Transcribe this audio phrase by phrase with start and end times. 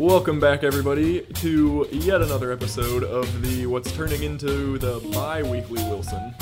[0.00, 6.34] Welcome back, everybody, to yet another episode of the what's turning into the bi-weekly Wilson.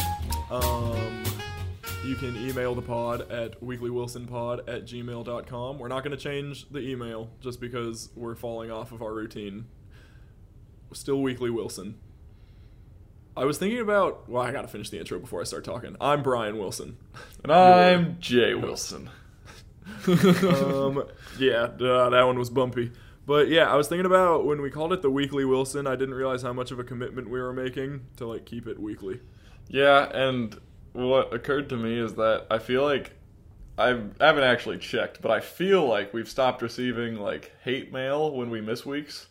[0.48, 1.25] Um,
[2.05, 5.79] you can email the pod at weeklywilsonpod at gmail.com.
[5.80, 9.66] We're not going to change the email just because we're falling off of our routine.
[10.93, 11.98] Still Weekly Wilson.
[13.36, 14.29] I was thinking about.
[14.29, 15.96] Well, I got to finish the intro before I start talking.
[16.00, 16.96] I'm Bryan Wilson.
[17.43, 19.11] And I'm Jay Wilson.
[20.06, 21.02] um,
[21.41, 22.93] yeah, uh, that one was bumpy.
[23.28, 25.86] But yeah, I was thinking about when we called it the Weekly Wilson.
[25.86, 28.80] I didn't realize how much of a commitment we were making to like keep it
[28.80, 29.20] weekly.
[29.69, 30.59] Yeah, and
[30.95, 33.12] what occurred to me is that I feel like
[33.77, 38.34] I've, I haven't actually checked, but I feel like we've stopped receiving like hate mail
[38.34, 39.27] when we miss weeks,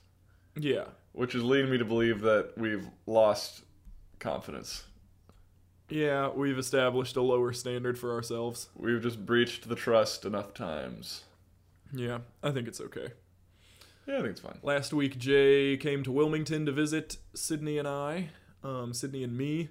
[0.55, 3.63] Yeah, which is leading me to believe that we've lost
[4.19, 4.83] confidence.
[5.89, 8.69] yeah, we've established a lower standard for ourselves.
[8.75, 11.23] We've just breached the trust enough times.
[11.91, 13.07] Yeah, I think it's okay.
[14.07, 14.57] Yeah, I think it's fine.
[14.63, 18.29] Last week, Jay came to Wilmington to visit Sydney and I,
[18.63, 19.69] um, Sydney and me,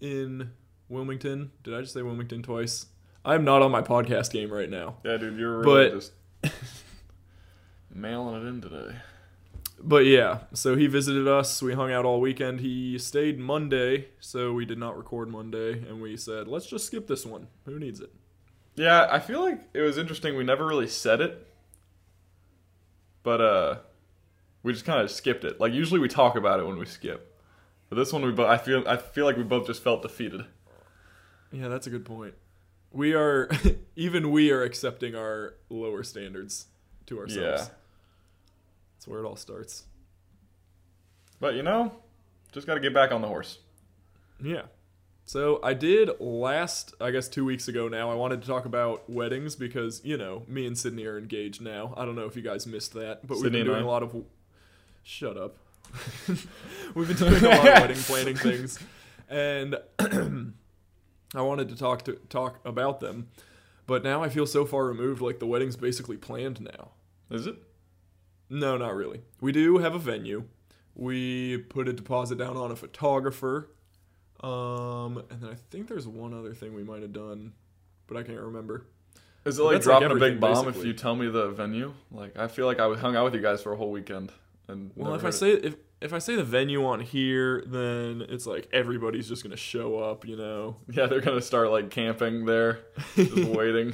[0.00, 0.50] in
[0.88, 1.50] Wilmington.
[1.62, 2.86] Did I just say Wilmington twice?
[3.26, 4.96] I'm not on my podcast game right now.
[5.04, 6.12] Yeah, dude, you're really But- just
[7.94, 8.96] mailing it in today.
[9.80, 11.60] But yeah, so he visited us.
[11.60, 12.60] We hung out all weekend.
[12.60, 17.06] He stayed Monday, so we did not record Monday, and we said, let's just skip
[17.06, 17.48] this one.
[17.66, 18.10] Who needs it?
[18.76, 20.36] Yeah, I feel like it was interesting.
[20.36, 21.46] We never really said it,
[23.24, 23.76] but uh,
[24.62, 25.58] we just kind of skipped it.
[25.60, 27.36] Like usually we talk about it when we skip,
[27.90, 28.48] but this one we both.
[28.48, 30.44] I feel I feel like we both just felt defeated.
[31.50, 32.34] Yeah, that's a good point.
[32.92, 33.48] We are,
[33.96, 36.66] even we are accepting our lower standards
[37.06, 37.62] to ourselves.
[37.62, 37.74] Yeah,
[38.94, 39.84] That's where it all starts.
[41.40, 41.92] but you know,
[42.52, 43.58] just got to get back on the horse.
[44.42, 44.62] Yeah.
[45.26, 48.10] So I did last, I guess, two weeks ago now.
[48.10, 51.94] I wanted to talk about weddings because, you know, me and Sydney are engaged now.
[51.96, 53.86] I don't know if you guys missed that, but Sydney we've been doing I?
[53.86, 54.14] a lot of.
[55.02, 55.56] Shut up.
[56.94, 58.78] we've been doing a lot of wedding planning things,
[59.28, 63.28] and I wanted to talk to talk about them,
[63.86, 65.20] but now I feel so far removed.
[65.20, 66.90] Like the wedding's basically planned now.
[67.30, 67.56] Is it?
[68.50, 69.22] No, not really.
[69.40, 70.44] We do have a venue.
[70.94, 73.70] We put a deposit down on a photographer.
[74.44, 77.52] Um, and then I think there's one other thing we might have done,
[78.06, 78.86] but I can't remember.
[79.44, 80.80] Is it like That's like dropping a big bomb basically.
[80.80, 81.92] if you tell me the venue?
[82.10, 84.32] Like I feel like I would hung out with you guys for a whole weekend,
[84.68, 88.24] and Well, if I heard say if if I say the venue on here, then
[88.28, 90.76] it's like everybody's just gonna show up, you know.
[90.90, 92.80] yeah, they're gonna start like camping there,
[93.16, 93.92] just waiting.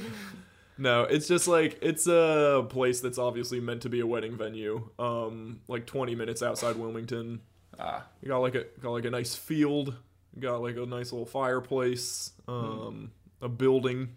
[0.77, 4.89] No, it's just like it's a place that's obviously meant to be a wedding venue.
[4.97, 7.41] Um, like 20 minutes outside Wilmington.
[7.79, 9.95] Ah, You got like a got like a nice field.
[10.39, 12.31] Got like a nice little fireplace.
[12.47, 13.11] Um,
[13.41, 14.15] a building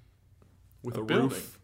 [0.83, 1.29] with A a, building?
[1.31, 1.59] roof.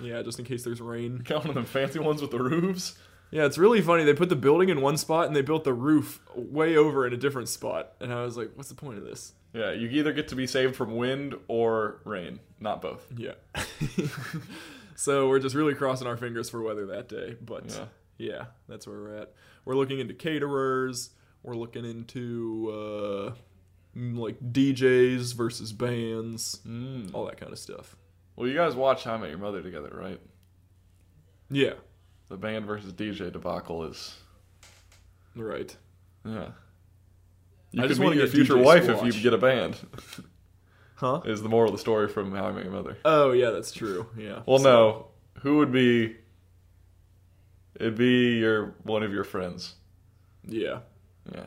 [0.00, 1.18] Yeah, just in case there's rain.
[1.24, 2.94] got one of them fancy ones with the roofs.
[3.30, 4.04] Yeah, it's really funny.
[4.04, 7.12] They put the building in one spot and they built the roof way over in
[7.12, 7.92] a different spot.
[8.00, 9.32] And I was like, what's the point of this?
[9.52, 13.06] Yeah, you either get to be saved from wind or rain, not both.
[13.16, 13.32] Yeah.
[14.96, 17.36] so we're just really crossing our fingers for weather that day.
[17.40, 17.84] But Yeah.
[18.18, 19.32] yeah, that's where we're at.
[19.64, 21.10] We're looking into caterers.
[21.42, 22.74] We're looking into uh,
[23.32, 23.34] mm,
[23.94, 27.10] like DJs versus bands, Mm.
[27.14, 27.96] all that kind of stuff.
[28.36, 30.20] Well, you guys watch How I Met Your Mother together, right?
[31.50, 31.74] Yeah,
[32.28, 34.16] The band versus DJ debacle is
[35.34, 35.76] right.
[36.24, 36.50] yeah.
[37.72, 39.76] You could just wanna your get future DJ wife if you get a band.
[40.96, 41.20] Huh?
[41.24, 42.96] Is the moral of the story from How I Met Your Mother?
[43.04, 44.06] Oh yeah, that's true.
[44.16, 44.42] Yeah.
[44.46, 45.06] Well, So- no.
[45.42, 46.16] Who would be?
[47.76, 49.74] It'd be your one of your friends.
[50.46, 50.80] Yeah,
[51.32, 51.46] Yeah.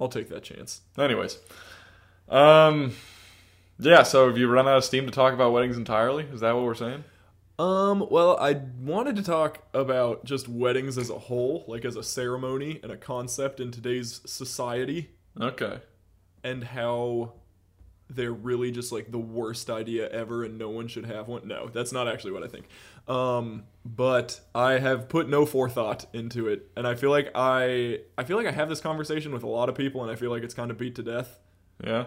[0.00, 0.80] I'll take that chance.
[0.98, 1.38] Anyways,
[2.28, 2.94] um,
[3.78, 4.02] yeah.
[4.02, 6.24] So have you run out of steam to talk about weddings entirely?
[6.32, 7.04] Is that what we're saying?
[7.58, 12.02] Um, well, I wanted to talk about just weddings as a whole, like as a
[12.02, 15.80] ceremony and a concept in today's society, Okay.
[16.42, 17.34] and how
[18.10, 21.46] they're really just like the worst idea ever and no one should have one.
[21.46, 22.66] No, that's not actually what I think.
[23.08, 28.24] Um, but I have put no forethought into it, and I feel like I I
[28.24, 30.42] feel like I have this conversation with a lot of people and I feel like
[30.42, 31.38] it's kind of beat to death.
[31.82, 32.06] Yeah.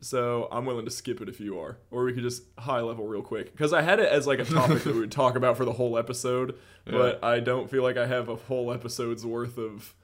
[0.00, 3.06] So I'm willing to skip it if you are, or we could just high level
[3.06, 5.56] real quick because I had it as like a topic that we would talk about
[5.56, 9.58] for the whole episode, but I don't feel like I have a whole episode's worth
[9.58, 9.94] of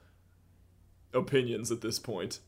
[1.15, 2.39] opinions at this point.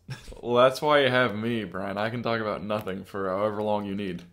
[0.41, 1.97] Well, that's why you have me, Bryan.
[1.97, 4.23] I can talk about nothing for however long you need.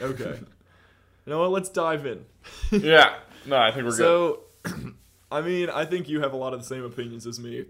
[0.00, 1.50] Okay, you know what?
[1.50, 2.24] Let's dive in.
[2.70, 3.16] yeah.
[3.46, 3.98] No, I think we're good.
[3.98, 4.40] So,
[5.32, 7.64] I mean, I think you have a lot of the same opinions as me.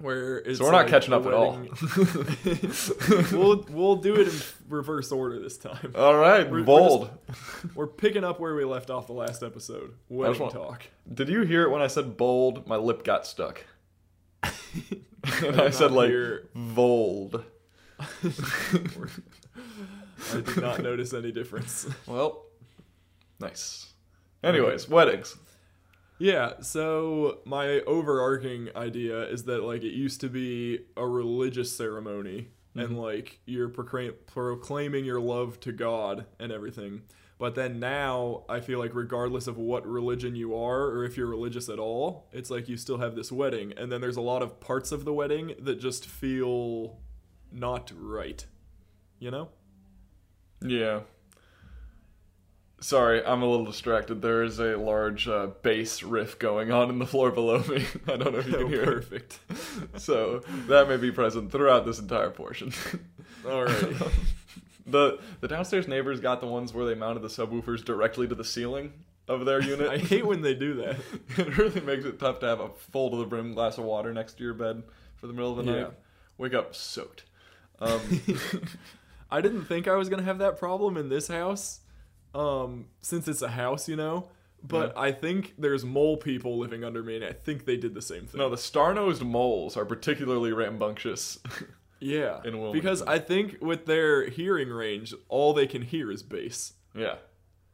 [0.00, 1.58] where it's So we're not like catching up at all.
[3.32, 4.34] we'll we'll do it in
[4.68, 5.92] reverse order this time.
[5.94, 7.10] All right, We're- we're bold.
[7.74, 9.94] We're picking up where we left off the last episode.
[10.08, 10.82] Wedding want- talk.
[11.12, 12.66] Did you hear it when I said bold?
[12.66, 13.64] My lip got stuck.
[15.44, 17.44] and I said like hear- vold.
[20.32, 21.86] I did not notice any difference.
[22.06, 22.44] Well,
[23.40, 23.92] nice.
[24.42, 25.36] Anyways, weddings.
[26.18, 32.48] Yeah, so my overarching idea is that like it used to be a religious ceremony
[32.74, 32.98] and mm-hmm.
[32.98, 37.02] like you're proclaim- proclaiming your love to God and everything.
[37.38, 41.26] But then now I feel like regardless of what religion you are or if you're
[41.26, 44.40] religious at all, it's like you still have this wedding and then there's a lot
[44.42, 46.96] of parts of the wedding that just feel
[47.52, 48.46] not right.
[49.18, 49.48] You know?
[50.62, 51.00] Yeah.
[52.80, 54.20] Sorry, I'm a little distracted.
[54.20, 57.84] There is a large uh, bass riff going on in the floor below me.
[58.06, 59.38] I don't know if you can Oh, hear perfect.
[59.50, 59.56] it.
[60.00, 62.72] So that may be present throughout this entire portion.
[63.44, 64.10] Alrighty.
[64.86, 68.44] the the downstairs neighbors got the ones where they mounted the subwoofers directly to the
[68.44, 68.92] ceiling
[69.28, 69.88] of their unit.
[69.88, 70.96] I hate when they do that.
[71.38, 74.12] it really makes it tough to have a full to the brim glass of water
[74.14, 74.82] next to your bed
[75.16, 75.90] for the middle of the night.
[76.38, 77.24] Wake up soaked.
[77.80, 78.00] Um,
[79.30, 81.80] I didn't think I was gonna have that problem in this house,
[82.34, 84.28] um, since it's a house, you know.
[84.62, 85.02] But Yeah.
[85.02, 88.26] I think there's mole people living under me, and I think they did the same
[88.26, 88.38] thing.
[88.38, 91.38] no, the star-nosed moles are particularly rambunctious.
[92.00, 92.72] Yeah, in Wilmington.
[92.72, 97.16] because I think with their hearing range, all they can hear is bass, yeah.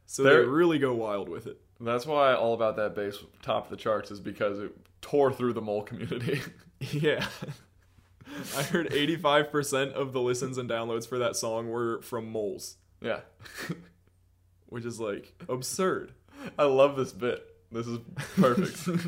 [0.05, 1.59] so They're- they really go wild with it.
[1.79, 4.71] That's why all about that bass top the charts is because it
[5.01, 6.41] tore through the mole community.
[6.91, 7.25] Yeah.
[8.57, 13.21] I heard 85% of the listens and downloads for that song were from moles, yeah.
[14.67, 16.11] which is like absurd.
[16.57, 17.41] I love this bit.
[17.71, 17.99] This is
[18.35, 19.07] perfect.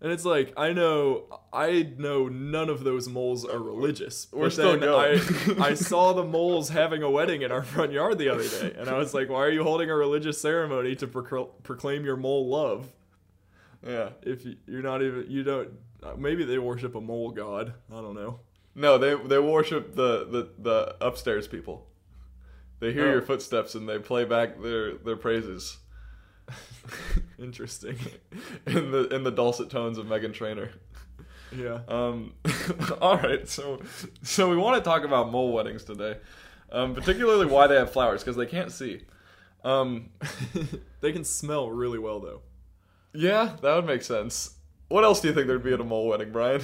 [0.00, 4.28] And it's like I know I know none of those moles are religious.
[4.30, 5.20] We're but still then going.
[5.62, 8.74] I, I saw the moles having a wedding in our front yard the other day,
[8.78, 12.16] and I was like, "Why are you holding a religious ceremony to procl- proclaim your
[12.16, 12.92] mole love?
[13.86, 14.10] yeah.
[14.22, 15.70] If you, you're not even you don't
[16.02, 17.72] uh, maybe they worship a mole god.
[17.90, 18.40] I don't know.
[18.74, 21.86] No, they they worship the, the, the upstairs people.
[22.80, 23.12] They hear Oh.
[23.12, 25.78] your footsteps and they play back their, their praises
[27.38, 27.98] Interesting.
[28.66, 30.70] in the in the dulcet tones of Meghan Trainor.
[31.56, 31.80] yeah.
[31.88, 32.34] Um,
[33.00, 33.80] all right, so
[34.22, 36.16] so we want to talk about mole weddings today,
[36.72, 39.02] um, particularly why they have flowers because they can't see.
[39.64, 40.10] Um,
[41.00, 42.42] they can smell really well though.
[43.12, 44.52] yeah, that would make sense.
[44.88, 46.62] What else do you think there'd be at a mole wedding, Bryan?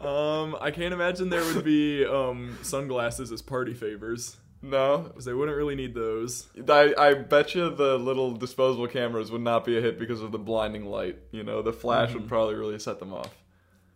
[0.00, 5.34] Um, I can't imagine there would be um sunglasses as party favors no, because they
[5.34, 6.48] wouldn't really need those.
[6.68, 10.32] I, I bet you the little disposable cameras would not be a hit because of
[10.32, 11.18] the blinding light.
[11.32, 12.28] You know, the flash would mm-hmm.
[12.28, 13.34] probably really set them off.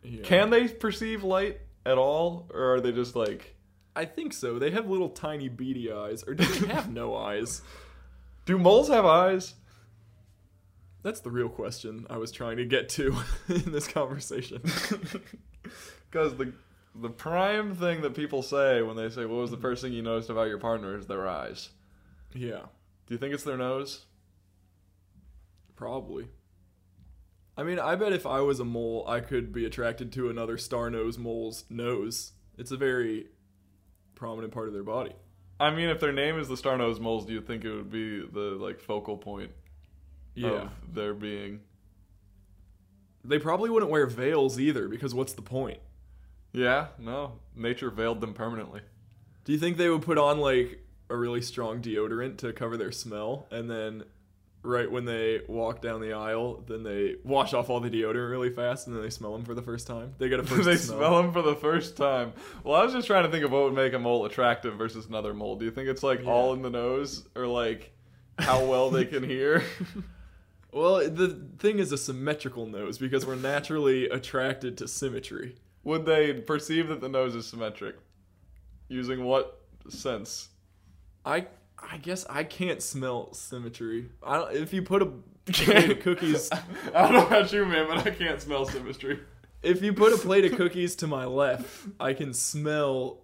[0.03, 0.23] Yeah.
[0.23, 3.57] Can they perceive light at all, or are they just like?
[3.97, 4.59] I think so.
[4.59, 7.63] They have little tiny beady eyes, or do they have no eyes?
[8.45, 9.55] Do moles have eyes?
[11.03, 13.17] That's the real question I was trying to get to
[13.49, 14.63] in this conversation.
[16.11, 16.55] Because the
[17.01, 20.03] the prime thing that people say when they say, "What was the first thing you
[20.03, 21.71] noticed about your partner?" is their eyes.
[22.35, 22.67] Yeah,
[23.07, 24.05] Do you think it's their nose?
[25.77, 26.29] probably.
[27.57, 30.59] I mean, I bet if I was a mole, I could be attracted to another
[30.59, 32.33] star nose mole's nose.
[32.57, 33.29] It's a very
[34.15, 35.13] prominent part of their body.
[35.61, 38.21] I mean, if their name is the star-nosed moles, do you think it would be
[38.21, 39.51] the like focal point
[40.35, 40.49] Yeah.
[40.67, 41.61] of their being?
[43.25, 45.81] They probably wouldn't wear veils either, because what's the point?
[46.53, 48.81] Yeah, no, nature veiled them permanently.
[49.45, 52.93] Do you think they would put on like a really strong deodorant to cover their
[52.93, 54.05] smell and then
[54.63, 58.51] right when they walk down the aisle, then they wash off all the deodorant really
[58.51, 60.15] fast and then they smell them for the first time?
[60.19, 60.99] They get a first they smell.
[60.99, 62.33] smell them for the first time.
[62.65, 65.07] Well, I was just trying to think of what would make a mole attractive versus
[65.07, 65.57] another mole.
[65.57, 66.31] Do you think it's like Yeah.
[66.31, 67.93] all in the nose, or like
[68.39, 69.63] how well they can hear?
[70.71, 71.29] Well, the
[71.59, 75.57] thing is a symmetrical nose because we're naturally attracted to symmetry.
[75.85, 77.97] Would they perceive that the nose is symmetric?
[78.89, 80.49] Using what sense?
[81.25, 81.47] I
[81.81, 84.09] I guess I can't smell symmetry.
[84.23, 85.07] I don't, if you put a
[85.47, 89.21] plate of cookies I don't know about you, man, but I can't smell symmetry.
[89.63, 93.21] if you put a plate of cookies to my left, I can smell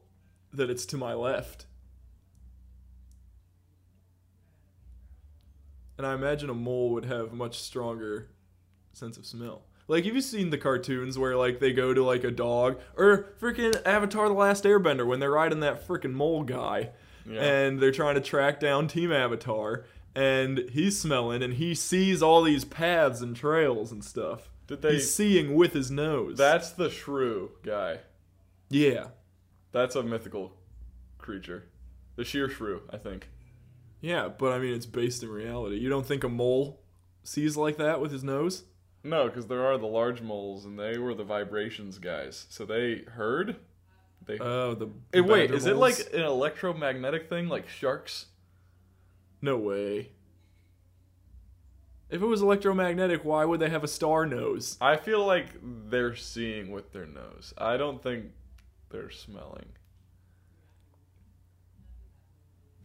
[0.53, 1.67] that it's to my left.
[5.97, 8.29] And I imagine a mole would have much stronger
[8.93, 9.63] sense of smell.
[9.87, 13.31] Like, have you seen the cartoons where like they go to like a dog or
[13.41, 16.91] freaking Avatar: The Last Airbender when they're riding that freaking mole guy,
[17.29, 17.43] Yeah.
[17.43, 22.43] and they're trying to track down Team Avatar, and he's smelling, and he sees all
[22.43, 24.49] these paths and trails and stuff.
[24.67, 24.95] Did they?
[24.95, 26.39] He's seeing with his nose.
[26.39, 27.99] That's the shrew guy.
[28.71, 29.09] yeah,
[29.73, 30.57] That's a mythical
[31.19, 31.65] creature.
[32.17, 33.29] The shirshu, I think.
[34.01, 35.77] yeah, but I mean, it's based in reality.
[35.77, 36.81] You don't think a mole
[37.23, 38.65] sees like that with his nose?
[39.05, 42.47] No, because there are the large moles, and they were the vibrations guys.
[42.49, 43.57] So they heard.
[44.27, 44.39] They.
[44.39, 44.89] Oh, the.
[45.13, 48.27] Hey, wait, is it like an electromagnetic thing, like sharks?
[49.43, 50.09] No way.
[52.09, 54.79] If it was electromagnetic, why would they have a star nose?
[54.81, 57.53] I feel like they're seeing with their nose.
[57.59, 58.27] I don't think
[58.91, 59.67] they're smelling.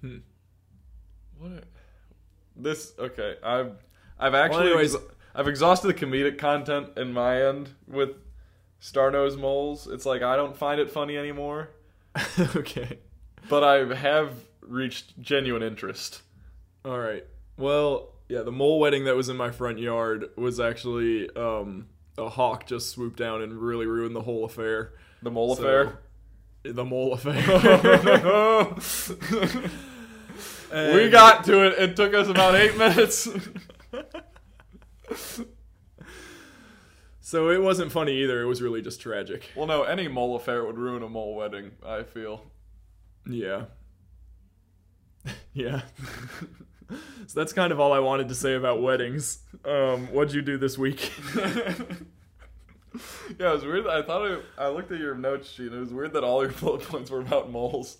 [0.01, 0.17] Hmm.
[1.37, 1.51] What?
[1.51, 1.61] A,
[2.55, 3.35] this okay?
[3.43, 3.73] I've
[4.19, 5.03] I've actually anyways- ex-
[5.35, 8.11] I've exhausted the comedic content in my end with
[8.79, 9.87] star nose moles.
[9.87, 11.69] It's like I don't find it funny anymore,
[12.55, 12.99] okay.
[13.47, 16.21] but I have reached genuine interest.
[16.85, 17.25] All right.
[17.57, 22.29] Well, yeah, the mole wedding that was in my front yard was actually um, a
[22.29, 24.93] hawk just swooped down and really ruined the whole affair.
[25.21, 25.99] The mole So- affair.
[26.63, 27.39] The mole affair.
[30.93, 31.79] we got to it.
[31.79, 33.29] It took us about eight minutes.
[37.21, 38.41] So it wasn't funny either.
[38.41, 39.51] It was really just tragic.
[39.55, 41.71] well, no, any mole affair would ruin a mole wedding.
[41.85, 42.41] I feel.
[43.29, 43.65] Yeah.
[45.53, 45.81] yeah.
[47.27, 49.39] so that's kind of all I wanted to say about weddings.
[49.63, 51.11] Um, what'd you do this week?
[53.39, 53.85] Yeah, it was weird.
[53.85, 55.67] I thought it, I looked at your notes sheet.
[55.67, 57.97] and It was weird that all your bullet points were about moles.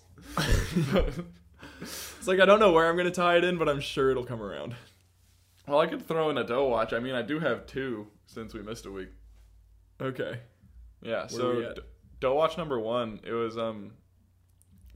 [1.80, 4.24] It's like I don't know where I'm gonna tie it in, but I'm sure it'll
[4.24, 4.74] come around.
[5.70, 6.92] Well, I could throw in a dough watch.
[6.92, 9.08] I mean, I do have two since we missed a week.
[10.00, 10.38] Okay.
[11.02, 11.24] Yeah.
[11.30, 11.74] we so?
[11.74, 11.80] D-
[12.20, 13.20] dough watch number one.
[13.24, 13.92] It was um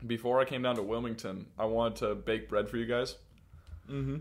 [0.07, 1.47] before I came down to Wilmington.
[1.59, 3.17] I wanted to bake bread for you guys
[3.91, 4.17] Mm-hmm.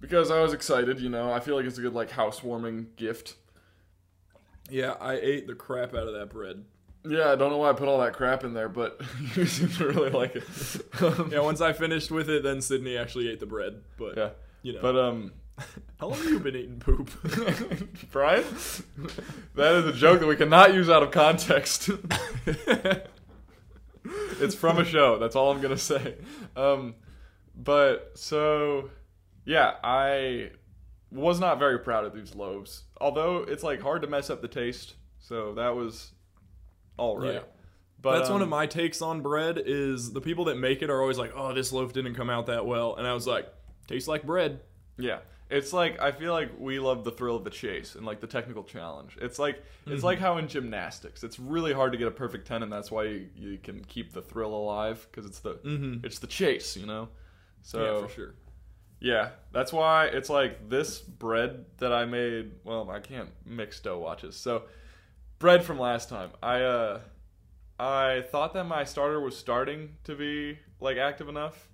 [0.00, 1.00] because I was excited.
[1.00, 3.34] You know, I feel like it's a good like housewarming gift.
[4.70, 6.64] Yeah, I ate the crap out of that bread.
[7.08, 9.00] Yeah, I don't know why I put all that crap in there, but
[9.36, 10.44] you seem to really like it.
[11.32, 13.82] Yeah, once I finished with it, then Sydney actually ate the bread.
[13.96, 14.30] But yeah.
[14.62, 15.32] you know, But um,
[16.00, 17.10] how long have you been eating poop?
[18.10, 18.44] Bryan,
[19.54, 21.90] that is a joke that we cannot use out of context.
[24.40, 25.18] it's from a show.
[25.18, 26.16] That's all I'm gonna say.
[26.54, 26.94] Um,
[27.54, 28.90] but so,
[29.44, 30.50] yeah, I
[31.10, 32.84] was not very proud of these loaves.
[33.00, 36.12] Although it's like hard to mess up the taste, so that was
[36.96, 37.34] all right.
[37.34, 37.40] Yeah.
[38.00, 39.60] But That's one of um, my takes on bread.
[39.64, 42.46] Is the people that make it are always like, "Oh, this loaf didn't come out
[42.46, 43.48] that well," and I was like,
[43.88, 44.60] "Tastes like bread."
[44.98, 45.20] Yeah.
[45.48, 48.26] It's like I feel like we love the thrill of the chase and like the
[48.26, 49.16] technical challenge.
[49.20, 52.64] It's like it's like how in gymnastics, it's really hard to get a perfect 10
[52.64, 56.04] and that's why you, you can keep the thrill alive because it's the Mhm.
[56.04, 57.08] it's the chase, you know.
[57.62, 58.34] So yeah, for sure.
[59.00, 62.50] yeah, that's why it's like this bread that I made.
[62.64, 64.34] Well, I can't mix dough watches.
[64.36, 64.64] So
[65.38, 66.30] bread from last time.
[66.42, 67.00] I uh
[67.78, 71.68] I thought that my starter was starting to be like active enough.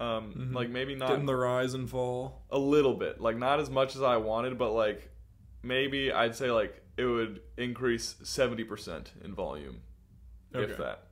[0.00, 0.54] Um Mhm.
[0.54, 2.44] like maybe not Getting the rise and fall.
[2.50, 5.10] a little bit like not as much as i wanted but like
[5.62, 9.80] maybe i'd say like it would increase 70% in volume
[10.54, 11.06] if that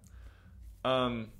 [0.85, 1.31] um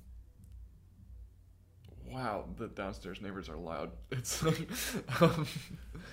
[2.09, 4.43] wow the downstairs neighbors are loud it's
[5.21, 5.47] um,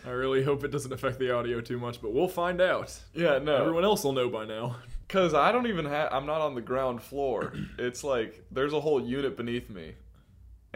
[0.06, 2.97] I really hope it doesn't affect the audio too much, but we'll find out.
[3.14, 4.76] yeah no Everyone else will know by now.
[5.06, 8.80] because i don't even have i'm not on the ground floor it's like there's a
[8.80, 9.94] whole unit beneath me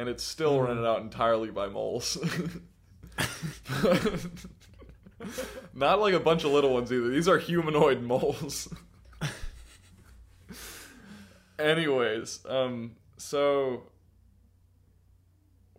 [0.02, 0.66] and it's still Mhm.
[0.66, 2.18] rented out entirely by moles
[5.73, 7.09] Not like a bunch of little ones either.
[7.09, 8.66] These are humanoid moles.
[11.59, 13.85] Anyways, um, so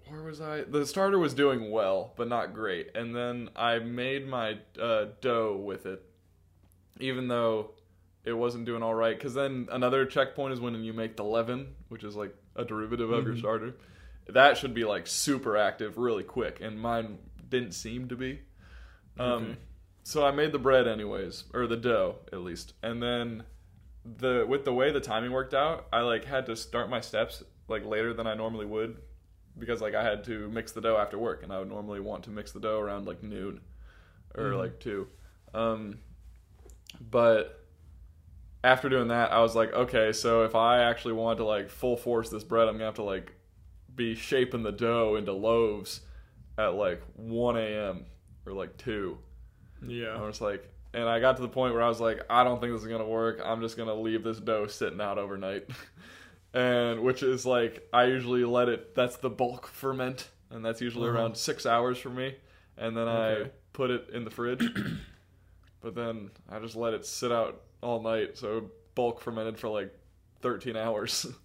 [0.08, 0.62] where was I?
[0.62, 2.96] The starter was doing well, but not great.
[2.96, 6.02] And then I made my uh, dough with it,
[7.02, 7.72] even though
[8.24, 9.18] it wasn't doing all right.
[9.18, 13.12] Because then another checkpoint is when you make the leaven, which is like a derivative
[13.12, 13.40] of your Mhm.
[13.40, 13.76] starter.
[14.28, 18.42] That should be like super active really quick, and mine didn't seem to be.
[19.20, 19.58] Um, Okay.
[20.04, 23.44] so I made the bread anyways, or the dough at least, and then
[24.06, 27.44] the with the way the timing worked out, I like had to start my steps
[27.68, 28.98] like later than I normally would
[29.60, 32.24] because like I had to mix the dough after work, and I would normally want
[32.26, 33.62] to mix the dough around like noon
[34.36, 34.56] or Mhm.
[34.56, 35.08] like two.
[35.54, 36.00] Um,
[37.00, 37.66] but
[38.64, 41.98] after doing that, I was like, okay, so if I actually want to like full
[41.98, 43.34] force this bread, I'm gonna have to like
[43.96, 46.02] be shaping the dough into loaves
[46.58, 48.06] at like 1 a.m.
[48.46, 49.18] or like 2.
[49.88, 50.16] Yeah.
[50.16, 52.60] I was like, and I got to the point where I was like, I don't
[52.62, 53.42] think this is gonna work.
[53.44, 55.68] I'm just gonna leave this dough sitting out overnight,
[56.54, 58.94] and which is like I usually let it.
[58.96, 60.30] That's the bulk ferment.
[60.52, 61.18] and that's usually Uh-huh.
[61.18, 62.36] around six hours for me.
[62.78, 64.64] And then I put it in the fridge,
[65.82, 69.92] but then I just let it sit out all night, so bulk fermented for like
[70.42, 71.26] 13 hours.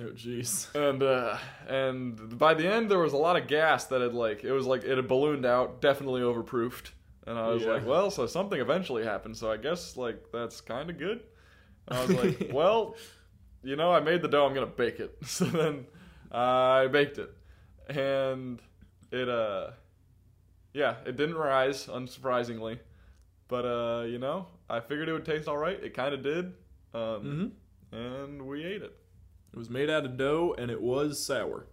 [0.00, 0.68] Oh jeez.
[0.74, 1.36] and uh,
[1.68, 4.66] and by the end, there was a lot of gas that had like it was
[4.66, 6.90] like it had ballooned out, definitely overproofed.
[7.26, 7.72] And I was Yeah.
[7.74, 11.20] like, well, so something eventually happened, so I guess like that's kind of good.
[11.88, 12.96] And I was like, well,
[13.62, 15.16] you know, I made the dough, I'm gonna bake it.
[15.26, 15.86] So then
[16.30, 17.30] I baked it,
[17.88, 18.60] and
[19.10, 19.72] it uh,
[20.72, 22.78] yeah, it didn't rise, unsurprisingly,
[23.48, 25.78] but uh, you know, I figured it would taste all right.
[25.82, 26.54] It kind of did,
[26.94, 27.46] um, hmm
[27.92, 28.96] and we ate it.
[29.52, 31.66] It was made out of dough and it was sour.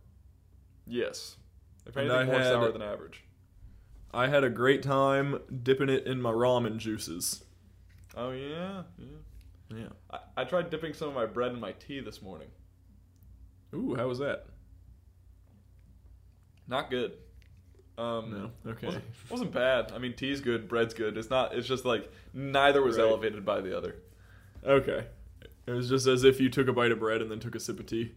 [0.85, 1.37] Yes,
[1.85, 3.23] if And anything, I more had- sour than average.
[4.13, 7.43] I had a great time dipping it in my ramen juices.
[8.17, 9.77] Oh yeah, yeah.
[9.77, 9.87] Yeah.
[10.11, 12.47] I, I tried dipping some of my bread in my tea this morning.
[13.75, 14.47] Ooh, how was that?
[16.67, 17.13] Not good.
[17.99, 18.71] Um, No.
[18.71, 18.87] Okay.
[18.87, 19.91] wasn't, wasn't bad.
[19.91, 21.17] I mean, tea's good, bread's good.
[21.17, 21.53] It's not.
[21.53, 23.07] It's just like neither was Right.
[23.07, 23.95] elevated by the other.
[24.65, 25.05] Okay.
[25.69, 27.59] It was just as if you took a bite of bread and then took a
[27.59, 28.13] sip of tea.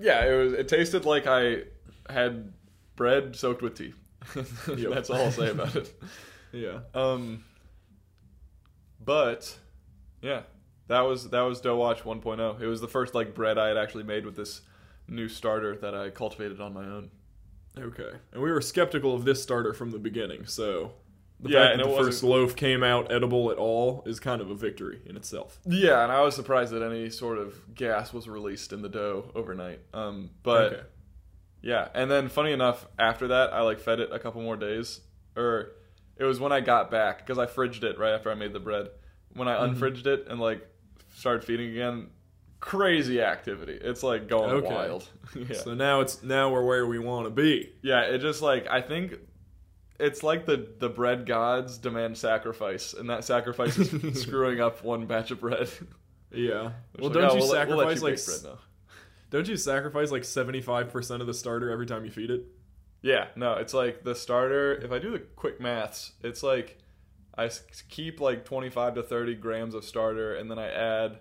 [0.00, 0.52] Yeah, it was.
[0.52, 1.62] It tasted like I
[2.10, 2.52] had
[2.96, 3.94] bread soaked with tea.
[4.76, 4.92] Yep.
[4.92, 5.94] That's all I'll say about it.
[6.50, 6.78] Yeah.
[6.94, 7.44] Um,
[9.04, 9.54] but
[10.22, 10.44] yeah,
[10.86, 12.60] that was that was Dough Watch 1.0.
[12.60, 14.62] It was the first like bread I had actually made with this
[15.06, 17.10] new starter that I cultivated on my own.
[17.78, 18.12] Okay.
[18.32, 20.92] And we were skeptical of this starter from the beginning, so
[21.40, 24.40] the Yeah, fact and that the first loaf came out edible at all is kind
[24.40, 25.60] of a victory in itself.
[25.66, 29.30] Yeah, and I was surprised that any sort of gas was released in the dough
[29.34, 29.80] overnight.
[29.94, 30.82] Um, but okay.
[31.62, 35.00] yeah, and then funny enough, after that, I like fed it a couple more days,
[35.36, 35.72] or
[36.16, 38.60] it was when I got back because I fridged it right after I made the
[38.60, 38.88] bread.
[39.34, 39.70] When I Mhm.
[39.70, 40.66] unfridged it and like
[41.14, 42.10] started feeding again,
[42.60, 43.78] crazy activity.
[43.80, 44.74] It's like going Okay.
[44.74, 45.08] wild.
[45.36, 47.72] yeah, So now it's now we're where we want to be.
[47.82, 48.00] yeah.
[48.02, 49.14] It just like I think.
[49.98, 55.06] It's like the, the bread gods demand sacrifice, and that sacrifice is screwing up one
[55.06, 55.68] batch of bread.
[56.30, 56.72] Yeah.
[56.94, 58.58] It's Well, like, don't oh, you we'll let- we'll let sacrifice you like bread now.
[59.30, 62.44] don't you sacrifice like seventy five percent of the starter every time you feed it?
[63.02, 64.74] Yeah, no, it's like the starter.
[64.74, 66.78] If I do the quick maths, it's like
[67.36, 67.48] I
[67.88, 71.18] keep like 25 to 30 grams of starter, and then I add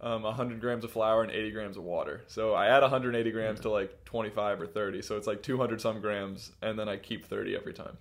[0.00, 2.20] um, 100 grams of flour and 80 grams of water.
[2.26, 5.00] So I add 180 grams to like 25 or 30.
[5.00, 7.96] So it's like 200 some grams, and then I keep 30 every time.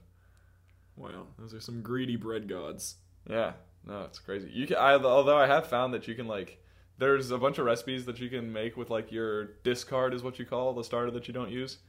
[0.97, 2.95] Wow, those are some greedy bread gods.
[3.29, 3.53] Yeah,
[3.85, 4.49] no, it's crazy.
[4.51, 6.61] You can, I, although I have found that you can like,
[6.97, 10.39] there's a bunch of recipes that you can make with like your discard is what
[10.39, 11.79] you call the starter that you don't use,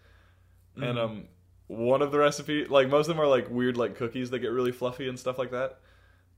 [0.76, 0.98] and Mhm.
[0.98, 1.28] um,
[1.68, 4.48] one of the recipe like most of them are like weird like cookies that get
[4.52, 5.80] really fluffy and stuff like that.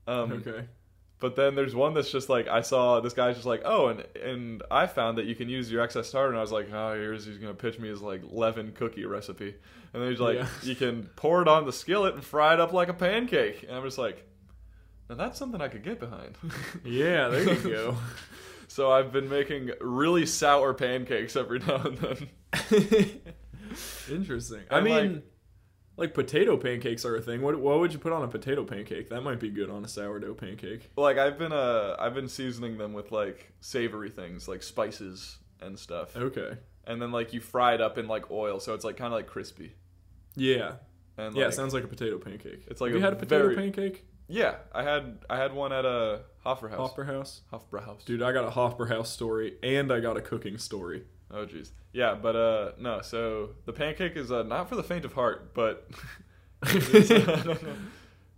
[0.07, 0.67] Um, Okay.
[1.21, 4.05] But then there's one that's just like I saw this guy's just like oh and
[4.23, 6.93] and I found that you can use your excess starter and I was like oh
[6.93, 9.53] here's he's gonna pitch me his like leaven cookie recipe
[9.93, 10.47] and then he's like Yeah.
[10.63, 13.75] you can pour it on the skillet and fry it up like a pancake and
[13.75, 14.25] I'm just like
[15.09, 16.37] now that's something I could get behind.
[16.85, 17.97] Yeah, there you go.
[18.69, 22.29] so I've been making really sour pancakes every now and then.
[24.09, 24.61] Interesting.
[24.69, 25.23] I And, mean, like-
[25.99, 27.41] like, potato pancakes are a thing.
[27.41, 29.09] What what would you put on a potato pancake?
[29.09, 30.89] That might be good on a sourdough pancake.
[30.97, 35.77] like I've been uh I've been seasoning them with like savory things like spices and
[35.77, 36.15] stuff.
[36.15, 36.53] Okay.
[36.87, 39.17] and then like you fry it up in like oil, so it's like kind of
[39.17, 39.73] like crispy.
[40.35, 40.73] Yeah.
[41.17, 42.63] And yeah, like, it sounds like a potato pancake.
[42.67, 44.05] It's like Have you had a potato very- pancake?
[44.29, 44.55] yeah.
[44.73, 46.77] I had I had one at a Hoffer House.
[46.95, 47.41] Hofbrauhaus?
[47.51, 48.05] Hofbrauhaus.
[48.05, 51.03] Dude, I got a Hofbrauhaus story and I got a cooking story.
[51.31, 51.71] Oh jeez.
[51.93, 53.01] Yeah, but uh no.
[53.01, 55.89] So the pancake is uh, not for the faint of heart, but
[56.63, 57.09] it's,
[57.45, 57.57] know.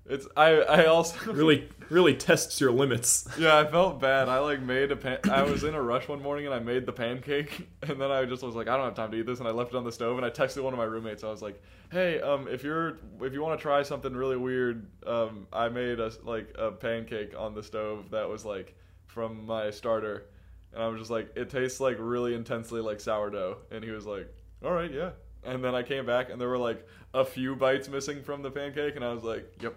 [0.05, 3.27] It's I I also really really tests your limits.
[3.37, 4.27] Yeah, I felt bad.
[4.29, 5.19] I like made a pan.
[5.29, 8.25] I was in a rush one morning and I made the pancake, and then I
[8.25, 9.83] just was like, I don't have time to eat this, and I left it on
[9.83, 10.17] the stove.
[10.17, 11.23] And I texted one of my roommates.
[11.23, 14.87] I was like, Hey, um, if you're if you want to try something really weird,
[15.05, 18.75] um, I made a like a pancake on the stove that was like
[19.05, 20.25] from my starter,
[20.73, 24.05] and I was just like, it tastes like really intensely like sourdough, and he was
[24.05, 25.11] like, All right, yeah.
[25.43, 28.51] And then I came back and there were like a few bites missing from the
[28.51, 29.75] pancake, and I was like, Yep.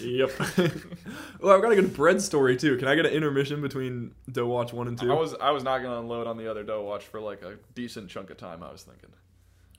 [0.00, 0.30] Yep.
[1.40, 2.76] well, I've got a good bread story too.
[2.76, 5.10] Can I get an intermission between Dough Watch one and two?
[5.10, 7.56] I was I was not gonna unload on the other dough watch for like a
[7.74, 8.62] decent chunk of time.
[8.62, 9.10] I was thinking,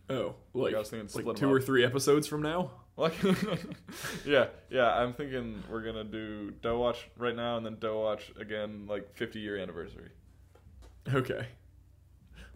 [0.10, 2.72] oh, like, I was thinking like two or three episodes from now.
[2.98, 3.16] like,
[4.26, 4.94] yeah, yeah.
[4.94, 9.16] I'm thinking we're gonna do dough watch right now and then dough watch again, like
[9.16, 10.10] 50 year anniversary.
[11.14, 11.48] Okay.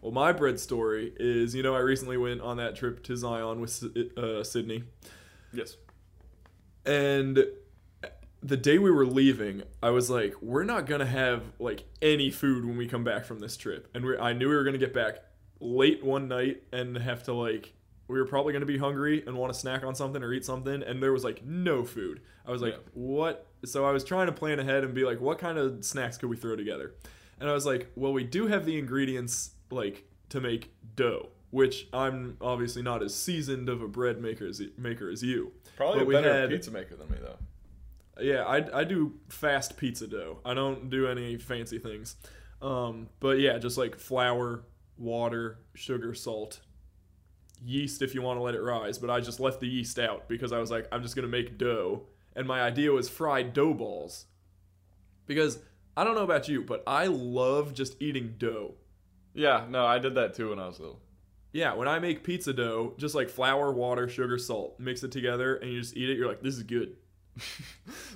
[0.00, 3.60] Well, my bread story is you know I recently went on that trip to Zion
[3.60, 3.82] with
[4.18, 4.82] uh, Sydney,
[5.52, 5.76] Yes.
[6.84, 7.44] and
[8.44, 12.64] the day we were leaving, I was like, we're not gonna have like any food
[12.64, 14.92] when we come back from this trip, and we I knew we were gonna get
[14.92, 15.18] back
[15.60, 17.72] late one night and have to like
[18.08, 20.44] we were probably going to be hungry and want to snack on something or eat
[20.44, 22.20] something, and there was like no food.
[22.44, 22.78] I was like, Yeah.
[22.92, 23.46] what?
[23.64, 26.28] So I was trying to plan ahead and be like, what kind of snacks could
[26.28, 26.92] we throw together?
[27.42, 31.88] And I was like, well, we do have the ingredients like to make dough, which
[31.92, 35.50] I'm obviously not as seasoned of a bread maker as, maker as you.
[35.76, 37.38] Probably But a better had- pizza maker than me though.
[38.22, 40.38] Yeah, I, I do fast pizza dough.
[40.44, 42.14] I don't do any fancy things.
[42.60, 44.62] Um, but yeah, just like flour,
[44.96, 46.60] water, sugar, salt,
[47.64, 48.98] yeast if you want to let it rise.
[48.98, 51.28] But I just left the yeast out because I was like, I'm just going to
[51.28, 52.02] make dough.
[52.36, 54.26] And my idea was fried dough balls.
[55.26, 55.58] Because
[55.96, 58.74] I don't know about you, but I love just eating dough.
[59.34, 61.00] Yeah, no, I did that too when I was little.
[61.52, 65.56] Yeah, when I make pizza dough, just like flour, water, sugar, salt, mix it together,
[65.56, 66.96] and you just eat it, you're like, this is good.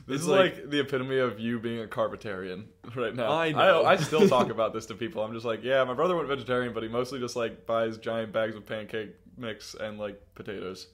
[0.06, 3.32] This is like- like, the epitome of you being a carvetarian right now.
[3.32, 3.84] I know.
[3.84, 5.22] I, still talk about this to people.
[5.24, 8.32] I'm just like, yeah, my brother went vegetarian, but he mostly just like buys giant
[8.32, 10.86] bags of pancake mix and like potatoes.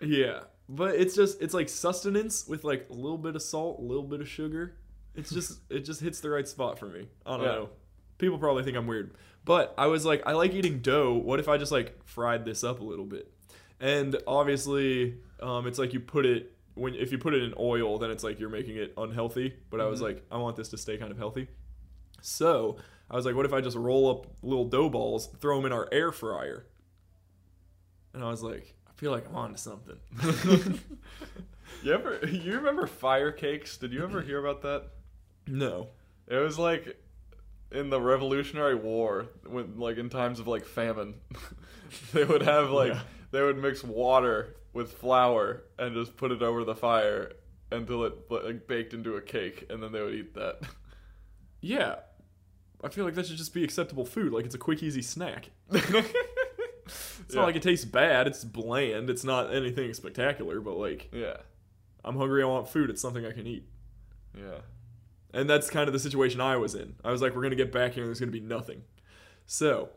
[0.00, 3.82] Yeah, but it's just it's like sustenance with like a little bit of salt, a
[3.82, 4.76] little bit of sugar.
[5.14, 7.08] It's just it just hits the right spot for me.
[7.26, 7.46] I don't Yeah.
[7.52, 7.68] know.
[8.18, 11.14] People probably think I'm weird, but I was like, I like eating dough.
[11.14, 13.32] What if I just like fried this up a little bit?
[13.80, 17.98] And obviously, um, it's like you put it when if you put it in oil,
[17.98, 19.54] then it's like you're making it unhealthy.
[19.70, 20.04] But I was Mhm.
[20.04, 21.48] like, I want this to stay kind of healthy.
[22.20, 22.76] So
[23.10, 25.72] I was like, what if I just roll up little dough balls, throw them in
[25.72, 26.66] our air fryer?
[28.14, 29.98] And I was like, I feel like I'm on to something.
[31.84, 33.76] You ever you remember fire cakes?
[33.76, 34.88] Did you ever hear about that?
[35.48, 35.88] No.
[36.26, 36.96] It was like
[37.72, 41.14] in the Revolutionary War, when like in times of like famine,
[42.12, 43.00] they would have like Yeah.
[43.30, 47.32] they would mix water with flour and just put it over the fire
[47.72, 50.60] until it like baked into a cake, and then they would eat that.
[51.60, 51.96] Yeah.
[52.84, 54.32] I feel like that should just be acceptable food.
[54.32, 55.50] Like it's a quick, easy snack.
[56.86, 57.40] It's Yeah.
[57.40, 58.26] not like it tastes bad.
[58.26, 59.10] It's bland.
[59.10, 60.60] It's not anything spectacular.
[60.60, 61.36] But like, yeah,
[62.02, 62.42] I'm hungry.
[62.42, 62.88] I want food.
[62.88, 63.68] It's something I can eat.
[64.34, 64.60] yeah,
[65.32, 66.94] And that's kind of the situation I was in.
[67.04, 68.82] I was like, we're gonna get back here, and there's gonna be nothing.
[69.46, 69.90] So,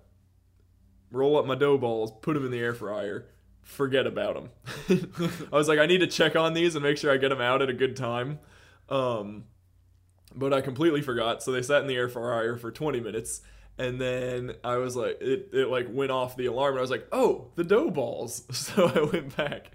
[1.12, 3.28] roll up my dough balls, put them in the air fryer,
[3.62, 4.36] forget about
[4.88, 5.10] them.
[5.52, 7.42] I was like, I need to check on these and make sure I get them
[7.42, 8.40] out at a good time.
[8.90, 9.46] Um,
[10.36, 11.44] but I completely forgot.
[11.44, 13.42] So they sat in the air fryer for 20 minutes,
[13.78, 16.92] and then I was like, it, it like went off the alarm, and I was
[16.92, 18.44] like, oh, the dough balls.
[18.52, 19.72] So I went back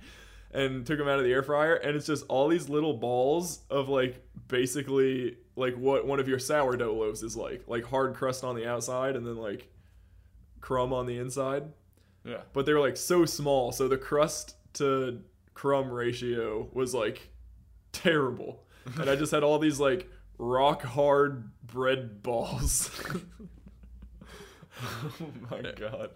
[0.52, 3.60] and took them out of the air fryer, and it's just all these little balls
[3.68, 8.44] of like basically like what one of your sourdough loaves is like, like hard crust
[8.44, 9.68] on the outside, and then like
[10.60, 11.64] crumb on the inside
[12.26, 12.40] yeah.
[12.52, 15.22] but they were like so small so the crust to
[15.54, 17.30] crumb ratio was like
[17.92, 18.64] terrible
[19.00, 22.90] and i just had all these like rock hard bread balls
[24.82, 26.10] oh my eh, god.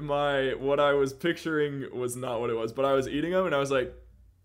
[0.00, 3.46] my what i was picturing was not what it was but i was eating them
[3.46, 3.92] and i was like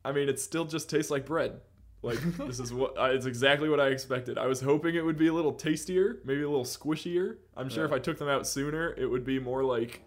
[0.03, 1.59] i mean it still just tastes like bread
[2.01, 5.17] like this is what I, it's exactly what i expected i was hoping it would
[5.17, 7.89] be a little tastier maybe a little squishier i'm sure Yeah.
[7.89, 10.01] if i took them out sooner it would be more like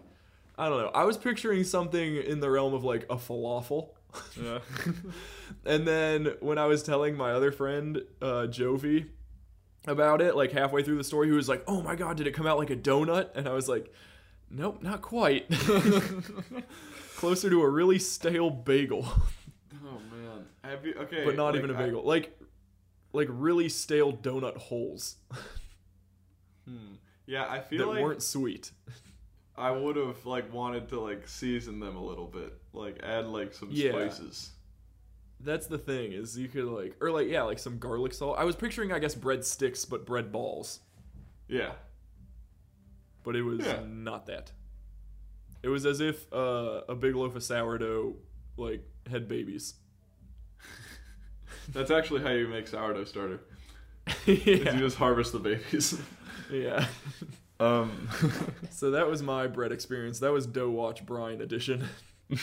[0.57, 3.89] i don't know i was picturing something in the realm of like a falafel
[4.41, 4.59] Yeah.
[5.65, 9.07] and then when I was telling my other friend, uh, Jovi,
[9.87, 12.31] about it, like halfway through the story, he was like, "Oh my god, did it
[12.35, 13.91] come out like a donut?" And I was like,
[14.51, 15.49] "Nope, not quite.
[17.17, 19.07] Closer to a really stale bagel.
[20.63, 21.25] Have you okay?
[21.25, 22.03] but not like, even a bagel.
[22.03, 22.37] Like,
[23.11, 25.17] like really stale donut holes
[26.67, 26.95] hmm.
[27.25, 28.71] Yeah, I feel that like weren't sweet.
[29.55, 33.53] I would have like wanted to like season them a little bit, like add like
[33.53, 33.91] some Yeah.
[33.91, 34.51] spices.
[35.39, 38.37] That's the thing is you could like, or like yeah, like some garlic salt.
[38.39, 40.79] I was picturing, I guess, bread sticks, but bread balls.
[41.47, 41.73] Yeah.
[43.23, 43.83] but it was Yeah.
[43.87, 44.51] not that.
[45.61, 48.15] It was as if uh, a big loaf of sourdough
[48.57, 49.75] like had babies.
[51.71, 53.39] That's actually how you make sourdough starter.
[54.27, 55.99] Is you just harvest the babies.
[56.51, 56.87] yeah.
[57.59, 58.09] um
[58.69, 60.19] So that was my bread experience.
[60.19, 61.87] That was Dough Watch Bryan edition.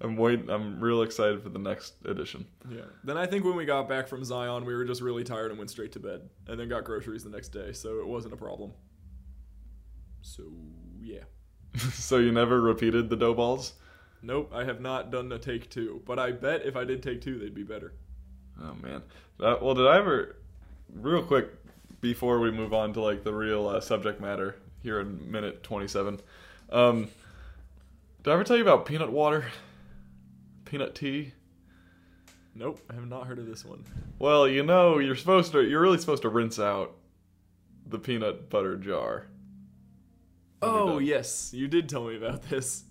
[0.00, 2.46] I'm waiting I'm real excited for the next edition.
[2.68, 2.82] yeah.
[3.04, 5.58] Then I think when we got back from Zion, we were just really tired and
[5.58, 8.36] went straight to bed, and then got groceries the next day, so it wasn't a
[8.36, 8.72] problem.
[10.20, 10.42] So
[11.00, 11.22] yeah.
[11.92, 13.74] so you never repeated the dough balls?
[14.22, 17.20] Nope, I have not done a take two, but I bet if I did take
[17.20, 17.92] two, they'd be better.
[18.62, 19.02] Oh man.
[19.40, 20.36] Uh, well, did I ever
[20.94, 21.48] real quick
[22.00, 26.20] before we move on to like the real uh, subject matter here in minute 27.
[26.70, 27.08] Um
[28.22, 29.46] did I ever tell you about peanut water?
[30.64, 31.32] Peanut tea?
[32.54, 33.84] Nope, I have not heard of this one.
[34.18, 36.96] Well, you know, you're supposed to you're really supposed to rinse out
[37.86, 39.26] the peanut butter jar.
[40.60, 42.84] Oh yes, you did tell me about this.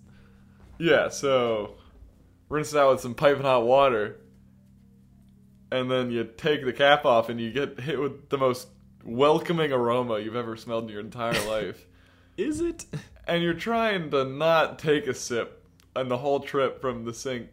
[0.82, 1.76] Yeah, so
[2.48, 4.18] rinse it out with some piping hot water,
[5.70, 8.66] and then you take the cap off, and you get hit with the most
[9.04, 11.86] welcoming aroma you've ever smelled in your entire life.
[12.36, 12.84] Is it?
[13.28, 15.64] and you're trying to not take a sip,
[15.94, 17.46] and the whole trip from the sink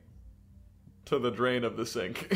[1.10, 2.28] to the drain of the sink.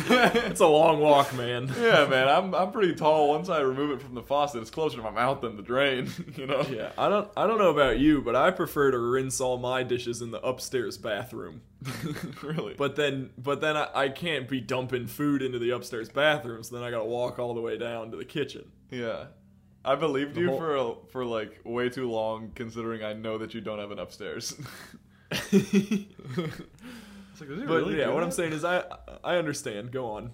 [0.00, 1.72] it's a long walk, man.
[1.78, 3.28] yeah, man, I'm I'm pretty tall.
[3.30, 6.10] Once I remove it from the faucet, it's closer to my mouth than the drain.
[6.38, 6.62] You know.
[6.70, 9.82] Yeah, I don't I don't know about you, but I prefer to rinse all my
[9.82, 11.62] dishes in the upstairs bathroom.
[12.42, 12.74] really.
[12.74, 16.76] But then but then I, I can't be dumping food into the upstairs bathroom, so
[16.76, 18.70] then I gotta walk all the way down to the kitchen.
[18.90, 19.26] Yeah.
[19.84, 23.52] I believed The you whole- for for like way too long, considering I know that
[23.54, 24.54] you don't have an upstairs.
[25.30, 25.38] But
[27.40, 28.82] It's like, "Does he really yeah, do what I'm saying is I
[29.22, 29.92] I understand.
[29.92, 30.32] Go on.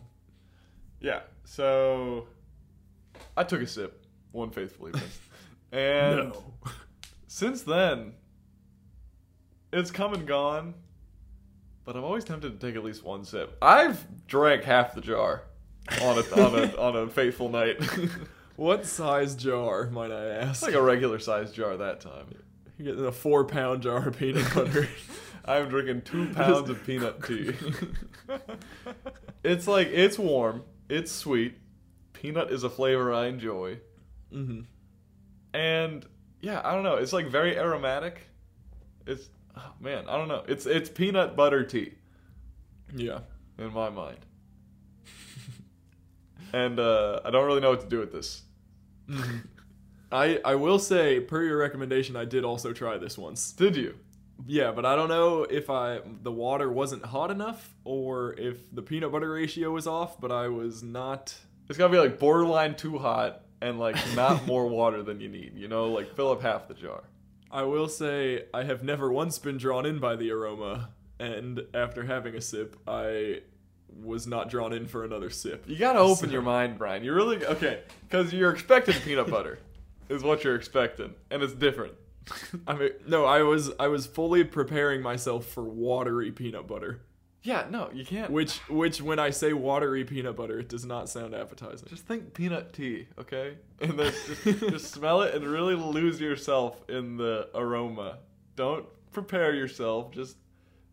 [1.00, 1.20] Yeah.
[1.44, 2.28] So
[3.36, 4.92] I took a sip, one faithfully,
[5.72, 6.32] and
[7.26, 8.14] since then,
[9.72, 10.74] it's come and gone.
[11.84, 13.58] But I'm always tempted to take at least one sip.
[13.60, 15.42] I've drank half the jar
[16.00, 17.76] on a on a on a faithful night.
[18.56, 20.50] What size jar, might I ask?
[20.50, 22.26] it's like a regular size jar that time.
[22.78, 24.88] You're getting a four pound jar of peanut butter.
[25.44, 27.54] I'm drinking two pounds of peanut tea.
[29.44, 31.58] it's like it's warm, it's sweet.
[32.14, 33.78] Peanut is a flavor I enjoy,
[34.32, 34.62] hmm
[35.52, 36.04] and
[36.40, 36.96] yeah, I don't know.
[36.96, 38.22] It's like very aromatic.
[39.06, 40.42] It's oh, man, I don't know.
[40.48, 41.92] It's it's peanut butter tea
[42.94, 43.20] Yeah.
[43.58, 44.18] in my mind,
[46.52, 48.42] and uh, I don't really know what to do with this.
[50.14, 53.52] I I will say, per your recommendation, I did also try this once.
[53.52, 53.94] Did you?
[54.46, 58.82] Yeah, but I don't know if I the water wasn't hot enough or if the
[58.82, 60.20] peanut butter ratio was off.
[60.20, 61.34] But I was not.
[61.68, 65.52] It's gotta be like borderline too hot and like not more water than you need.
[65.56, 67.04] You know, like fill up half the jar.
[67.50, 72.02] I will say I have never once been drawn in by the aroma, and after
[72.04, 73.42] having a sip, I
[74.02, 75.64] was not drawn in for another sip.
[75.68, 77.04] You gotta open So- your mind, Bryan.
[77.04, 79.60] You're really okay because you're expecting peanut butter,
[80.08, 81.94] is what you're expecting, and it's different.
[82.66, 87.00] I mean, no, I was I was fully preparing myself for watery peanut butter.
[87.42, 88.30] Yeah, no, you can't.
[88.30, 91.86] Which which when I say watery peanut butter, it does not sound appetizing.
[91.88, 96.82] Just think peanut tea, okay, and then just, just smell it and really lose yourself
[96.88, 98.18] in the aroma.
[98.56, 100.10] Don't prepare yourself.
[100.12, 100.38] Just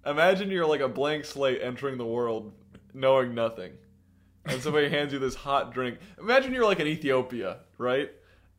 [0.05, 2.51] imagine you're like a blank slate entering the world,
[2.93, 3.71] knowing nothing,
[4.43, 5.99] and somebody hands you this hot drink.
[6.19, 8.11] Imagine you're like in Ethiopia, right?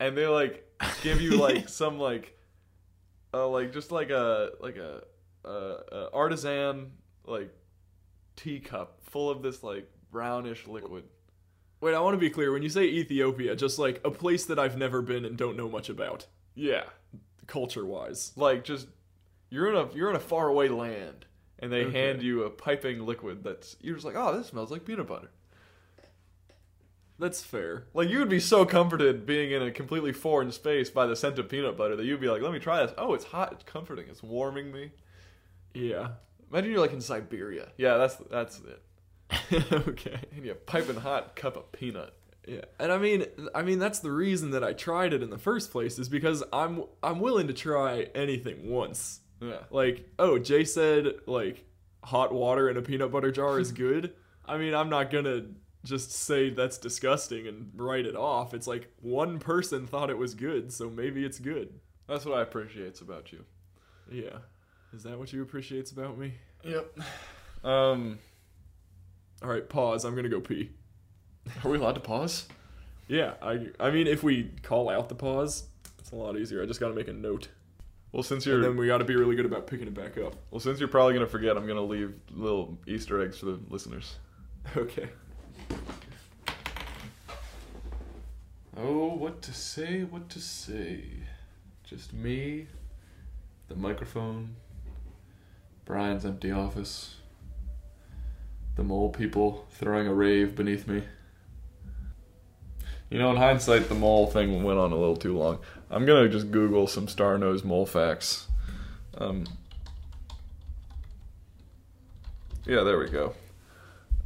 [0.03, 0.67] And they like
[1.03, 2.37] give you like some like,
[3.33, 5.03] uh, like just like a like a,
[5.45, 6.93] a, a artisan
[7.25, 7.51] like
[8.37, 11.05] teacup full of this like brownish liquid.
[11.81, 12.53] Wait, I want to be clear.
[12.53, 15.69] When you say Ethiopia, just like a place that I've never been and don't know
[15.69, 16.85] much about, Yeah,
[17.47, 18.33] culture wise.
[18.37, 18.87] like just
[19.51, 21.27] you're in a you're in a faraway land,
[21.59, 21.99] and they Okay.
[22.07, 25.31] hand you a piping liquid that's you're just like, oh, this smells like peanut butter.
[27.23, 27.85] That's fair.
[27.95, 31.39] Like you would be so comforted being in a completely foreign space by the scent
[31.39, 32.93] of peanut butter that you'd be like, let me try this.
[32.99, 34.91] Oh, it's hot, it's comforting, it's warming me.
[35.73, 36.09] Yeah.
[36.51, 37.69] Imagine you're like in Siberia.
[37.77, 39.73] Yeah, that's that's it.
[39.89, 40.19] okay.
[40.35, 42.13] And you piping hot cup of peanut.
[42.45, 45.39] Yeah, and I mean, I mean that's the reason that I tried it in the
[45.39, 49.21] first place is because I'm I'm willing to try anything once.
[49.41, 49.59] Yeah.
[49.71, 51.65] Like, oh, Jay said like
[52.03, 54.13] hot water in a peanut butter jar is good.
[54.45, 55.45] I mean, I'm not gonna
[55.85, 58.55] just say that's disgusting and write it off.
[58.55, 61.81] It's like one person thought it was good, so maybe it's good.
[62.09, 63.45] That's what I appreciate about you.
[64.11, 64.39] Yeah,
[64.93, 66.35] is that what you appreciates about me?
[66.65, 66.99] Yep.
[67.65, 68.19] Um,
[69.43, 70.05] All right, pause.
[70.05, 70.71] I'm gonna go pee.
[71.65, 72.47] are we allowed to pause?
[73.09, 75.65] Yeah, I I mean, if we call out the pause,
[75.99, 76.63] it's a lot easier.
[76.63, 77.49] I just gotta make a note.
[78.13, 80.35] Well, since you're then we got to be really good about picking it back up.
[80.51, 84.17] well, since you're probably gonna forget, I'm gonna leave little Easter eggs for the listeners.
[84.77, 85.09] Okay.
[88.85, 91.05] Oh, what to say, what to say.
[91.85, 92.67] Just me,
[93.69, 94.57] the microphone,
[95.85, 97.15] Bryan's empty office,
[98.75, 101.05] the mole people throwing a rave beneath me.
[103.09, 105.61] You know, in hindsight, the mole thing went on a little too long.
[105.89, 108.49] I'm gonna just Google some star nose mole facts.
[109.17, 109.45] Um,
[112.67, 113.35] yeah, there we go.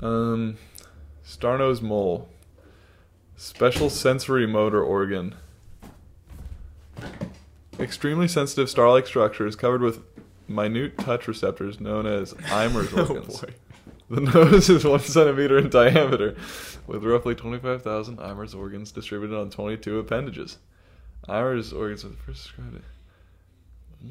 [0.01, 0.57] Um,
[1.25, 2.31] star nose mole.
[3.37, 5.35] Special sensory motor organ.
[7.79, 10.01] Extremely sensitive star-like structures covered with
[10.49, 13.43] minute touch receptors known as Eimer's organs.
[13.43, 13.55] Oh boy.
[14.09, 16.37] The nose is one centimeter in diameter,
[16.87, 20.59] with roughly 25,000 Eimer's organs distributed on 22 appendages.
[21.29, 22.85] Eimer's organs are the first described.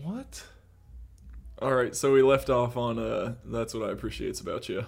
[0.03, 0.43] What?
[1.61, 4.85] All right, so we left off on uh that's what I appreciate about you.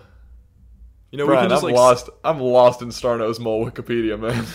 [1.12, 2.10] You know, we Bryan, can just I'm like lost.
[2.24, 4.46] I'm lost in Starnose mole Wikipedia, man.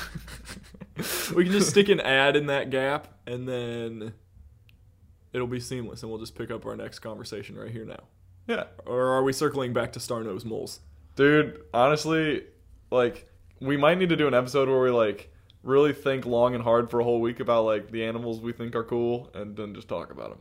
[1.34, 4.12] we can just stick an ad in that gap and then
[5.32, 8.00] it'll be seamless and we'll just pick up our next conversation right here now.
[8.46, 10.80] yeah, Or are we circling back to Starnose moles?
[11.16, 11.60] dude.
[11.72, 12.44] Honestly,
[12.90, 13.26] like
[13.60, 16.90] we might need to do an episode where we like really think long and hard
[16.90, 19.88] for a whole week about like the animals we think are cool, and then just
[19.88, 20.38] talk about them.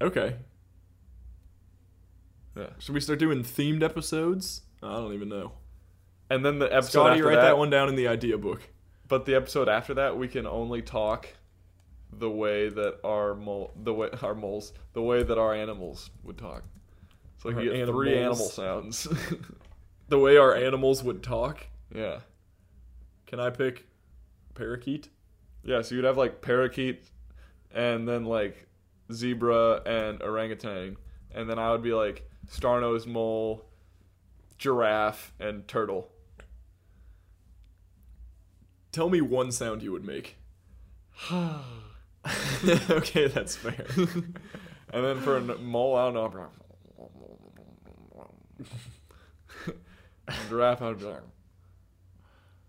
[0.00, 0.36] Okay.
[2.56, 4.62] Yeah, Should we start doing themed episodes?
[4.82, 5.52] I don't even know.
[6.30, 8.62] and then the episode Scotty, after write that, that one down in the idea book.
[9.08, 11.28] But the episode after that, we can only talk
[12.12, 16.38] the way that our mole, the way our moles, the way that our animals would
[16.38, 16.62] talk.
[17.38, 19.06] So like Our you get three animal sounds.
[20.08, 21.68] The way our animals would talk.
[21.94, 22.18] yeah,
[23.26, 23.86] Can I pick
[24.54, 25.08] parakeet?
[25.62, 25.82] yeah.
[25.82, 27.04] So you'd have like parakeet,
[27.72, 28.66] and then like
[29.12, 30.96] zebra and orangutan,
[31.32, 33.64] and then I would be like star-nosed mole,
[34.60, 36.10] giraffe, and turtle.
[38.92, 40.36] Tell me one sound you would make.
[42.90, 43.86] okay, that's fair.
[44.92, 46.48] And then for a mole, I don't know.
[50.48, 51.22] Giraffe, I'd be like.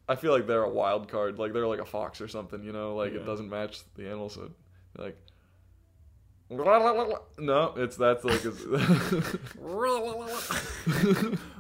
[0.08, 1.40] I feel like they're a wild card.
[1.40, 2.96] Like they're like a fox or something, you know?
[2.96, 3.22] Like Yeah.
[3.22, 4.52] it doesn't match the animal, so
[4.98, 5.18] like.
[7.38, 8.44] No, it's that's like.
[8.46, 8.62] It's,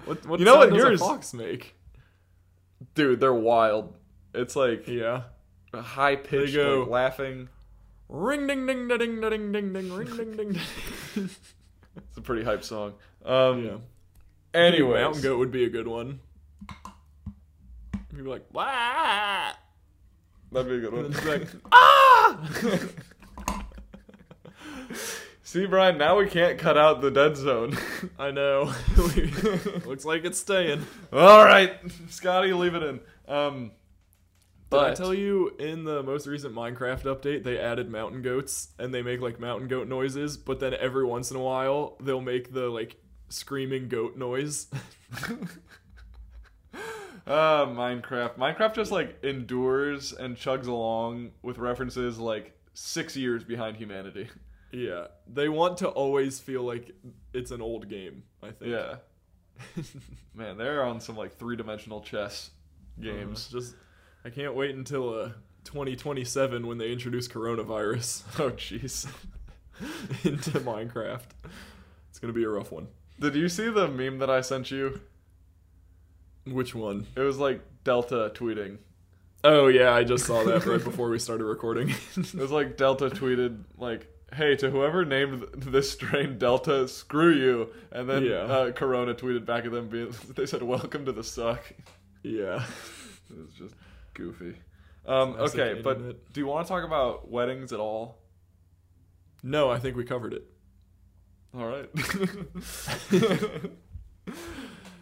[0.06, 1.76] what, what You know what yours- fox make?
[2.96, 3.94] dude, they're wild.
[4.34, 5.24] It's like Yeah.
[5.74, 7.50] high pitched, like, laughing.
[8.10, 10.52] Ring ding ding ding da ding ding ding ring ding ding
[11.16, 11.30] ding.
[12.08, 12.94] It's a pretty hype song.
[13.26, 13.78] Um, yeah.
[14.54, 16.20] Anyways, Mountain goat would be a good one.
[18.14, 19.52] You'd be like, Wah!
[20.54, 21.12] that'd be a good one.
[21.12, 22.38] just like, ah!
[25.52, 27.78] See, Bryan, now we can't cut out the dead zone.
[28.18, 28.74] I know.
[29.86, 30.88] Looks like it's staying.
[31.12, 31.74] All right,
[32.08, 33.02] Scotty, leave it in.
[33.28, 33.72] Um,
[34.70, 38.94] Did I tell you in the most recent Minecraft update they added mountain goats and
[38.94, 42.54] they make like mountain goat noises, but then every once in a while they'll make
[42.54, 42.96] the like
[43.28, 44.68] screaming goat noise.
[46.74, 46.78] uh,
[47.28, 54.30] Minecraft, Minecraft just like endures and chugs along with references like six years behind humanity.
[54.72, 56.92] Yeah, they want to always feel like
[57.34, 58.24] it's an old game.
[58.42, 58.72] I think.
[58.72, 58.96] Yeah,
[60.34, 62.52] man, they're on some like three dimensional chess
[63.00, 63.18] games.
[63.18, 63.48] Games.
[63.50, 63.76] Just,
[64.26, 65.30] I can't wait until uh,
[65.66, 69.08] 2027 when they introduce coronavirus Oh, jeez.
[70.24, 71.22] into Minecraft.
[72.10, 72.88] It's gonna be a rough one.
[73.20, 75.02] Did you see the meme that I sent you?
[76.46, 77.08] Which one?
[77.16, 78.78] It was like Delta tweeting.
[79.44, 81.90] Oh yeah, I just saw that right before we started recording.
[82.16, 87.70] It was like Delta tweeted like, "Hey, to whoever named this strain Delta, screw you."
[87.91, 88.38] And then Yeah.
[88.44, 89.89] uh, Corona tweeted back at them.
[89.89, 91.72] Being, they said, "Welcome to the suck."
[92.24, 92.63] yeah.
[93.30, 93.76] It was just
[94.13, 94.56] goofy.
[95.06, 96.34] Um, okay, but internet.
[96.34, 98.17] do you want to talk about weddings at all?
[99.41, 100.44] No, I think we covered it.
[101.58, 101.89] All right.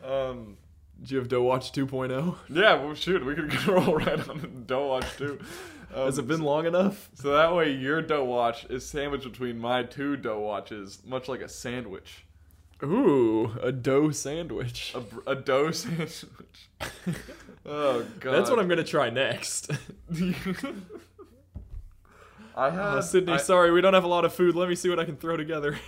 [0.05, 0.57] um,
[1.01, 1.85] Did you have Dough Watch oh?
[1.85, 2.35] 2.0?
[2.49, 5.39] yeah, well, shoot, we could roll right on Don't Watch too.
[5.93, 7.09] Um, Has it been long enough?
[7.15, 11.41] So that way, your dough watch is sandwiched between my two dough watches, much like
[11.41, 12.25] a sandwich.
[12.83, 14.93] Ooh, a dough sandwich.
[14.95, 16.25] A, br- a dough sandwich.
[17.65, 18.33] oh god.
[18.33, 19.71] That's what I'm gonna try next.
[22.55, 24.55] I had Uh, Sydney, I, sorry, we don't have a lot of food.
[24.55, 25.79] Let me see what I can throw together.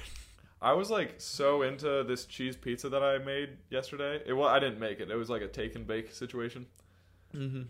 [0.61, 4.21] I was like so into this cheese pizza that I made yesterday.
[4.25, 5.09] It well, I didn't make it.
[5.09, 6.65] It was like a take and bake situation.
[7.35, 7.63] Mm-hmm.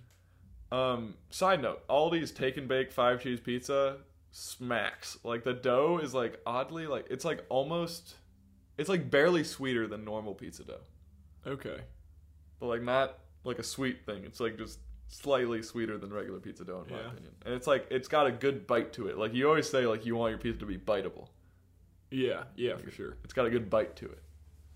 [0.71, 3.97] Um, side note: Aldi's take and bake five cheese pizza
[4.31, 5.17] smacks.
[5.23, 8.15] Like the dough is like oddly like it's like almost,
[8.77, 10.79] it's like barely sweeter than normal pizza dough.
[11.45, 11.81] Okay.
[12.59, 14.23] but like not like a sweet thing.
[14.23, 17.07] It's like just slightly sweeter than regular pizza dough, in my Yeah.
[17.07, 17.31] opinion.
[17.45, 19.17] And it's like it's got a good bite to it.
[19.17, 21.27] Like you always say, like you want your pizza to be biteable.
[22.11, 23.17] Yeah, yeah, for sure.
[23.23, 24.19] It's got a good bite to it.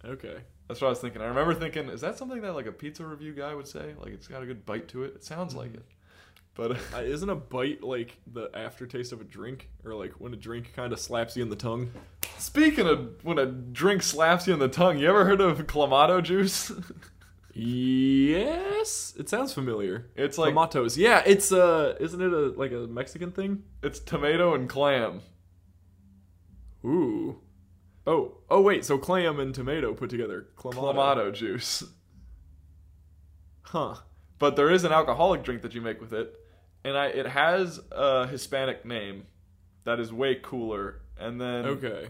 [0.06, 0.38] Okay.
[0.68, 1.22] That's what I was thinking.
[1.22, 3.94] I remember thinking, is that something that like a pizza review guy would say?
[4.00, 5.14] Like it's got a good bite to it.
[5.16, 5.76] It sounds like Mhm.
[5.76, 5.86] it,
[6.56, 10.38] but Uh, isn't a bite like the aftertaste of a drink, or like when a
[10.38, 11.92] drink kind of slaps you in the tongue?
[12.38, 16.22] speaking of when a drink slaps you in the tongue, you ever heard of clamato
[16.24, 16.72] juice?
[17.54, 20.08] Yes, it sounds familiar.
[20.16, 20.98] it's like Tomatos.
[20.98, 23.64] Yeah, it's uh, isn't it a like a Mexican thing?
[23.84, 25.22] it's tomato and clam.
[26.84, 27.38] Ooh.
[28.08, 30.48] Oh, oh wait, so clam and tomato put together.
[30.56, 30.94] Clamato.
[30.94, 31.84] Clamato juice.
[33.64, 33.96] Huh.
[34.38, 36.36] but there is an alcoholic drink that you make with it,
[36.84, 39.26] and I it has a Hispanic name
[39.86, 41.02] that is way cooler.
[41.18, 42.10] And then Okay.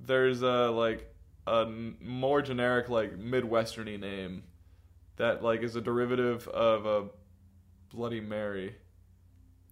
[0.00, 1.12] there's a like
[1.46, 4.44] a more generic like midwesterny name
[5.16, 7.08] that like is a derivative of a
[7.94, 8.76] Bloody Mary.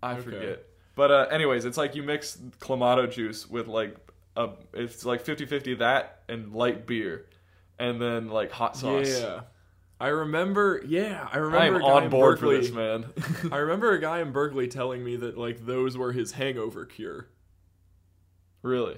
[0.02, 0.22] I Okay.
[0.22, 0.66] forget.
[0.94, 3.96] But uh, anyways, it's like you mix clamato juice with like
[4.36, 7.26] a it's like 50-50 that and light beer
[7.78, 9.20] and then like hot sauce.
[9.20, 9.40] Yeah.
[10.00, 10.82] I remember.
[10.86, 11.58] Yeah, I remember.
[11.58, 11.86] I remember.
[11.86, 13.06] am a guy on board for this, man.
[13.52, 17.28] I remember a guy in Berkeley telling me that like those were his hangover cure.
[18.62, 18.96] really.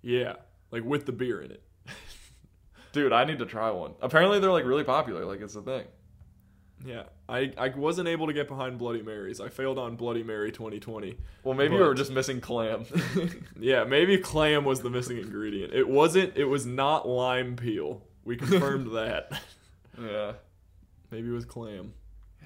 [0.00, 0.36] Yeah,
[0.70, 1.62] like with the beer in it.
[2.92, 3.92] Dude, I need to try one.
[4.00, 5.84] Apparently they're like really popular, like it's a thing.
[6.84, 9.40] Yeah, I I wasn't able to get behind Bloody Marys.
[9.40, 11.16] I failed on Bloody Mary 2020.
[11.44, 12.84] Well, maybe you But- were just missing clam.
[13.60, 15.72] Yeah, maybe clam was the missing ingredient.
[15.72, 16.36] It wasn't.
[16.36, 18.02] It was not lime peel.
[18.24, 19.40] We confirmed that.
[20.00, 20.32] yeah.
[21.10, 21.92] Maybe it was clam.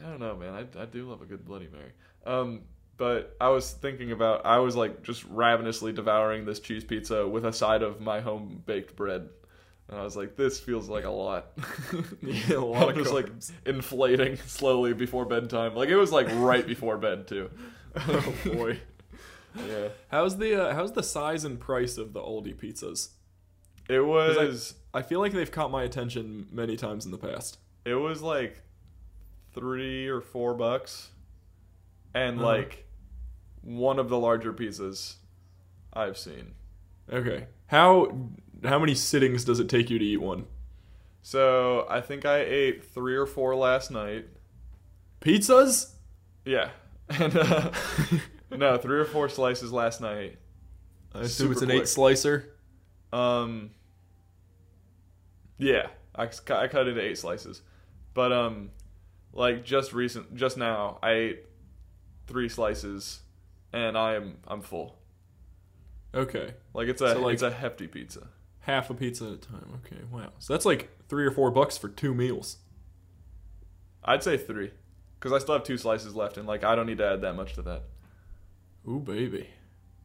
[0.05, 0.53] I don't know, man.
[0.53, 1.93] I, I do love a good Bloody Mary.
[2.27, 2.63] Um,
[2.99, 7.47] but I was thinking about I was like just ravenously devouring this cheese pizza with
[7.47, 9.29] a side of my home baked bread,
[9.89, 11.53] and I was like, this feels like a lot.
[12.23, 13.29] Yeah, a lot I of was like
[13.65, 15.75] inflating slowly before bedtime.
[15.75, 17.51] Like it was like right before bed too.
[17.97, 18.81] oh boy.
[19.67, 23.09] Yeah, How's the uh, how's the size and price of the Aldi pizzas?
[23.89, 24.75] it was.
[24.93, 27.59] I feel like they've caught my attention many times in the past.
[27.85, 28.61] It was like
[29.55, 31.09] three or four bucks,
[32.15, 32.47] and Uh-huh.
[32.47, 32.87] like
[33.63, 35.15] one of the larger pizzas
[35.93, 36.55] I've seen.
[37.11, 37.47] Okay.
[37.69, 38.19] How
[38.65, 40.47] how many sittings does it take you to eat one?
[41.23, 44.27] So I think I ate three or four last night.
[45.21, 45.93] Pizzas?
[46.45, 46.71] Yeah,
[47.09, 47.71] and uh,
[48.51, 50.39] no, three or four slices last night.
[51.15, 51.83] I assume it's an quick.
[51.83, 52.53] eight slicer.
[53.13, 53.71] Um,
[55.59, 57.63] yeah, I cut it into eight slices,
[58.15, 58.71] but um,
[59.33, 61.45] like just recent, just now, I ate
[62.27, 63.21] three slices,
[63.73, 64.97] and I am I'm full.
[66.15, 66.55] Okay.
[66.75, 68.29] Like it's a So, like- it's a hefty pizza.
[68.67, 69.81] Half a pizza at a time.
[69.87, 70.33] Okay, wow.
[70.41, 72.57] So that's like three or four bucks for two meals.
[74.05, 74.73] I'd say three,
[75.19, 77.35] because I still have two slices left, and like I don't need to add that
[77.35, 77.83] much to that.
[78.89, 79.49] Ooh, baby.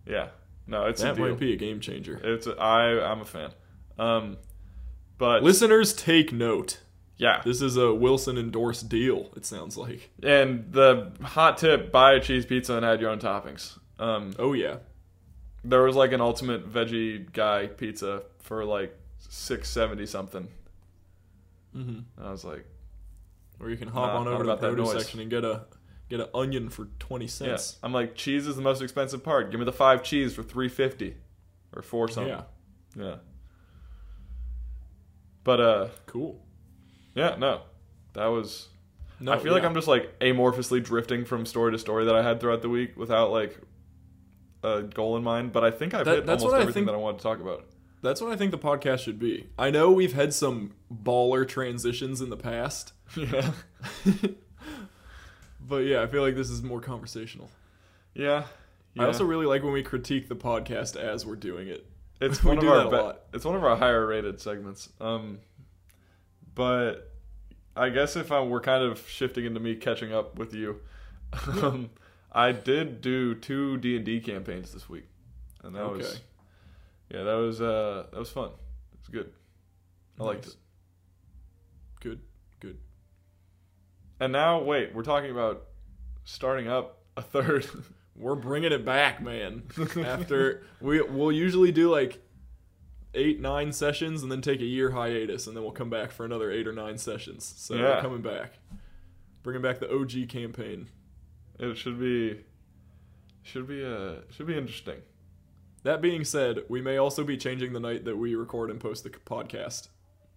[0.05, 0.29] Yeah,
[0.67, 2.19] no, it's that might be a game changer.
[2.23, 3.51] It's a, I I'm a fan.
[3.99, 4.37] Um,
[5.17, 6.79] but Listeners, take note.
[7.17, 10.09] yeah, This is a Wilson endorsed deal, it sounds like.
[10.23, 13.77] and the hot tip: buy a cheese pizza and add your own toppings.
[13.99, 14.77] Um, Oh, yeah.
[15.63, 20.47] There was like an ultimate veggie guy pizza for like six seventy something.
[21.75, 21.99] Mm-hmm.
[22.17, 22.65] And I was like,
[23.59, 25.65] Or you can hop Nah, on over to the produce section and get a
[26.09, 27.29] get an onion for 20 yeah.
[27.29, 27.77] cents.
[27.81, 29.49] I'm like, cheese is the most expensive part.
[29.51, 31.15] Give me the five cheese for three fifty,
[31.75, 32.33] or four something.
[32.33, 32.43] Yeah.
[33.03, 33.15] Yeah.
[35.43, 36.43] But uh, Cool.
[37.15, 37.61] yeah, no,
[38.13, 38.67] that was.
[39.19, 39.63] No, I feel like.
[39.63, 42.97] I'm just like amorphously drifting from story to story that I had throughout the week
[42.97, 43.57] without like
[44.63, 45.51] a goal in mind.
[45.53, 47.65] But I think I've That- hit almost everything think- that I wanted to talk about.
[48.03, 49.47] That's what I think the podcast should be.
[49.59, 53.51] I know we've had some baller transitions in the past, yeah.
[55.67, 57.49] but yeah, I feel like this is more conversational.
[58.13, 58.45] Yeah.
[58.97, 61.85] I also really like when we critique the podcast as we're doing it.
[62.19, 64.89] it's we one of our be- it's one of our higher rated segments.
[64.99, 65.39] Um,
[66.55, 67.11] but
[67.75, 70.81] I guess if I we're kind of shifting into me catching up with you,
[71.61, 71.89] um,
[72.31, 75.05] I did do two D and D campaigns this week,
[75.63, 76.19] and that was Okay.
[77.09, 78.49] yeah, that was uh that was fun.
[78.93, 79.31] It was good.
[80.19, 80.55] I liked it.
[81.99, 82.19] Good,
[82.59, 82.77] good.
[84.19, 85.65] And now wait, we're talking about
[86.23, 87.67] starting up a third.
[88.13, 89.63] We're bringing it back, man.
[90.05, 92.21] After we we'll usually do like
[93.13, 96.25] eight, nine sessions, and then take a year hiatus, and then we'll come back for
[96.25, 97.51] another eight or nine sessions.
[97.57, 98.01] So we're Yeah.
[98.01, 98.59] coming back,
[99.43, 100.87] bringing back the OG campaign.
[101.61, 102.41] It should be
[103.43, 105.01] should be uh should be interesting.
[105.83, 109.03] That being said, we may also be changing the night that we record and post
[109.03, 109.87] the podcast.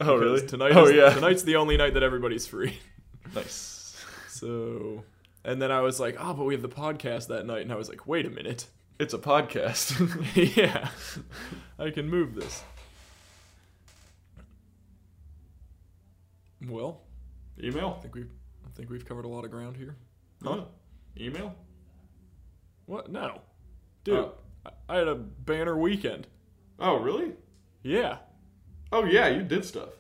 [0.01, 0.47] Oh really?
[0.47, 1.11] Tonight oh is, yeah.
[1.11, 2.79] Tonight's the only night that everybody's free.
[3.35, 4.05] nice.
[4.29, 5.05] So,
[5.45, 7.77] and then I was like, oh, but we have the podcast that night, and I
[7.77, 8.67] was like, wait a minute.
[8.99, 9.95] It's a podcast.
[10.57, 10.89] yeah,
[11.79, 12.63] I can move this.
[16.67, 17.03] Well,
[17.63, 17.97] email.
[17.99, 18.31] I think we've
[18.67, 19.97] I think we've covered a lot of ground here.
[20.43, 20.65] Huh?
[21.19, 21.55] Email?
[22.87, 23.11] What?
[23.11, 23.41] No,
[24.05, 24.33] dude, Oh.
[24.89, 26.27] I, had a banner weekend.
[26.79, 27.33] Oh, really?
[27.83, 28.19] Yeah,
[28.93, 29.91] Oh, yeah, you did stuff.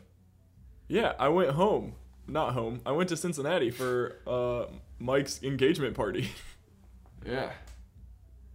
[0.88, 1.14] yeah.
[1.18, 1.94] I went home,
[2.26, 2.80] not home.
[2.86, 4.66] I went to Cincinnati for uh,
[4.98, 6.30] Mike's engagement party.
[7.26, 7.52] Yeah.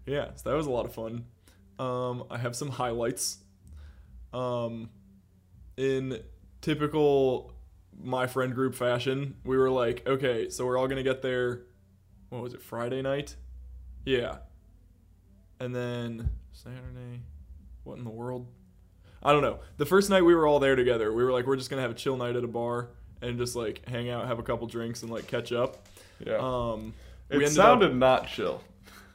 [0.05, 1.26] Yeah, so that was a lot of fun.
[1.80, 3.39] Um, I have some highlights.
[4.32, 4.91] Um,
[5.76, 6.20] in
[6.62, 7.51] typical
[7.99, 11.64] my friend group fashion, we were like, okay, so we're all gonna get there.
[12.30, 12.61] What was it?
[12.61, 13.36] Friday night?
[14.05, 14.38] Yeah.
[15.59, 17.21] And then Saturday.
[17.84, 18.47] What in the world?
[19.21, 19.59] I don't know.
[19.77, 21.91] The first night we were all there together, we were like, we're just gonna have
[21.91, 22.89] a chill night at a bar
[23.21, 25.86] and just like hang out, have a couple drinks, and like catch up.
[26.25, 26.38] Yeah.
[26.39, 26.93] Um,
[27.30, 28.61] it sounded up, not chill.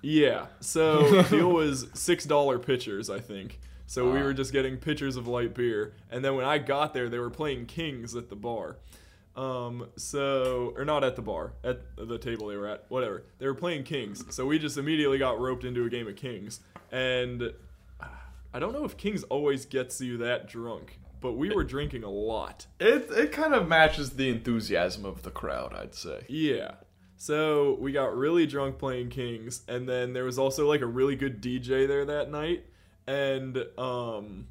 [0.03, 0.47] yeah.
[0.61, 3.61] So the deal was six dollar pitchers, I think.
[3.87, 4.25] So we Ah.
[4.25, 7.31] were just getting pitchers of light beer, and then when I got there, they were
[7.31, 8.77] playing Kings at the bar.
[9.37, 13.25] Um, so or not at the bar, at the table they were at, whatever.
[13.39, 16.61] They were playing Kings, so we just immediately got roped into a game of Kings,
[16.93, 17.53] and
[18.53, 22.11] I don't know if Kings always gets you that drunk, but we were drinking a
[22.11, 22.67] lot.
[22.79, 26.25] It it kind of matches the enthusiasm of the crowd, I'd say.
[26.29, 26.75] Yeah.
[27.17, 31.17] So we got really drunk playing Kings, and then there was also like a really
[31.17, 32.67] good DJ there that night.
[33.09, 34.47] And um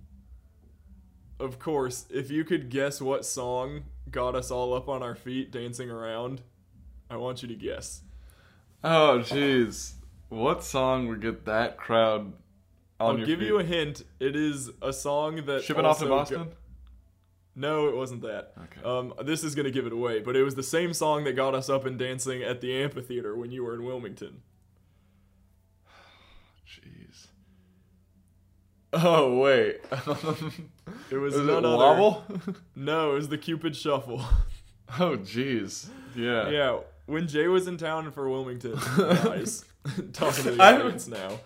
[1.40, 3.84] of course, if you could guess what song
[4.14, 6.42] got us all up on our feet dancing around,
[7.10, 8.02] I want you to guess.
[8.84, 9.94] Oh, jeez.
[10.30, 12.32] What song would get that crowd
[13.00, 13.48] on I'll your give feet?
[13.48, 14.04] you a hint.
[14.20, 16.52] It is a song that Shipping off to also go- Boston?
[17.56, 18.54] No, it wasn't that.
[18.64, 18.82] Okay.
[18.84, 21.54] Um, this is gonna give it away, but it was the same song that got
[21.54, 24.42] us up and dancing at the amphitheater when you were in Wilmington.
[26.68, 27.28] Jeez.
[28.94, 29.82] Oh, wait.
[31.12, 31.78] It was it none other.
[31.78, 32.24] Wobble?
[32.76, 34.20] No, it was the Cupid Shuffle.
[35.00, 35.88] oh, jeez.
[36.16, 36.50] Yeah.
[36.50, 39.64] yeah, when Jay was in town for Wilmington, guys,
[40.14, 41.40] talking to the audience now.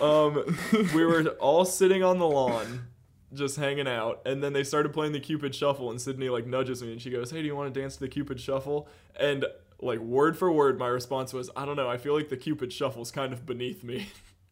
[0.00, 0.56] Um,
[0.94, 2.86] we were all sitting on the lawn,
[3.32, 6.82] just hanging out, and then they started playing the Cupid Shuffle, and Sydney like nudges
[6.82, 9.44] me, and she goes, "Hey, do you want to dance to the Cupid Shuffle?" And
[9.80, 11.88] like word for word, my response was, "I don't know.
[11.90, 14.08] I feel like the Cupid Shuffle's kind of beneath me."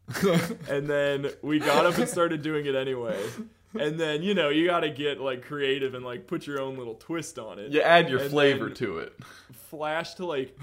[0.69, 3.17] and then we got up and started doing it anyway.
[3.79, 6.77] And then you know you got to get like creative and like put your own
[6.77, 7.71] little twist on it.
[7.71, 9.17] You add your And flavor then- to it.
[9.69, 10.55] Flash to like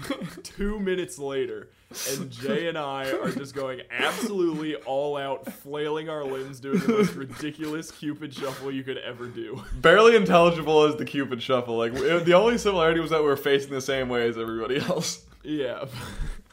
[0.43, 1.67] two minutes later,
[2.11, 6.87] and Jay and I are just going absolutely all out, flailing our limbs, doing the
[6.87, 9.61] most ridiculous Cupid shuffle you could ever do.
[9.75, 11.77] Barely intelligible as the Cupid Shuffle.
[11.77, 14.77] Like it- the only similarity was that we were facing the same way as everybody
[14.77, 15.25] else.
[15.43, 15.85] Yeah,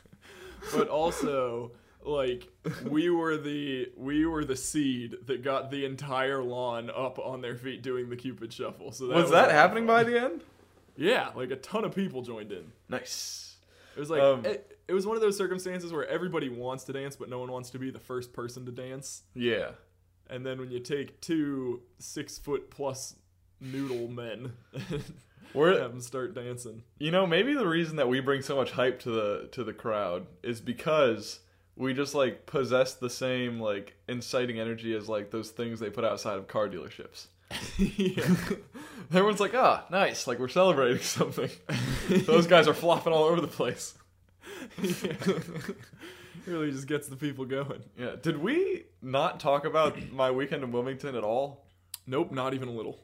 [0.75, 1.71] but also
[2.05, 2.49] like
[2.85, 7.57] we were the we were the seed that got the entire lawn up on their
[7.57, 8.93] feet doing the Cupid shuffle.
[8.93, 9.97] So that Was was, that a lot of happening fun.
[9.97, 10.45] by the end?
[10.97, 12.73] Yeah, like a ton of people joined in.
[12.89, 13.57] Nice.
[13.97, 16.93] It was like Um, it, it was one of those circumstances where everybody wants to
[16.93, 19.23] dance, but no one wants to be the first person to dance.
[19.35, 19.71] Yeah.
[20.31, 23.17] And then when you take two six foot plus
[23.61, 24.53] noodle men
[24.91, 25.03] and
[25.55, 26.83] We're have them start dancing.
[26.99, 29.73] You know, maybe the reason that we bring so much hype to the to the
[29.73, 31.41] crowd is because
[31.79, 36.05] we just like possess the same like inciting energy as like those things they put
[36.05, 37.29] outside of car dealerships.
[39.11, 40.27] Everyone's like, "Ah, nice!
[40.27, 41.49] Like we're celebrating something."
[42.27, 43.95] those guys are flopping all over the place.
[44.83, 45.15] yeah.
[46.47, 47.83] really just gets the people going.
[47.97, 48.17] Yeah.
[48.21, 51.65] Did we not talk about my weekend in Wilmington at all?
[52.07, 52.99] Nope, not even a little.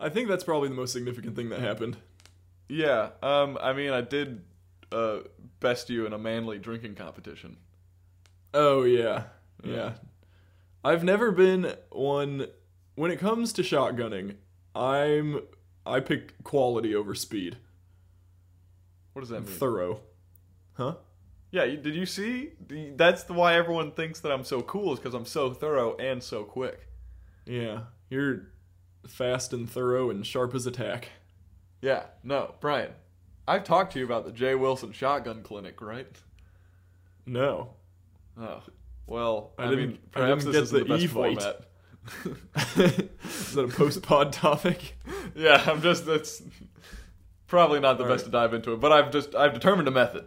[0.00, 1.96] I think that's probably the most significant thing that happened.
[2.68, 3.10] yeah.
[3.22, 3.58] Um.
[3.60, 4.42] I mean, I did
[4.92, 5.18] uh
[5.60, 7.56] best you in a manly drinking competition.
[8.54, 9.24] Oh yeah.
[9.62, 9.74] Yeah.
[9.74, 9.92] Yeah.
[10.84, 12.46] I've never been one
[12.94, 14.36] when it comes to shotgunning,
[14.74, 15.40] I'm
[15.84, 17.56] I pick quality over speed.
[19.12, 19.58] What does that mean?
[19.58, 20.00] Thorough.
[20.74, 20.94] Huh?
[21.50, 22.50] Yeah, did you see?
[22.94, 26.22] That's the why everyone thinks that I'm so cool is because I'm so thorough and
[26.22, 26.86] so quick.
[27.46, 27.84] Yeah.
[28.10, 28.52] You're
[29.06, 31.08] fast and thorough and sharp as a tack.
[31.80, 32.90] Yeah, no, Bryan,
[33.48, 36.06] I've talked to you about the Jay Wilson Shotgun Clinic, right?
[37.26, 37.70] No.
[38.40, 38.62] Oh,
[39.06, 41.42] well, I I, didn't- mean, I perhaps didn't this get is the the best e-vite.
[41.42, 41.64] format.
[43.24, 44.96] Is that a post pod topic?
[45.34, 46.42] Yeah, I'm just that's
[47.46, 49.90] probably not the All best to dive into it, but I've just I've determined a
[49.90, 50.24] method.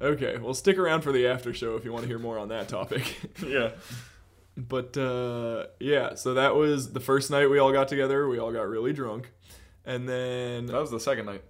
[0.00, 2.48] Okay, well stick around for the after show if you want to hear more on
[2.48, 3.16] that topic.
[3.46, 3.70] Yeah,
[4.56, 8.26] But uh, yeah, so that was the first night we all got together.
[8.28, 9.30] We all got really drunk,
[9.84, 11.42] and then that was the second night.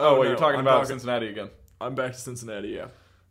[0.00, 1.50] Oh, Oh, wait, no, you're talking I'm about talking- Cincinnati again.
[1.80, 2.68] I'm back to Cincinnati.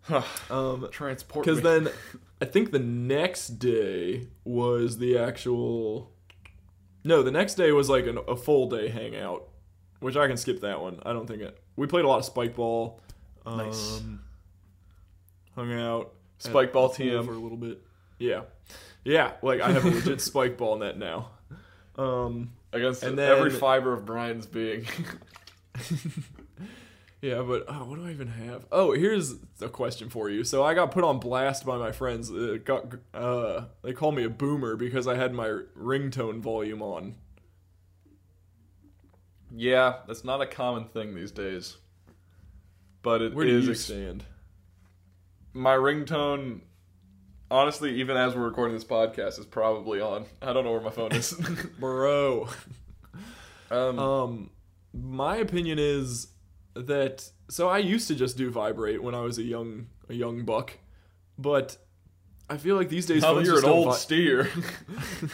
[0.09, 1.45] Yeah, um, Transport.
[1.45, 1.89] because then
[2.41, 6.11] I think the next day was the actual.
[7.03, 9.47] No, the next day was like an, a full day hangout,
[9.99, 10.99] which I can skip that one.
[11.05, 11.57] I don't think it.
[11.75, 13.01] We played a lot of spike ball.
[13.45, 14.01] Um, Nice.
[15.55, 16.13] Hung out.
[16.39, 17.25] at Spike ball TM.
[17.25, 17.81] for a little bit.
[18.17, 18.41] Yeah,
[19.03, 19.33] yeah.
[19.41, 21.29] Like I have a legit spike ball net now.
[21.95, 24.85] Um, against and then- every fiber of Bryan's being.
[27.21, 28.65] Yeah, but oh, what do I even have?
[28.71, 30.43] Oh, here's a question for you.
[30.45, 32.29] So I got put on blast by my friends.
[32.29, 35.47] It got uh, they call me a boomer because I had my
[35.77, 37.15] ringtone volume on.
[39.55, 41.77] yeah, that's not a common thing these days.
[43.01, 44.23] But it Where do is you ex- stand?
[45.53, 46.61] my ringtone
[47.51, 50.25] honestly, even as we're recording this podcast, is probably on.
[50.41, 51.31] I don't know where my phone is.
[51.79, 52.47] Bro.
[53.71, 54.49] um, Um,
[54.93, 56.27] my opinion is
[56.75, 60.45] that so I used to just do vibrate when I was a young a young
[60.45, 60.77] buck,
[61.37, 61.77] but
[62.49, 64.49] I feel like these days phones you're just an don't old vi- steer.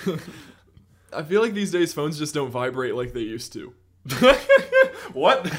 [1.13, 3.73] I feel like these days phones just don't vibrate like they used to.
[5.13, 5.51] what?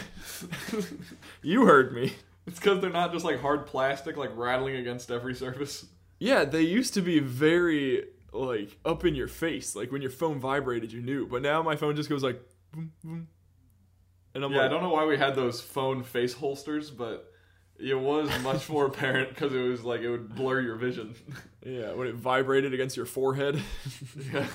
[1.43, 2.13] You heard me.
[2.47, 5.87] It's because they're not just like hard plastic, like rattling against every surface.
[6.19, 9.75] Yeah, they used to be very like up in your face.
[9.75, 11.27] Like when your phone vibrated, you knew.
[11.27, 12.41] But now my phone just goes like,
[12.73, 13.29] boom, boom.
[14.37, 17.33] And I'm yeah, I don't know why we had those phone face holsters, but
[17.79, 21.15] it was much more apparent because it was like it would blur your vision.
[21.65, 23.61] yeah, when it vibrated against your forehead.
[24.33, 24.47] yeah.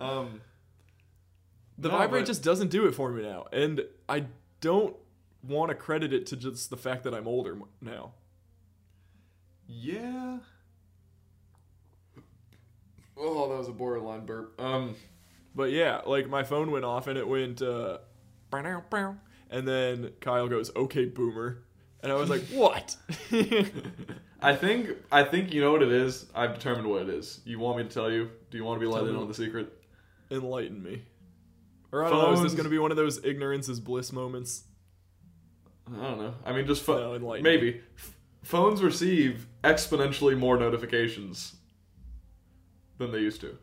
[0.00, 0.40] Um.
[1.78, 4.24] The no, vibrate but- just doesn't do it for me now, and I
[4.60, 4.96] don't
[5.42, 8.12] want to credit it to just the fact that I'm older now.
[9.68, 10.38] Yeah.
[13.16, 14.60] Oh, that was a borderline burp.
[14.60, 14.96] Um.
[15.54, 17.98] But yeah, like my phone went off and it went, uh,
[18.52, 21.62] and then Kyle goes, "Okay, boomer,"
[22.02, 22.96] and I was like, "What?"
[24.42, 26.26] I think I think you know what it is.
[26.34, 27.40] I've determined what it is.
[27.44, 28.30] You want me to tell you?
[28.50, 29.20] Do you want to be let Tell in me.
[29.22, 29.72] on the secret?
[30.30, 31.02] Enlighten me.
[31.92, 32.32] Or I don't know.
[32.32, 34.64] Is this Phones- gonna be one of those ignorance is bliss moments?
[35.88, 36.34] I don't know.
[36.44, 41.54] I mean, just pho- No, enlighten maybe F- phones receive exponentially more notifications
[42.98, 43.56] than they used to,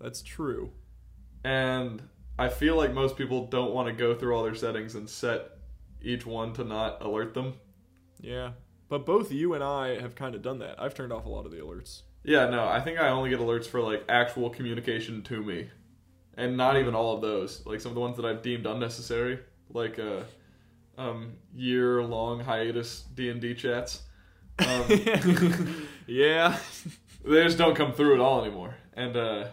[0.00, 0.70] That's true.
[1.42, 2.02] and
[2.38, 5.50] I feel like most people don't want to go through all their settings and set
[6.02, 7.54] each one to not alert them.
[8.20, 8.52] Yeah,
[8.88, 10.80] but both you and I have kind of done that.
[10.80, 12.02] I've turned off a lot of the alerts.
[12.22, 15.68] Yeah, no, I think I only get alerts for like actual communication to me,
[16.36, 17.64] and not even all of those.
[17.66, 20.22] Like some of the ones that I've deemed unnecessary, like uh,
[20.96, 24.02] um, year-long hiatus D and D chats.
[24.58, 24.84] Um,
[26.06, 26.58] yeah.
[27.24, 28.76] they just don't come through at all anymore.
[28.94, 29.48] And uh,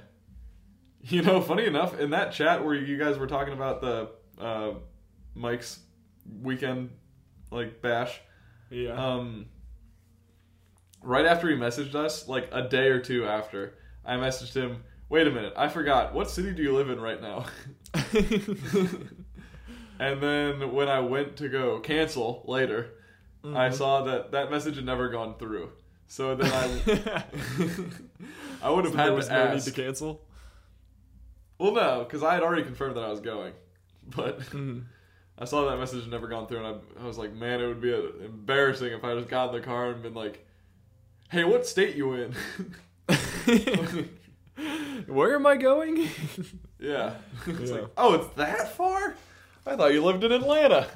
[1.10, 4.74] you know, funny enough, in that chat where you guys were talking about the uh,
[5.36, 5.80] Mike's
[6.42, 6.90] weekend
[7.52, 8.20] like bash,
[8.70, 8.92] Yeah.
[8.94, 9.48] um,
[11.02, 13.74] right after he messaged us, like a day or two after,
[14.06, 14.84] I messaged him.
[15.10, 16.14] Wait a minute, I forgot.
[16.14, 17.46] What city do you live in right now?
[20.00, 22.92] and then when I went to go cancel later,
[23.44, 23.74] I Mhm.
[23.74, 25.72] saw that that message had never gone through.
[26.08, 27.24] So then I,
[28.62, 29.66] I would have So had there was to no ask.
[29.68, 30.22] need to cancel.
[31.62, 33.54] Well, no, because I had already confirmed that I was going,
[34.16, 34.86] but Mhm.
[35.38, 37.68] I saw that message had never gone through, and I, I was like, man, it
[37.68, 40.44] would be uh embarrassing if I just got in the car and been like,
[41.30, 42.34] "Hey, what state you in?"
[45.08, 46.10] Where am I going?
[46.80, 47.16] yeah,
[47.48, 47.76] it's Yeah.
[47.82, 49.16] like, oh, it's that far.
[49.66, 50.88] I thought you lived in Atlanta.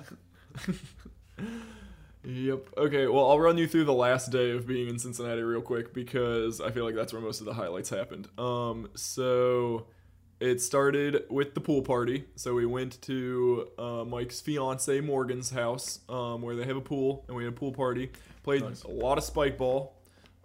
[2.23, 2.69] Yep.
[2.77, 5.93] Okay, well, I'll run you through the last day of being in Cincinnati real quick
[5.93, 8.27] because I feel like that's where most of the highlights happened.
[8.39, 9.85] Um, so
[10.39, 12.25] it started with the pool party.
[12.35, 17.23] So we went to uh, Mike's fiance Morgan's house, um, where they have a pool,
[17.27, 18.11] and we had a pool party.
[18.43, 18.83] Played Nice.
[18.83, 19.95] a lot of spike ball,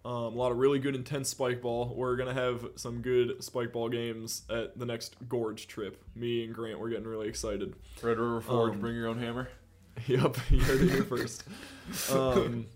[0.05, 1.93] um, a lot of really good intense spike ball.
[1.95, 6.03] We're gonna have some good spike ball games at the next Gorge trip.
[6.15, 7.75] Me and Grant, we're getting really excited.
[8.03, 9.49] Red River Forge, Um, bring your own hammer.
[10.07, 11.45] Yep, you heard it here first.
[12.13, 12.67] Um,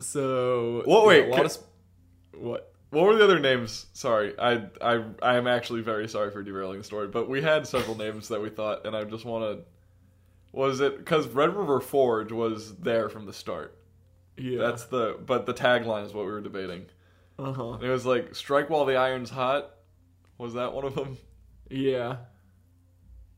[0.00, 1.70] so yeah, wait, a lot can- of sp-
[2.36, 2.74] what?
[2.90, 3.86] What were the other names?
[3.92, 7.66] Sorry, I I I am actually very sorry for derailing the story, but we had
[7.66, 9.64] several names that we thought, and I just want to.
[10.52, 13.76] Was it because Red River Forge was there from the start?
[14.38, 16.86] Yeah, That's the but the tagline is what we were debating.
[17.38, 17.78] uh huh.
[17.82, 19.70] It was like strike while the iron's hot.
[20.38, 21.18] Was that one of them?
[21.68, 22.16] Yeah.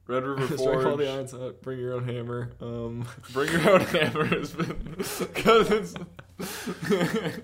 [0.06, 0.60] Red River Forge.
[0.60, 0.98] Strike Forge.
[0.98, 1.62] the irons out.
[1.62, 2.50] Bring your own hammer.
[2.60, 5.94] Um, Bring your own hammer has been because it's.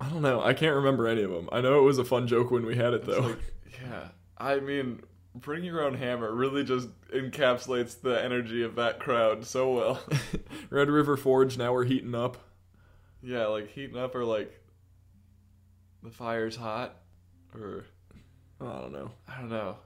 [0.00, 0.40] I don't know.
[0.42, 1.48] I can't remember any of them.
[1.52, 3.20] I know it was a fun joke when we had it though.
[3.20, 5.02] like, yeah, I mean,
[5.34, 10.02] bring your own hammer really just encapsulates the energy of that crowd so well.
[10.70, 11.58] Red River Forge.
[11.58, 12.38] Now we're heating up.
[13.22, 14.58] yeah, like heating up or like
[16.02, 16.96] the fire's hot
[17.54, 17.84] or
[18.60, 19.10] I don't know.
[19.28, 19.76] I don't know.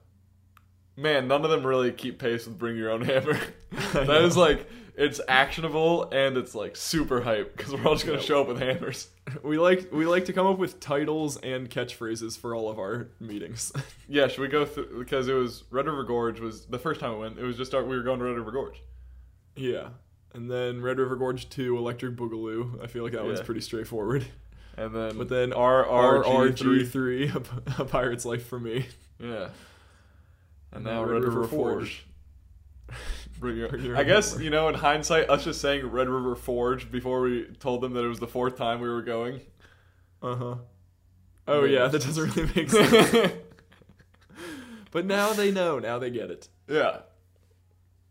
[0.96, 3.38] Man, none of them really keep pace with bring your own hammer.
[3.92, 8.20] That is like it's actionable and it's like super hype because we're all just gonna
[8.20, 9.08] show up with hammers.
[9.42, 13.08] We like we like to come up with titles and catchphrases for all of our
[13.20, 13.72] meetings.
[14.08, 17.12] Yeah, should we go through because it was Red River Gorge was the first time
[17.14, 17.38] we went.
[17.38, 18.82] It was just our, we were going to Red River Gorge.
[19.56, 19.88] yeah.
[20.34, 22.82] And then Red River Gorge 2, Electric Boogaloo.
[22.82, 23.44] I feel like that one's Yeah.
[23.46, 24.26] pretty straightforward.
[24.76, 26.52] And then But then RRG3.
[26.56, 28.86] RRG3, A Pirate's Life for me.
[29.20, 29.48] Yeah.
[30.72, 32.04] And now Red, River Forge.
[33.38, 34.44] Bring your, your I guess number.
[34.44, 34.68] you know.
[34.68, 38.20] In hindsight, us just saying Red River Forge before we told them that it was
[38.20, 39.40] the fourth time we were going.
[40.22, 40.54] Uh huh.
[41.46, 43.32] Oh yeah, that doesn't really make sense.
[44.90, 45.78] but now they know.
[45.78, 46.48] Now they get it.
[46.68, 46.98] yeah.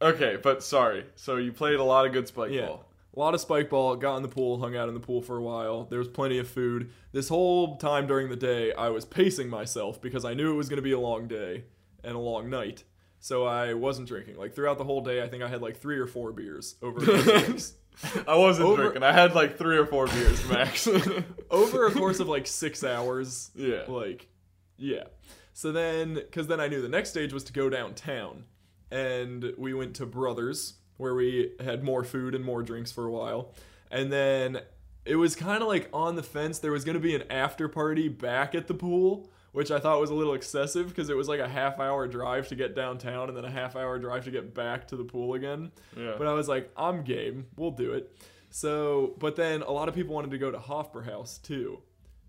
[0.02, 1.06] Okay, but sorry.
[1.16, 2.68] So you played a lot of good spike Yeah.
[2.68, 2.86] ball.
[3.16, 5.38] A lot of spike ball, got in the pool, hung out in the pool for
[5.38, 5.86] a while.
[5.86, 6.90] There was plenty of food.
[7.14, 10.68] This whole time during the day, I was pacing myself because I knew it was
[10.68, 11.64] going to be a long day
[12.04, 12.84] and a long night.
[13.24, 14.36] So I wasn't drinking.
[14.36, 17.00] Like throughout the whole day, I think I had like three or four beers over
[18.28, 19.04] I wasn't Over- drinking.
[19.04, 20.90] I had like three or four beers max.
[21.50, 23.50] over a course of like six hours.
[23.56, 23.84] Yeah.
[23.88, 24.28] Like,
[24.76, 25.06] yeah.
[25.54, 28.44] So then, because then I knew the next stage was to go downtown.
[28.92, 33.12] And we went to Brothers, where we had more food and more drinks for a
[33.12, 33.54] while.
[33.90, 34.60] And then
[35.06, 36.60] it was kind of like on the fence.
[36.60, 40.02] There was going to be an after party back at the pool, which I thought
[40.02, 43.30] was a little excessive because it was like a half hour drive to get downtown
[43.30, 45.72] and then a half hour drive to get back to the pool again.
[45.96, 46.16] Yeah.
[46.18, 47.46] But I was like, I'm game.
[47.56, 48.16] We'll do it.
[48.50, 51.82] So, but then a lot of people wanted to go to Hofbrauhaus too.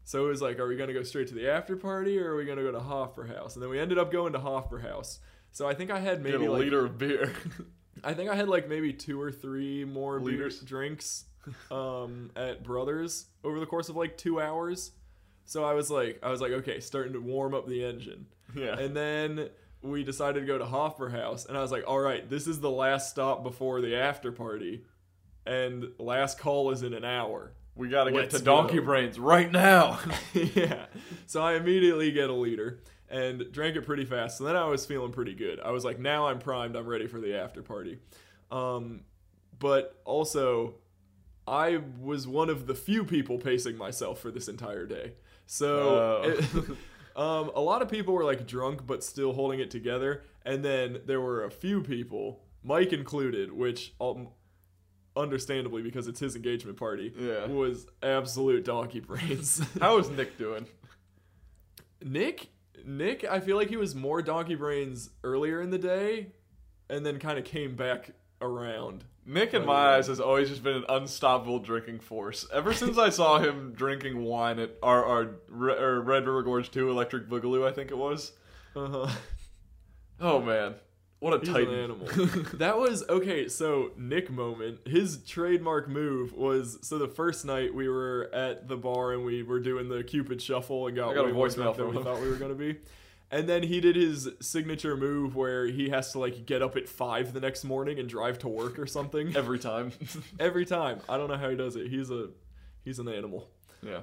[0.05, 2.33] So it was like, are we going to go straight to the after party or
[2.33, 3.55] are we going to go to Hofbrauhaus?
[3.55, 5.19] And then we ended up going to Hofbrauhaus.
[5.51, 7.33] So I think I had Get maybe a like liter of beer.
[8.05, 10.61] I think I had like maybe two or three more beer Liters.
[10.61, 11.25] drinks
[11.71, 14.93] um, at Brothers over the course of like two hours.
[15.47, 18.27] So I was like, I was like, okay, starting to warm up the engine.
[18.57, 18.79] yeah.
[18.79, 19.51] And then
[19.83, 22.71] we decided to go to Hofbrauhaus, and I was like, all right, this is the
[22.71, 24.85] last stop before the after party,
[25.45, 27.53] and last call is in an hour.
[27.75, 28.85] we gotta get Let's to Donkey go.
[28.85, 29.99] Brains right now.
[30.33, 30.87] yeah.
[31.27, 32.81] So I immediately get a liter
[33.11, 34.39] and drank it pretty fast.
[34.39, 35.61] So then I was feeling pretty good.
[35.61, 36.77] I was like, now I'm primed.
[36.77, 37.99] I'm ready for the after party.
[38.51, 39.03] Um,
[39.59, 40.77] but also,
[41.47, 45.13] I was one of the few people pacing myself for this entire day.
[45.47, 46.23] So Oh.
[46.31, 46.77] it-
[47.17, 50.25] um, a lot of people were like drunk but still holding it together.
[50.45, 54.29] And then there were a few people, Mike included, which um,
[55.17, 57.47] understandably because it's his engagement party, Yeah.
[57.47, 59.63] was absolute donkey brains.
[59.81, 60.67] How is Nick doing?
[62.03, 62.49] Nick,
[62.85, 66.33] Nick, I feel like he was more donkey brains earlier in the day,
[66.91, 68.11] and then kind of came back
[68.45, 69.05] around.
[69.27, 72.47] Nick, in my eyes, has always just been an unstoppable drinking force.
[72.53, 76.91] Ever since I saw him drinking wine at our, our or Red River Gorge 2
[76.91, 78.33] Electric Boogaloo, I think it was.
[78.77, 79.09] Uh-huh.
[80.21, 80.75] Oh man,
[81.21, 81.73] what a He's titan!
[81.73, 82.07] an animal.
[82.59, 83.49] that was okay.
[83.49, 88.77] So Nick moment, his trademark move was so the first night we were at the
[88.77, 91.95] bar and we were doing the Cupid shuffle and got, I got a voicemail from
[91.95, 92.77] we thought we were gonna be.
[93.35, 96.89] And then he did his signature move where he has to like get up at
[96.89, 99.37] five the next morning and drive to work or something.
[99.37, 99.91] Every time.
[100.39, 101.01] Every time.
[101.09, 101.89] I don't know how he does it.
[101.89, 102.29] He's a
[102.85, 103.51] he's an animal.
[103.83, 104.03] yeah.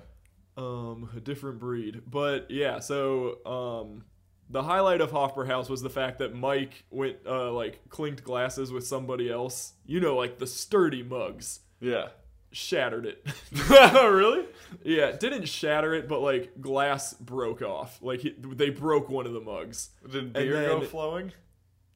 [0.57, 2.01] Um, a different breed.
[2.05, 4.03] But yeah, so um
[4.49, 8.85] the highlight of Hofbrauhaus was the fact that Mike went uh like clinked glasses with
[8.85, 9.71] somebody else.
[9.85, 11.61] You know, like the sturdy mugs.
[11.79, 12.09] Yeah.
[12.51, 13.25] Shattered it.
[13.71, 14.45] really?
[14.83, 17.99] yeah, didn't shatter it, but like glass broke off.
[18.01, 19.89] Like he, they broke one of the mugs.
[20.09, 21.31] Did beer go flowing?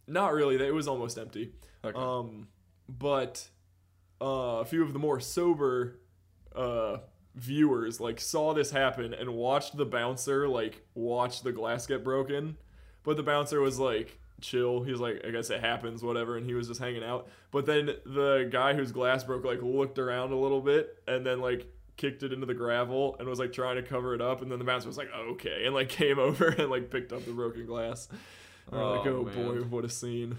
[0.08, 0.56] Not really.
[0.56, 1.54] It was almost empty.
[1.84, 1.98] Okay.
[1.98, 2.48] Um,
[2.88, 3.48] but
[4.22, 6.00] uh, a few of the more sober
[6.56, 6.98] uh,
[7.36, 12.58] viewers like saw this happen and watched the bouncer like watch the glass get broken.
[13.04, 14.84] But the bouncer was like chill.
[14.84, 17.28] He's like, I guess it happens, whatever, and he was just hanging out.
[17.52, 21.40] But then the guy whose glass broke like looked around a little bit and then
[21.42, 21.68] like
[21.98, 24.60] kicked it into the gravel and was like trying to cover it up and then
[24.60, 27.66] the bouncer was like okay and like came over and like picked up the broken
[27.66, 28.08] glass.
[28.70, 30.38] We're like, Oh, oh boy, what a scene.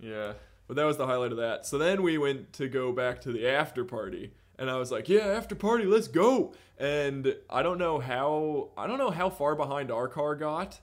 [0.00, 0.32] yeah.
[0.66, 1.66] But that was the highlight of that.
[1.66, 4.32] So then we went to go back to the after party.
[4.58, 6.54] And I was like, yeah, after party, let's go.
[6.78, 10.80] And I don't know how I don't know how far behind our car got.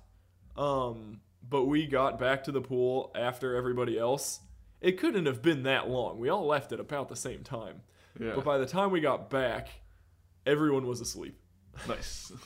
[0.56, 1.22] Um,
[1.52, 4.40] but we got back to the pool after everybody else.
[4.82, 6.18] It couldn't have been that long.
[6.18, 7.82] We all left at about the same time.
[8.20, 8.32] Yeah.
[8.34, 9.68] But by the time we got back,
[10.48, 11.38] everyone was asleep.
[11.88, 12.32] nice.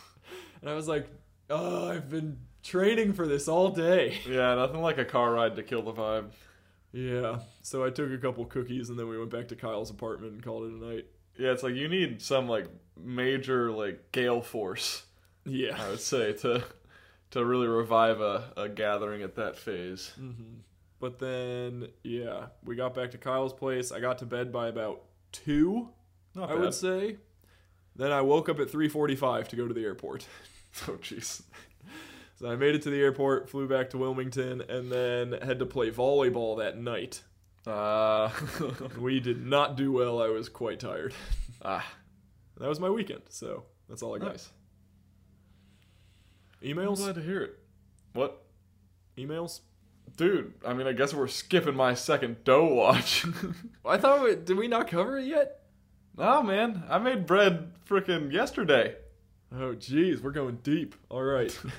[0.61, 1.07] And I was like,
[1.51, 4.17] oh, I've been training for this all day.
[4.27, 6.31] Yeah, nothing like a car ride to kill the vibe.
[6.91, 7.39] Yeah.
[7.61, 10.43] So I took a couple cookies and then we went back to Kyle's apartment and
[10.43, 11.05] called it a night.
[11.37, 12.67] Yeah, it's like you need some like
[12.99, 15.03] major like gale force,
[15.45, 15.77] Yeah.
[15.79, 16.63] I would say, to
[17.35, 20.11] to really revive a, a gathering at that phase.
[20.17, 20.31] hmm
[20.99, 23.91] But then, yeah, we got back to Kyle's place.
[23.91, 25.89] I got to bed by about two,
[26.33, 26.61] Not I bad.
[26.61, 27.17] would say.
[27.95, 30.27] Then I woke up at 3:45 to go to the airport.
[30.89, 31.41] Oh jeez.
[32.37, 35.65] So I made it to the airport, flew back to Wilmington, and then had to
[35.65, 37.23] play volleyball that night.
[37.65, 38.29] Uh,
[38.99, 40.21] We did not do well.
[40.21, 41.13] I was quite tired.
[41.63, 41.85] ah,
[42.59, 44.31] That was my weekend, so that's all I got.
[44.31, 44.51] nice.
[46.65, 46.97] I'm Emails?
[46.97, 47.59] glad to hear it.
[48.13, 48.43] What?
[49.17, 49.61] Emails?
[50.17, 53.25] Dude, I mean, I guess we're skipping my second dough watch.
[53.85, 55.61] I thought we, did we not cover it yet?
[56.17, 58.95] oh man, I made bread frickin' yesterday.
[59.51, 60.95] Oh jeez, we're going deep.
[61.09, 61.57] All right.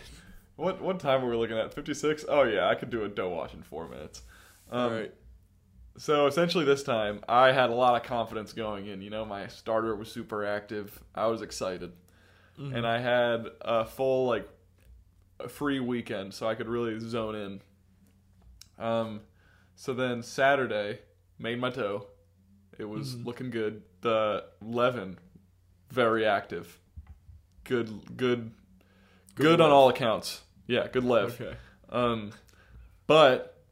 [0.57, 1.75] What what time were we looking at?
[1.75, 2.25] Fifty six.
[2.27, 4.23] Oh yeah, I could do a dough watch in four minutes.
[4.71, 5.15] Um, All right.
[5.99, 9.03] So essentially, this time I had a lot of confidence going in.
[9.03, 10.99] You know, my starter was super active.
[11.15, 11.93] I was excited,
[12.59, 12.75] Mm-hmm.
[12.75, 14.49] and I had a full like
[15.41, 17.61] a free weekend, so I could really zone in.
[18.79, 19.21] Um,
[19.75, 21.01] so then Saturday
[21.39, 22.07] made my dough.
[22.79, 23.25] It was Mhm.
[23.27, 23.83] looking good.
[24.03, 25.19] The leaven,
[25.91, 26.79] very active.
[27.65, 28.53] Good, good,
[29.35, 30.43] good, on all accounts.
[30.67, 31.41] Yeah, good lev.
[31.41, 31.57] Okay.
[31.89, 32.33] Um,
[33.07, 33.63] but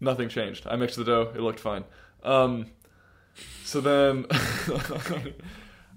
[0.00, 0.66] nothing changed.
[0.66, 1.84] I mixed the dough; it looked fine.
[2.22, 2.66] Um,
[3.64, 4.26] so then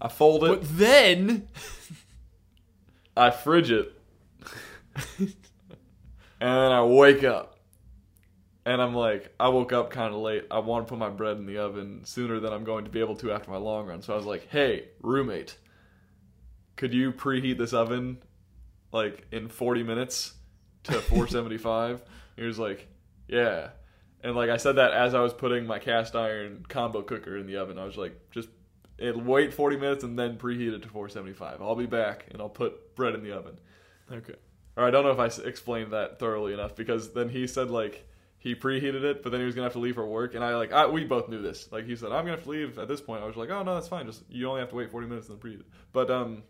[0.02, 1.48] I fold it, But then
[3.16, 3.94] I fridge it,
[5.20, 5.30] and
[6.40, 7.60] then I wake up,
[8.66, 10.46] and I'm like, I woke up kind of late.
[10.50, 13.02] I want to put my bread in the oven sooner than I'm going to be
[13.02, 14.02] able to after my long run.
[14.02, 15.58] So I was like, Hey, roommate,
[16.76, 18.18] could you preheat this oven
[18.92, 20.34] like in 40 minutes
[20.84, 22.02] to 475?
[22.38, 22.88] he was like,
[23.28, 23.70] Yeah.
[24.24, 27.46] And like I said that as I was putting my cast iron combo cooker in
[27.46, 28.48] the oven, I was like, just
[29.04, 31.62] it wait 40 minutes and then preheat it to 475.
[31.62, 33.58] I'll be back and I'll put bread in the oven.
[34.12, 34.36] Okay.
[34.76, 38.08] Or I don't know if I explained that thoroughly enough because then he said like
[38.40, 40.56] he preheated it, but then he was gonna have to leave for work, and I
[40.58, 41.72] like I, we both knew this.
[41.72, 43.24] Like he said, I'm gonna have to leave at this point.
[43.24, 44.06] I was like, oh no, that's fine.
[44.06, 45.66] Just you only have to wait 40 minutes and then preheat it.
[45.94, 46.44] But um,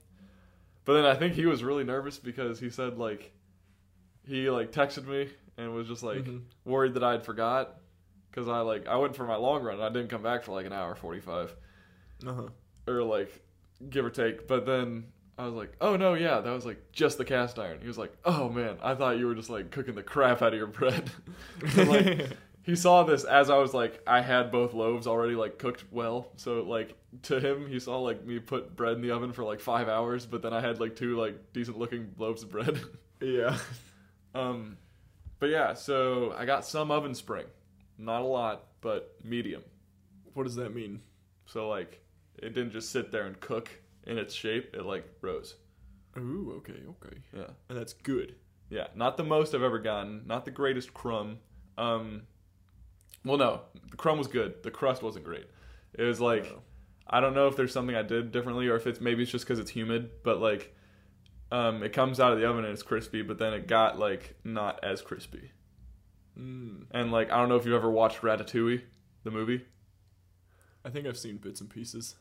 [0.86, 3.32] but then I think he was really nervous because he said like
[4.26, 6.42] he like texted me and was just like Mhm.
[6.66, 7.76] worried that I'd forgot
[8.32, 10.52] because I like I went for my long run and I didn't come back for
[10.54, 11.56] like an hour 45
[12.26, 12.48] Uh huh.
[12.88, 13.42] or like
[13.90, 14.48] give or take.
[14.48, 15.06] But then
[15.38, 17.80] I was like, oh no, yeah, that was like just the cast iron.
[17.82, 20.54] He was like, oh man, I thought you were just like cooking the crap out
[20.54, 21.10] of your bread.
[21.76, 22.30] Like
[22.64, 26.30] he saw this as I was like, I had both loaves already like cooked well.
[26.36, 29.60] So like to him, he saw like me put bread in the oven for like
[29.60, 32.80] five hours, but then I had like two like decent looking loaves of bread.
[33.22, 33.58] yeah.
[34.36, 34.78] um,
[35.40, 37.46] but yeah, so I got some oven spring,
[37.98, 39.64] not a lot, but medium.
[40.34, 41.02] What does that mean?
[41.48, 42.03] So like
[42.46, 43.70] it didn't just sit there and cook
[44.06, 45.56] in its shape; it like rose.
[46.18, 46.54] Ooh.
[46.58, 46.80] Okay.
[46.88, 47.18] Okay.
[47.36, 48.36] Yeah, And that's good.
[48.70, 48.88] yeah.
[48.96, 50.22] Not the most I've ever gotten.
[50.28, 51.40] Not the greatest crumb.
[51.78, 52.24] Um,
[53.26, 54.62] well, no, the crumb was good.
[54.62, 55.48] The crust wasn't great.
[55.94, 56.62] It was like Oh.
[57.08, 59.46] I don't know if there's something I did differently, or if it's maybe it's just
[59.46, 60.12] because it's humid.
[60.24, 60.76] But like,
[61.52, 64.36] um, it comes out of the oven and it's crispy, but then it got like
[64.44, 65.52] not as crispy.
[66.40, 66.86] Mm.
[66.92, 68.82] And like, I don't know if you've ever watched Ratatouille,
[69.24, 69.66] the movie.
[70.86, 72.16] I think I've seen bits and pieces.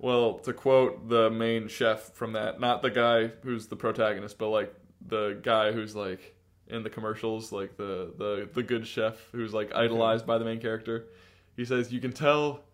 [0.00, 4.48] Well, to quote the main chef from that, not the guy who's the protagonist, but
[4.48, 4.74] like
[5.06, 6.34] the guy who's like
[6.68, 10.58] in the commercials, like the the the good chef who's like idolized by the main
[10.58, 11.08] character.
[11.54, 12.64] He says you can tell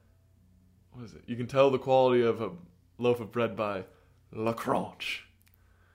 [0.93, 1.23] what is it?
[1.27, 2.53] You can tell the quality of a
[2.97, 3.87] loaf of bread by
[4.33, 5.27] la crunch.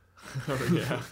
[0.49, 1.01] oh yeah.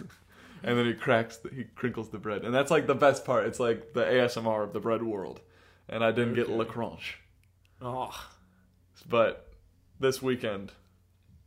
[0.62, 3.46] And then he cracks, the, he crinkles the bread, and that's like the best part.
[3.46, 5.40] It's like the ASMR of the bread world,
[5.88, 7.18] and I didn't get la crunch,
[7.80, 8.14] oh.
[9.08, 9.49] but
[10.00, 10.72] this weekend,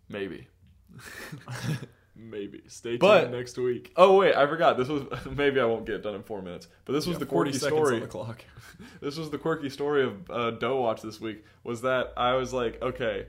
[0.09, 0.47] maybe.
[2.15, 2.61] Maybe.
[2.67, 3.91] Stay tuned But- next week.
[3.97, 4.77] Oh wait, I forgot.
[4.77, 5.03] This was
[5.35, 6.67] maybe I won't get done in four minutes.
[6.85, 7.95] But this was the 40 quirky story.
[7.95, 8.45] on the clock.
[9.01, 11.43] This was the quirky story of uh, Dough Watch this week.
[11.63, 13.27] Was that I was like, okay,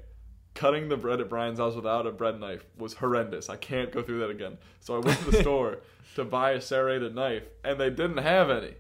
[0.54, 3.48] cutting the bread at Bryan's house without a bread knife was horrendous.
[3.50, 4.58] I can't go through that again.
[4.80, 5.78] So I went to the store
[6.16, 8.74] to buy a serrated knife, and they didn't have any.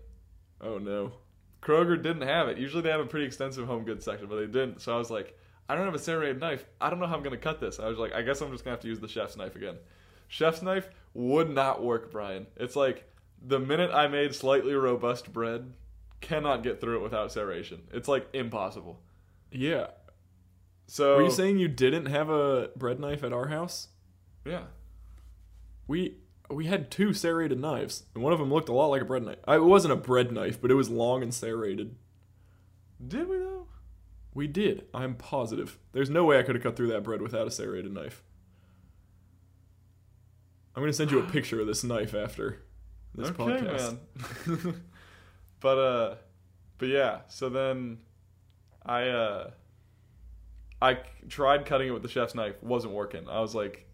[0.60, 1.12] Oh no.
[1.62, 2.58] Kroger didn't have it.
[2.58, 4.80] Usually they have a pretty extensive home goods section, but they didn't.
[4.82, 5.38] So I was like,
[5.68, 6.64] I don't have a serrated knife.
[6.80, 7.80] I don't know how I'm gonna cut this.
[7.80, 9.76] I was like, I guess I'm just gonna have to use the chef's knife again.
[10.28, 12.46] Chef's knife would not work, Bryan.
[12.56, 13.10] It's like
[13.40, 15.72] the minute I made slightly robust bread,
[16.20, 17.80] cannot get through it without serration.
[17.92, 19.00] It's like impossible.
[19.52, 19.88] Yeah.
[20.86, 23.88] So Were you saying you didn't have a bread knife at our house?
[24.44, 24.64] yeah?
[25.86, 26.16] We
[26.50, 29.22] we had two serrated knives, and one of them looked a lot like a bread
[29.22, 29.38] knife.
[29.46, 31.96] It wasn't a bread knife, but it was long and serrated.
[33.06, 33.53] Did we though?
[34.34, 34.86] We did.
[34.92, 35.78] I'm positive.
[35.92, 38.22] There's no way I could have cut through that bread without a serrated knife.
[40.74, 42.60] I'm gonna send you a picture of this knife after
[43.14, 43.98] this okay, podcast.
[44.46, 44.82] man.
[45.60, 46.14] but uh,
[46.78, 47.20] but yeah.
[47.28, 47.98] So then,
[48.84, 49.50] I uh,
[50.82, 52.60] I tried cutting it with the chef's knife.
[52.60, 53.28] Wasn't working.
[53.28, 53.88] I was like,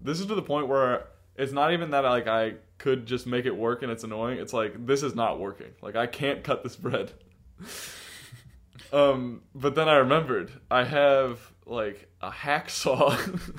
[0.00, 3.44] this is to the point where it's not even that like I could just make
[3.44, 4.38] it work and it's annoying.
[4.38, 5.72] It's like this is not working.
[5.82, 7.12] Like I can't cut this bread.
[8.92, 13.52] um, but then I remembered I have like a hacksaw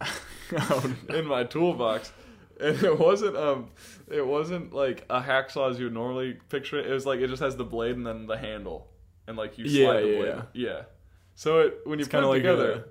[0.54, 2.12] Oh, in my toolbox.
[2.60, 3.70] and it wasn't um,
[4.10, 6.86] it wasn't like a hacksaw as you would normally picture it.
[6.86, 8.88] It was like it just has the blade and then the handle,
[9.26, 10.34] and like you slide Yeah, the yeah, blade.
[10.52, 10.66] yeah.
[10.74, 10.82] Yeah.
[11.34, 12.84] So it when you It's put it like together,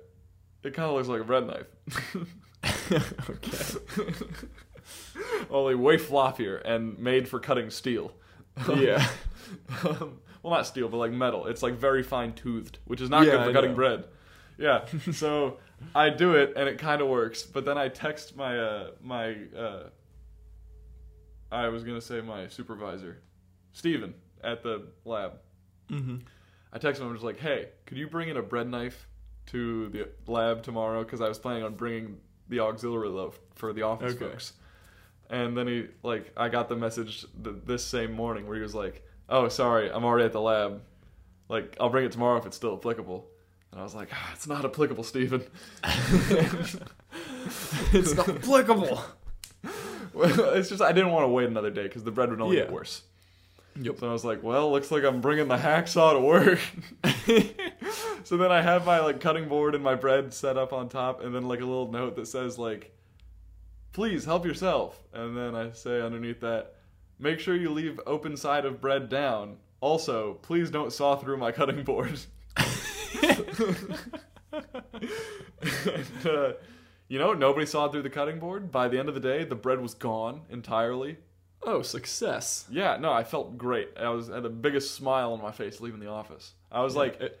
[0.64, 1.66] it kind of looks like a bread knife.
[3.30, 4.12] okay.
[5.50, 8.12] Only way floppier and made for cutting steel.
[8.76, 9.06] Yeah.
[9.84, 11.46] um, well, not steel, but like metal.
[11.46, 13.76] It's like very fine toothed, which is not Yeah, good for I cutting know.
[13.76, 14.04] bread.
[14.58, 14.84] Yeah.
[15.12, 15.58] so
[15.94, 17.42] I do it, and it kind of works.
[17.42, 19.82] But then I text my uh, my uh,
[21.50, 23.22] I was gonna say my supervisor,
[23.72, 25.32] Steven, at the lab.
[25.90, 26.16] Mm-hmm.
[26.72, 27.08] I text him.
[27.08, 29.06] I was like, "Hey, could you bring in a bread knife
[29.46, 31.02] to the lab tomorrow?
[31.04, 32.18] Because I was planning on bringing
[32.48, 34.30] the auxiliary loaf for the office Okay.
[34.30, 34.54] folks."
[35.30, 38.74] And then he like, I got the message th- this same morning where he was
[38.74, 39.02] like,
[39.32, 40.82] "Oh, sorry, I'm already at the lab.
[41.48, 43.26] Like, I'll bring it tomorrow if it's still applicable."
[43.70, 45.42] And I was like, ah, "It's not applicable, Stephen.
[47.92, 49.02] It's not applicable.
[50.14, 52.72] it's just I didn't want to wait another day because the bread would only get
[52.72, 53.02] worse.
[53.80, 54.00] Yep.
[54.00, 56.60] So I was like, well, looks like I'm bringing the hacksaw to work.
[58.24, 61.22] so then I have my like cutting board and my bread set up on top,
[61.22, 62.94] and then like a little note that says like,
[63.92, 65.02] please help yourself.
[65.12, 66.74] And then I say underneath that,
[67.22, 69.56] make sure you leave open side of bread down.
[69.80, 72.20] Also, please don't saw through my cutting board.
[74.52, 76.52] and, uh,
[77.08, 78.70] you know, nobody saw through the cutting board.
[78.70, 81.16] By the end of the day, the bread was gone entirely.
[81.62, 82.66] Oh, success.
[82.70, 83.90] Yeah, no, I felt great.
[83.98, 86.52] I was had the biggest smile on my face leaving the office.
[86.70, 87.38] I was like, It-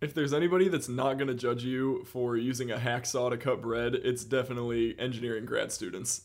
[0.00, 3.62] if there's anybody that's not going to judge you for using a hacksaw to cut
[3.62, 6.22] bread, it's definitely engineering grad students.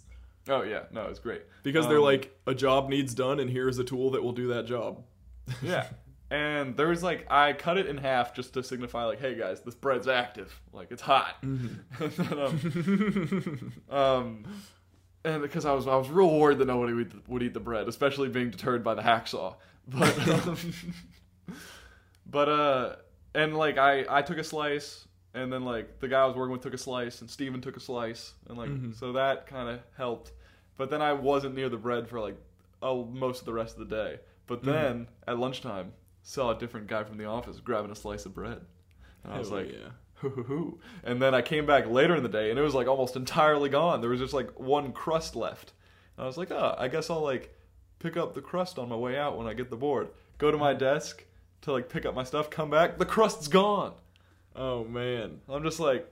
[0.50, 3.78] Oh yeah, no, it's great Because they're Um, like, a job needs done, and here's
[3.78, 5.04] a tool that will do that job.
[5.62, 5.88] yeah.
[6.30, 9.62] And there was like I cut it in half just to signify like, hey guys,
[9.62, 11.36] this bread's active, like it's hot.
[11.42, 14.46] and then, um, um,
[15.26, 17.88] and because I was I was real worried that nobody would, would eat the bread,
[17.90, 19.56] especially being deterred by the hacksaw.
[19.88, 20.58] But um,
[22.26, 22.96] but uh,
[23.36, 26.52] and like I I took a slice, and then like the guy I was working
[26.52, 28.96] with took a slice, and Steven took a slice, and like Mhm.
[28.96, 30.32] so that kind of helped.
[30.78, 32.36] But then I wasn't near the bread for like
[32.82, 34.20] oh most of the rest of the day.
[34.48, 34.72] But mm-hmm.
[34.72, 38.62] then at lunchtime, saw a different guy from the office grabbing a slice of bread,
[39.24, 39.72] and I was Hell like.
[39.72, 39.90] yeah.
[40.22, 40.80] hoo hoo hoo.
[41.04, 43.70] And then I came back later in the day and it was like almost entirely
[43.70, 44.02] gone.
[44.02, 45.74] There was just like one crust left.
[46.16, 47.58] And I was like, oh, I guess I'll like
[47.98, 50.10] pick up the crust on my way out when I get the board.
[50.38, 50.80] Go to my mm-hmm.
[50.80, 51.26] desk
[51.62, 53.94] to like pick up my stuff, come back, the crust's gone.
[54.56, 55.40] Oh, man.
[55.50, 56.08] I'm just like,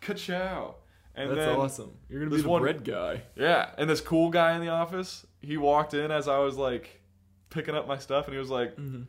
[0.00, 0.74] ka-chow.
[1.14, 1.90] And That's then, awesome.
[2.10, 3.22] You're to be the one- bread guy.
[3.36, 7.00] Yeah, and this cool guy in the office, he walked in as I was like
[7.48, 9.02] picking up my stuff and he was like, Mm-hmm.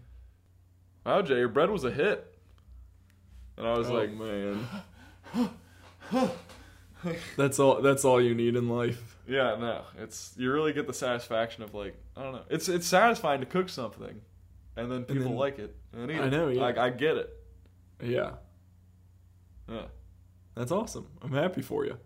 [1.06, 2.34] wow, Jay, your bread was a hit.
[3.58, 5.50] And I was oh, like, man.
[7.38, 7.82] that's all.
[7.82, 9.18] That's all you need in life.
[9.28, 9.82] Yeah, no.
[9.98, 12.44] It's you really get the satisfaction of like I don't know.
[12.50, 14.22] It's it's satisfying to cook something,
[14.76, 16.30] and then people then- like it and eat I it.
[16.32, 16.62] know, yeah.
[16.62, 17.30] Like I get it.
[18.02, 18.34] Yeah,
[19.70, 19.86] Yeah,
[20.56, 21.08] that's awesome.
[21.22, 21.98] I'm happy for you.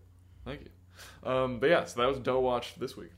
[0.45, 1.30] thank you.
[1.30, 3.12] Um, but yeah, so that was Dough Watch this week.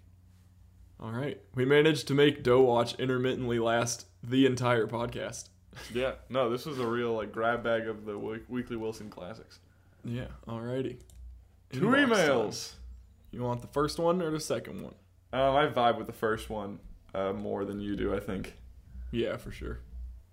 [0.99, 5.49] All right, we managed to make Dough Watch intermittently last the entire podcast.
[5.93, 9.59] Yeah, no, this was a real like grab bag of the week- Weekly Wilson classics.
[10.05, 10.27] Yeah.
[10.47, 10.97] Alrighty.
[11.71, 12.69] Two Inbox emails.
[12.71, 12.79] time.
[13.31, 14.93] You want the first one or the second one?
[15.33, 16.79] Um, I vibe with the first one
[17.15, 18.53] uh, more than you do, I think.
[19.11, 19.79] Yeah, for sure.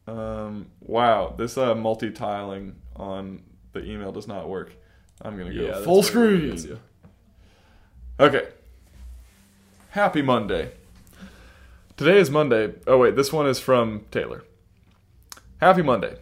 [0.06, 3.42] Um, wow, this uh, multi-tiling on
[3.72, 4.72] the email does not work.
[5.22, 6.56] I'm gonna go Yeah, full screen.
[6.56, 6.76] ya.
[8.18, 8.48] Okay.
[9.90, 10.72] Happy Monday.
[11.96, 12.74] Today is Monday.
[12.86, 14.44] Oh, wait, this one is from Taylor.
[15.60, 16.16] Happy Monday.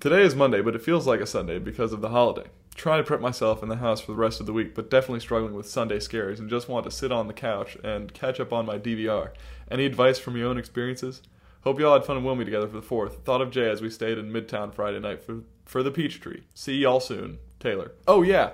[0.00, 2.48] Today is Monday, but it feels like a Sunday because of the holiday.
[2.74, 5.20] Trying to prep myself in the house for the rest of the week, but definitely
[5.20, 8.52] struggling with Sunday scares and just want to sit on the couch and catch up
[8.52, 9.30] on my DVR.
[9.70, 11.20] Any advice from your own experiences?
[11.62, 13.22] Hope you all had fun in Wilmy together for the 4th.
[13.22, 16.42] Thought of Jay as we stayed in Midtown Friday night for, for the Peachtree.
[16.54, 17.38] See y'all soon.
[17.58, 17.92] Taylor.
[18.08, 18.52] Oh, yeah.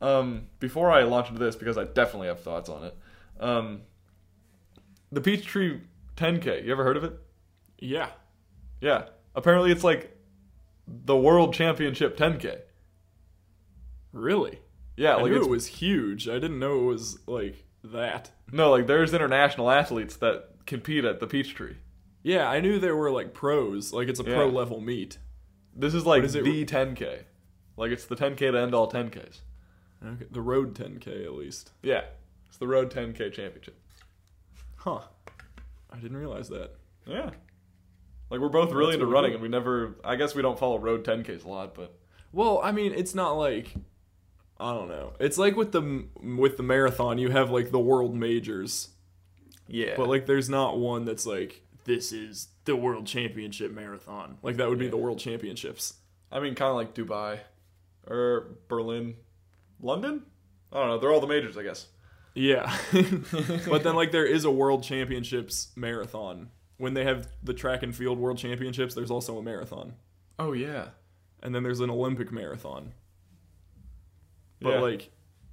[0.00, 2.96] Um, before I launch into this, because I definitely have thoughts on it,
[3.40, 3.82] um,
[5.12, 5.80] the Peachtree
[6.16, 6.64] 10K.
[6.64, 7.18] You ever heard of it?
[7.78, 8.10] Yeah.
[8.80, 9.04] Yeah.
[9.34, 10.16] Apparently, it's like
[10.86, 12.58] the World Championship 10K.
[14.12, 14.58] Really?
[14.96, 16.28] Yeah, I like knew it was huge.
[16.28, 18.32] I didn't know it was like that.
[18.50, 21.74] no, like there's international athletes that compete at the Peachtree.
[22.22, 23.92] Yeah, I knew there were like pros.
[23.92, 24.52] Like it's a pro Yeah.
[24.56, 25.18] level meet.
[25.74, 27.24] This is like is it- the 10K.
[27.76, 29.40] Like it's the 10K to end all 10Ks.
[30.04, 30.26] Okay.
[30.30, 31.72] The road 10k at least.
[31.82, 32.04] Yeah,
[32.48, 33.76] it's the Road 10K Championship.
[34.76, 35.00] Huh.
[35.90, 36.72] I didn't realize that.
[37.06, 37.30] Yeah.
[38.30, 39.96] Like we're both really That's into running, and we never.
[40.04, 41.98] I guess we don't follow Road 10Ks a lot, but
[42.32, 43.74] Well, I mean, it's not like
[44.60, 45.14] I don't know.
[45.18, 48.88] It's like with the with the marathon, you have like the world majors,
[49.66, 49.94] Yeah.
[49.96, 54.36] but like there's not one that's like this is the world championship marathon.
[54.42, 54.90] Like that would be Yeah.
[54.92, 55.94] the world championships.
[56.30, 57.40] I mean, kind of like Dubai
[58.06, 59.16] or Berlin,
[59.80, 60.22] London.
[60.70, 60.98] I don't know.
[60.98, 61.86] They're all the majors, I guess.
[62.34, 62.70] Yeah.
[63.66, 66.50] but then like there is a world championships marathon.
[66.76, 69.94] When they have the track and field world championships, there's also a marathon.
[70.38, 70.90] Oh yeah.
[71.42, 72.92] And then there's an Olympic marathon.
[74.60, 74.80] But Yeah.
[74.80, 75.10] like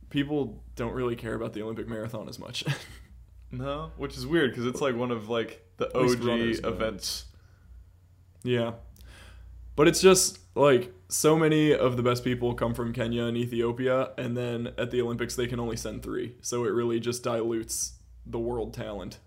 [0.10, 2.66] people don't really care about the Olympic marathon as much.
[3.52, 7.26] No, which is weird because it's like one of like the OG runners events.
[8.44, 8.74] yeah.
[9.76, 14.12] But it's just like so many of the best people come from Kenya and Ethiopia
[14.18, 16.36] and then at the Olympics they can only send 3.
[16.42, 17.94] So it really just dilutes
[18.26, 19.20] the world talent.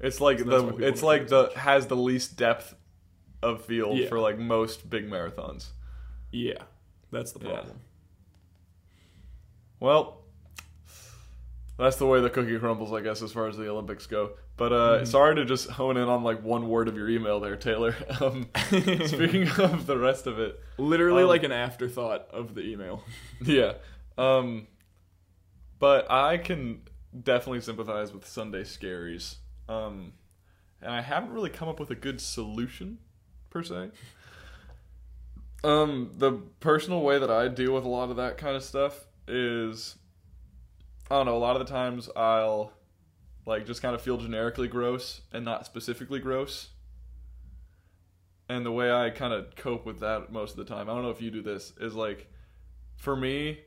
[0.00, 1.54] It's like So the it's like the much.
[1.54, 2.74] has the least depth
[3.42, 4.08] of field Yeah.
[4.08, 5.70] for like most big marathons.
[6.30, 6.62] Yeah.
[7.10, 7.54] That's the Yeah.
[7.54, 7.80] problem.
[9.80, 10.22] Well,
[11.78, 14.32] that's the way the cookie crumbles, I guess, as far as the Olympics go.
[14.56, 15.04] But uh, Mm-hmm.
[15.06, 17.94] sorry to just hone in on like one word of your email there, Taylor.
[18.20, 18.48] Um,
[19.06, 23.04] speaking of the rest of it, Literally Um, like an afterthought of the email.
[23.42, 23.74] yeah.
[24.18, 24.66] Um,
[25.78, 26.82] but I can
[27.22, 29.36] definitely sympathize with Sunday scaries.
[29.68, 30.14] Um,
[30.82, 32.98] and I haven't really come up with a good solution
[33.50, 33.90] per se.
[35.64, 39.06] Um, the personal way that I deal with a lot of that kind of stuff
[39.26, 39.96] is
[41.10, 42.72] I don't know, a lot of the times I'll
[43.46, 46.68] like just kind of feel generically gross and not specifically gross.
[48.48, 51.02] And the way I kind of cope with that most of the time, I don't
[51.02, 52.30] know if you do this, is like
[52.96, 53.60] for me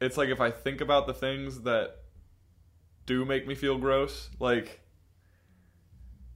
[0.00, 1.96] it's like if I think about the things that
[3.06, 4.80] do make me feel gross, like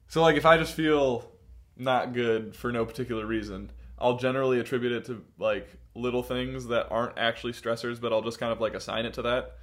[0.08, 1.30] so like if I just feel
[1.76, 6.88] not good for no particular reason, I'll generally attribute it to like little things that
[6.90, 9.56] aren't actually stressors, but I'll just kind of like assign it to that.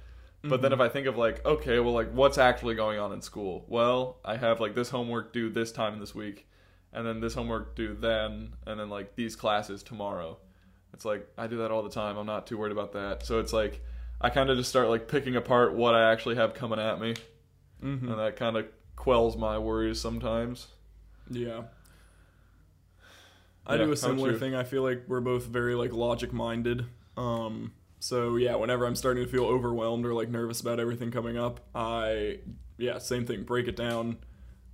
[0.48, 3.22] But then if I think of like, okay, well like what's actually going on in
[3.22, 3.64] school?
[3.68, 6.46] Well, I have like this homework due this time this week,
[6.92, 10.38] and then this homework due then, and then like these classes tomorrow.
[10.92, 12.16] It's like I do that all the time.
[12.16, 13.24] I'm not too worried about that.
[13.26, 13.82] So it's like
[14.20, 17.14] I kind of just start like picking apart what I actually have coming at me,
[17.84, 18.08] Mm-hmm.
[18.10, 18.66] and that kind of
[18.96, 20.68] quells my worries sometimes.
[21.30, 21.62] Yeah.
[23.66, 24.54] I Yeah, do a similar thing.
[24.54, 26.86] I feel like we're both very like logic minded.
[27.16, 31.36] Um so yeah, whenever I'm starting to feel overwhelmed or like nervous about everything coming
[31.36, 32.40] up, I
[32.78, 34.18] yeah, same thing, break it down.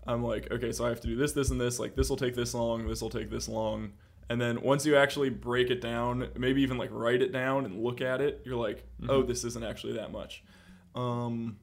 [0.07, 2.17] I'm like, okay, so I have to do this, this and this, like this will
[2.17, 3.93] take this long, this will take this long.
[4.29, 7.83] And then once you actually break it down, maybe even like write it down and
[7.83, 10.43] look at it, you're like, oh, this isn't actually that much.
[10.95, 11.59] Um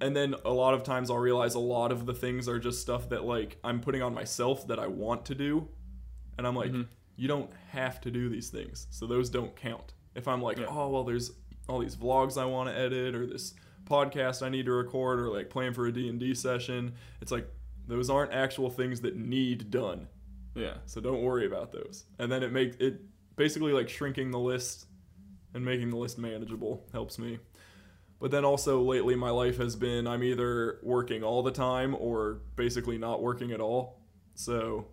[0.00, 2.80] and then a lot of times I'll realize a lot of the things are just
[2.80, 5.68] stuff that like I'm putting on myself that I want to do.
[6.38, 6.86] And I'm like, Mhm.
[7.16, 8.86] you don't have to do these things.
[8.90, 9.92] So those don't count.
[10.14, 10.66] If I'm like, Yeah.
[10.68, 11.32] oh, well, there's
[11.68, 13.54] all these vlogs I want to edit or this
[13.84, 17.48] podcast I need to record or like plan for a D&D session, it's like
[17.86, 20.08] those aren't actual things that need done.
[20.54, 20.74] Yeah.
[20.86, 22.04] So don't worry about those.
[22.18, 23.00] And then it makes it
[23.36, 24.86] basically like shrinking the list
[25.54, 27.38] and making the list manageable helps me.
[28.20, 32.40] But then also lately my life has been I'm either working all the time or
[32.54, 34.00] basically not working at all.
[34.34, 34.86] So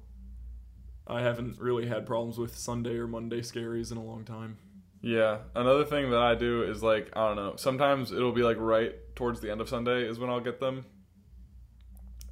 [1.06, 4.58] I haven't really had problems with Sunday or Monday scaries in a long time.
[5.02, 5.40] Yeah.
[5.56, 7.56] Another thing that I do is like I don't know.
[7.56, 10.86] Sometimes it'll be like right towards the end of Sunday is when I'll get them,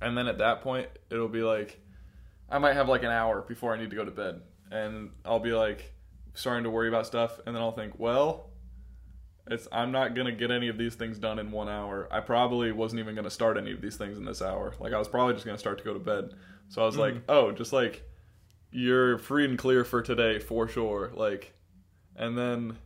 [0.01, 1.80] and then at that point it'll be like
[2.49, 4.41] I might have like an hour before I need to go to bed,
[4.72, 5.94] and I'll be like
[6.34, 8.52] starting to worry about stuff, and then I'll think, well,
[9.49, 12.07] it's I'm not gonna get any of these things done in one hour.
[12.11, 14.73] I probably wasn't even gonna start any of these things in this hour.
[14.80, 16.34] Like I was probably just gonna start to go to bed.
[16.69, 17.22] So I was like, mm.
[17.30, 18.03] oh, just like
[18.72, 21.11] you're free and clear for today for sure.
[21.15, 21.53] Like,
[22.18, 22.77] and then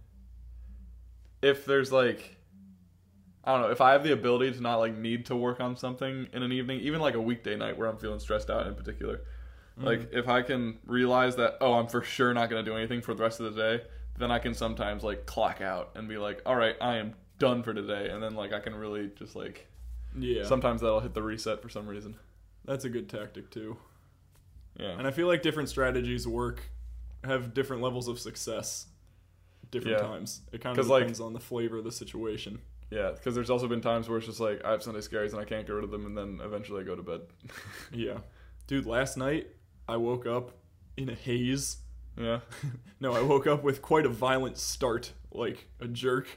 [1.42, 2.38] if there's like
[3.44, 5.76] I don't know, if I have the ability to not like need to work on
[5.76, 8.76] something in an evening, even like a weekday night where I'm feeling stressed out in
[8.76, 9.86] particular, mm-hmm.
[9.86, 13.02] like if I can realize that oh, I'm for sure not going to do anything
[13.02, 13.84] for the rest of the day,
[14.20, 17.64] then I can sometimes like clock out and be like, all right, I am done
[17.64, 19.68] for today, and then like I can really just like
[20.16, 20.44] Yeah.
[20.44, 22.16] sometimes that'll hit the reset for some reason.
[22.66, 23.78] that's a good tactic too.
[24.80, 24.92] Yeah.
[24.98, 26.62] And I feel like different strategies work
[27.24, 28.86] have different levels of success
[29.72, 30.08] different Yeah.
[30.08, 30.42] times.
[30.52, 32.60] It kind of 'Cause, like- depends on the flavor of the situation.
[32.92, 35.40] Yeah, because there's also been times where it's just like I have Sunday scaries and
[35.40, 37.22] I can't get rid of them, and then eventually I go to bed.
[37.94, 38.20] Yeah.
[38.68, 39.48] Dude, last night
[39.88, 40.52] I woke up
[40.98, 41.78] in a haze.
[42.18, 42.42] yeah,
[43.00, 46.28] No, I woke up with quite a violent start, like a jerk.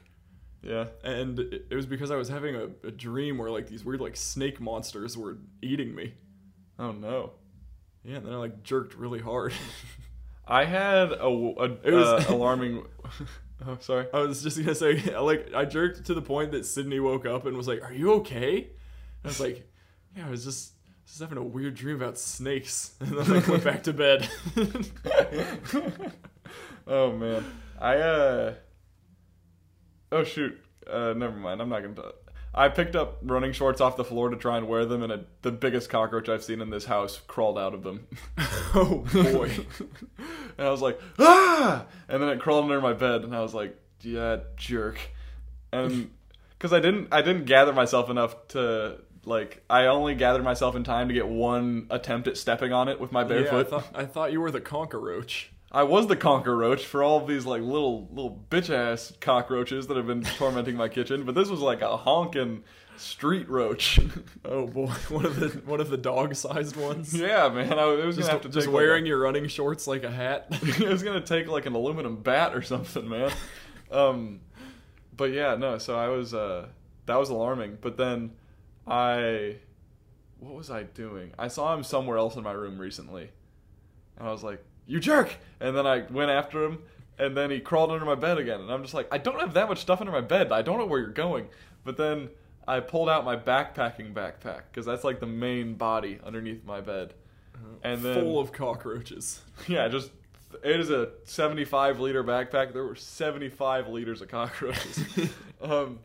[0.63, 3.85] yeah, And it it was because I was having a, a dream where like these
[3.85, 6.15] weird like snake monsters were eating me.
[6.79, 7.33] oh no.
[8.05, 9.53] Yeah, and then I like jerked really hard.
[10.47, 12.85] I had a, a, It was- uh, alarming.
[13.67, 14.07] oh, sorry.
[14.13, 17.47] I was just gonna say, like, I jerked to the point that Sydney woke up
[17.47, 18.67] and was like, "Are you okay?" And
[19.25, 19.67] I was like,
[20.17, 20.73] "Yeah, I was just
[21.07, 24.29] just having a weird dream about snakes," and then I went back to bed.
[26.87, 27.45] oh man,
[27.81, 28.55] I uh.
[30.13, 30.59] Oh shoot.
[30.89, 31.61] Uh, never mind.
[31.61, 31.95] I'm not gonna.
[31.95, 32.03] T-
[32.55, 35.25] I picked up running shorts off the floor to try and wear them, and a,
[35.43, 38.07] the biggest cockroach I've seen in this house crawled out of them.
[38.75, 39.51] oh boy!
[40.59, 41.87] and I was like, ah!
[42.09, 45.01] And then it crawled under my bed, and I was like, yeah, jerk.
[45.73, 46.11] And
[46.59, 50.85] because I didn't, I didn't gather myself enough to like, I only gathered myself in
[50.85, 53.71] time to get one attempt at stepping on it with my bare yeah, I foot.
[53.71, 55.51] thought I thought you were the conquer roach.
[55.75, 59.89] I was the conquer roach for all of these like little little bitch ass cockroaches
[59.89, 62.63] that have been tormenting my kitchen, but this was like a honking
[62.97, 63.99] street roach.
[64.47, 67.13] Oh boy, one of the one of the dog sized ones.
[67.15, 69.49] yeah, man, I it was Just, gonna have to just take, wearing a- your running
[69.49, 70.47] shorts like a hat.
[70.51, 73.33] it was gonna take like an aluminum bat or something, man.
[73.91, 74.41] Um,
[75.17, 75.79] but yeah, no.
[75.79, 76.69] So I was uh,
[77.07, 77.79] that was alarming.
[77.81, 78.33] But then
[78.87, 79.57] I,
[80.39, 81.33] what was I doing?
[81.39, 83.31] I saw him somewhere else in my room recently,
[84.19, 86.79] and I was like, "You jerk!" And then I went after him,
[87.19, 89.55] and then he crawled under my bed again, and I'm just like, "I don't have
[89.55, 90.53] that much stuff under my bed.
[90.53, 91.49] I don't know where you're going."
[91.85, 92.31] But then
[92.67, 97.15] I pulled out my backpacking backpack because that's like the main body underneath my bed,
[97.83, 99.43] and then full of cockroaches.
[99.69, 100.11] yeah, just
[100.63, 102.73] it is a 75 liter backpack.
[102.73, 104.99] There were 75 liters of cockroaches.
[105.63, 105.99] um,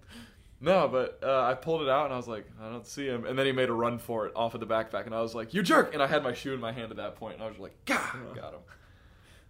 [0.62, 3.26] no, but uh, I pulled it out and I was like, I don't see him.
[3.26, 5.34] And then he made a run for it off of the backpack, and I was
[5.34, 5.94] like, you jerk!
[5.94, 7.74] And I had my shoe in my hand at that point, and I was like,
[7.86, 8.16] Gah!
[8.36, 8.62] got him.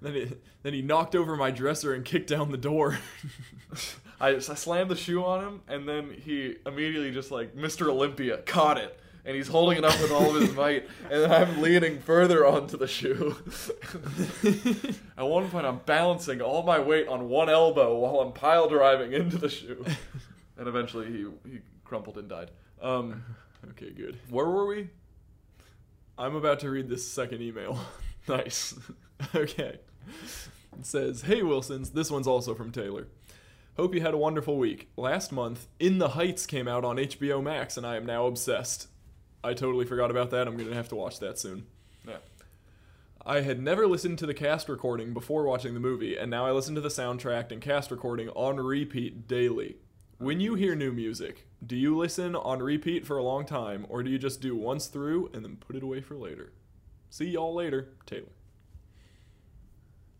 [0.01, 0.31] Then he
[0.63, 2.99] then he knocked over my dresser and kicked down the door.
[4.21, 7.87] I, I slammed the shoe on him, and then he immediately just like Mr.
[7.87, 11.31] Olympia caught it, and he's holding it up with all of his might, and then
[11.31, 13.35] I'm leaning further onto the shoe.
[15.17, 19.13] At one point, I'm balancing all my weight on one elbow while I'm pile driving
[19.13, 19.85] into the shoe,
[20.59, 22.51] and eventually he he crumpled and died.
[22.81, 23.23] Um,
[23.71, 24.19] okay, good.
[24.29, 24.89] where were we?
[26.17, 27.79] I'm about to read this second email.
[28.27, 28.77] Nice.
[29.35, 29.79] okay.
[30.77, 33.07] It says, Hey Wilsons, this one's also from Taylor.
[33.75, 34.91] Hope you had a wonderful week.
[34.97, 38.87] Last month, In the Heights came out on HBO Max, and I am now obsessed.
[39.43, 40.47] I totally forgot about that.
[40.47, 41.65] I'm going to have to watch that soon.
[42.07, 42.17] Yeah.
[43.25, 46.51] I had never listened to the cast recording before watching the movie, and now I
[46.51, 49.77] listen to the soundtrack and cast recording on repeat daily.
[50.19, 54.03] When you hear new music, do you listen on repeat for a long time, or
[54.03, 56.51] do you just do once through and then put it away for later?
[57.09, 58.27] See y'all later, Taylor.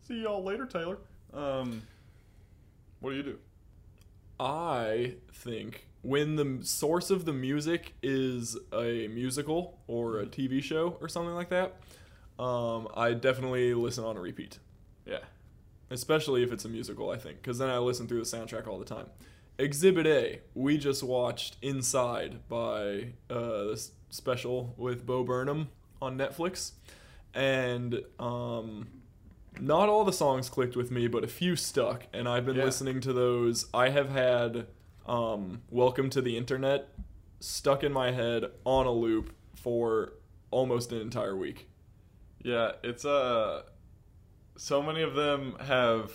[0.02, 0.98] See y'all later, Taylor.
[1.34, 1.82] Um,
[3.00, 3.38] what do you do?
[4.40, 10.96] I think when the source of the music is a musical or a TV show
[11.02, 11.76] or something like that,
[12.42, 14.58] um, I definitely listen on a repeat.
[15.06, 15.18] Yeah.
[15.90, 18.78] especially if it's a musical, I think, because then I listen through the soundtrack all
[18.78, 19.06] the time.
[19.64, 25.68] Exhibit A, we just watched Inside by uh, this special with Bo Burnham
[26.00, 26.72] on Netflix,
[27.34, 28.88] and um,
[29.60, 32.64] not all the songs clicked with me, but a few stuck, and I've been Yeah.
[32.64, 33.66] listening to those.
[33.74, 34.66] I have had
[35.06, 36.88] um, Welcome to the Internet
[37.40, 40.14] stuck in my head on a loop for
[40.50, 41.68] almost an entire week.
[42.42, 43.62] Yeah, it's uh
[44.56, 46.12] so many of them have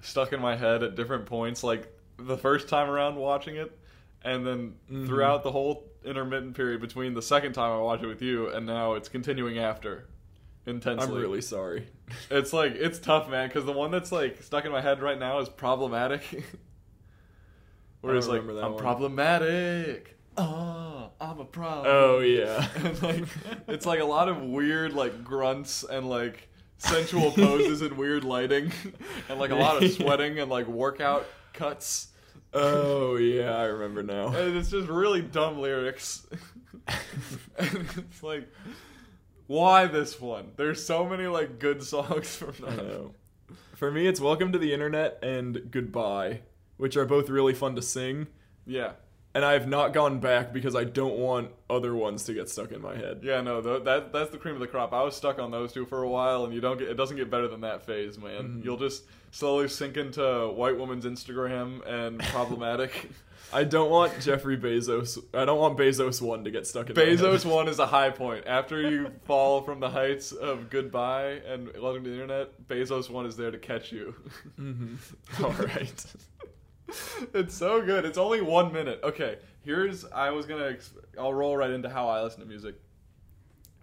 [0.00, 3.78] stuck in my head at different points like the first time around watching it
[4.22, 5.06] and then Mhm.
[5.06, 8.64] throughout the whole intermittent period between the second time I watched it with you and
[8.66, 10.08] now it's continuing after
[10.66, 11.14] intensely.
[11.14, 11.88] I'm really sorry.
[12.30, 15.18] It's like it's tough, man, cuz the one that's like stuck in my head right
[15.18, 16.22] now is problematic.
[18.00, 18.76] Where it's like I'm one.
[18.76, 20.16] problematic.
[20.36, 21.86] Oh, I'm a problem.
[21.88, 22.66] Oh yeah.
[22.76, 23.24] and like
[23.68, 26.48] it's like a lot of weird like grunts and like
[26.78, 28.70] sensual poses and weird lighting
[29.28, 31.26] and like a lot of sweating and like workout
[31.56, 32.08] cuts
[32.54, 34.28] Oh yeah, I remember now.
[34.28, 36.26] and it's just really dumb lyrics
[37.58, 38.48] and it's like
[39.46, 43.10] why this one there's so many like good songs from that.
[43.74, 46.40] For me, it's "Welcome to the Internet" and "Goodbye,"
[46.78, 48.26] which are both really fun to sing.
[48.66, 48.92] yeah
[49.36, 52.72] And I have not gone back because I don't want other ones to get stuck
[52.72, 53.20] in my head.
[53.22, 55.72] yeah no th- that that's the cream of the crop i was stuck on those
[55.72, 58.16] two for a while and you don't get it doesn't get better than that phase
[58.18, 58.64] man Mhm.
[58.64, 59.02] you'll just
[59.32, 60.22] slowly sink into
[60.54, 63.10] white woman's instagram and problematic
[63.52, 65.18] I don't want Jeffrey Bezos.
[65.32, 67.52] I don't want Bezos one to get stuck in my Bezos head.
[67.58, 68.44] one is a high point.
[68.48, 73.24] After you fall from the heights of goodbye and welcome to the internet, Bezos one
[73.24, 74.16] is there to catch you.
[74.58, 74.96] Mhm.
[75.44, 76.06] All right.
[77.34, 78.04] it's so good.
[78.04, 79.00] It's only one minute.
[79.02, 80.76] Okay, here's I was gonna.
[81.18, 82.76] I'll roll right into how I listen to music.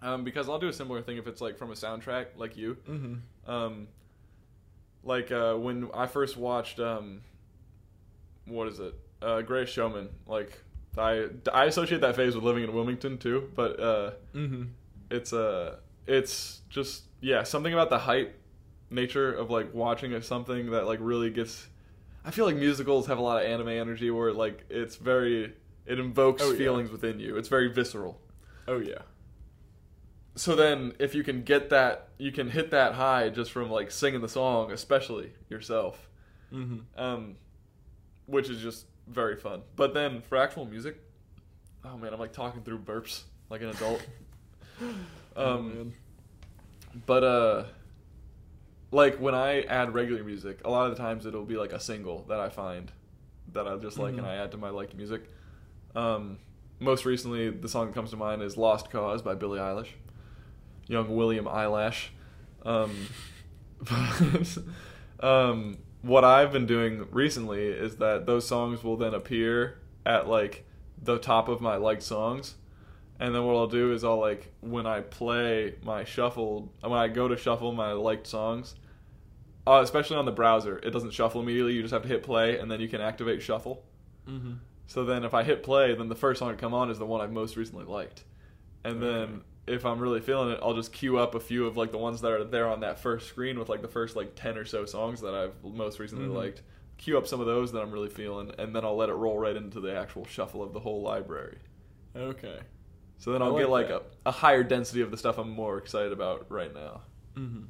[0.02, 2.76] Um, because I'll do a similar thing if it's like from a soundtrack, like you.
[2.88, 3.50] Mm-hmm.
[3.50, 3.88] Um,
[5.02, 7.22] like uh, when I first watched, um,
[8.46, 8.94] what is it?
[9.22, 10.08] Uh, Greatest Showman.
[10.26, 10.58] Like
[10.98, 14.64] I, I associate that phase with living in Wilmington too, but uh, Mm-hmm.
[15.10, 15.76] it's uh,
[16.06, 18.38] it's just yeah, something about the hype
[18.90, 21.66] nature of like watching a, something that like really gets.
[22.24, 25.52] I feel like musicals have a lot of anime energy where like it's very
[25.86, 26.58] it invokes Oh, yeah.
[26.58, 27.36] feelings within you.
[27.36, 28.20] It's very visceral.
[28.66, 29.02] Oh yeah.
[30.36, 33.90] So then, if you can get that, you can hit that high just from like
[33.92, 36.08] singing the song, especially yourself,
[36.52, 36.78] Mm-hmm.
[37.00, 37.36] um,
[38.26, 39.62] which is just very fun.
[39.76, 40.96] But then for actual music,
[41.84, 44.02] oh man, I'm like talking through burps like an adult.
[45.36, 45.92] Oh, um,
[47.06, 47.64] but uh,
[48.94, 51.80] like when I add regular music, a lot of the times it'll be like a
[51.80, 52.90] single that I find
[53.52, 54.28] that I just like and Mhm.
[54.28, 55.28] I add to my liked music.
[55.94, 56.38] Um,
[56.80, 59.90] most recently, the song that comes to mind is "Lost Cause" by Billie Eilish,
[60.86, 62.12] young William Eyelash.
[62.64, 62.90] Um,
[63.80, 64.58] but,
[65.20, 70.64] um, what I've been doing recently is that those songs will then appear at like
[71.02, 72.54] the top of my liked songs.
[73.20, 77.08] And then what I'll do is I'll like when I play my shuffle when I
[77.08, 78.74] go to shuffle my liked songs,
[79.66, 81.72] uh, especially on the browser, it doesn't shuffle immediately.
[81.74, 83.84] You just have to hit play and then you can activate shuffle.
[84.28, 84.54] Mm-hmm.
[84.86, 87.06] So then if I hit play, then the first song to come on is the
[87.06, 88.24] one I've most recently liked.
[88.84, 91.90] And then if I'm really feeling it, I'll just queue up a few of like
[91.90, 94.58] the ones that are there on that first screen with like the first like 10
[94.58, 96.34] or so songs that I've most recently Mhm.
[96.34, 96.62] liked.
[96.98, 99.38] Queue up some of those that I'm really feeling and then I'll let it roll
[99.38, 101.58] right into the actual shuffle of the whole library.
[102.14, 102.58] Okay.
[103.16, 105.78] So then I'll get like like a, a higher density of the stuff I'm more
[105.78, 107.00] excited about right now.
[107.36, 107.64] Mm-hmm.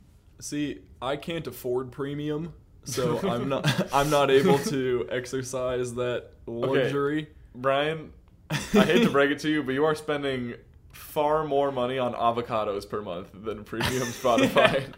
[0.45, 2.53] See, I can't afford premium,
[2.85, 3.95] so I'm not.
[3.95, 7.29] I'm not able to exercise that luxury.
[7.55, 8.13] Bryan,
[8.51, 10.57] I hate to break it to you, but you are spending
[10.93, 13.89] far more money on avocados per month than premium
[14.23, 14.93] Spotify.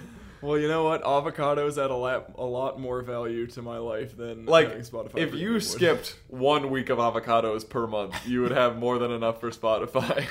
[0.42, 1.02] Well, you know what?
[1.02, 5.16] Avocados add a lot, a lot more value to my life than like Spotify.
[5.18, 5.62] if you would.
[5.62, 10.24] skipped one week of avocados per month, you would have more than enough for Spotify.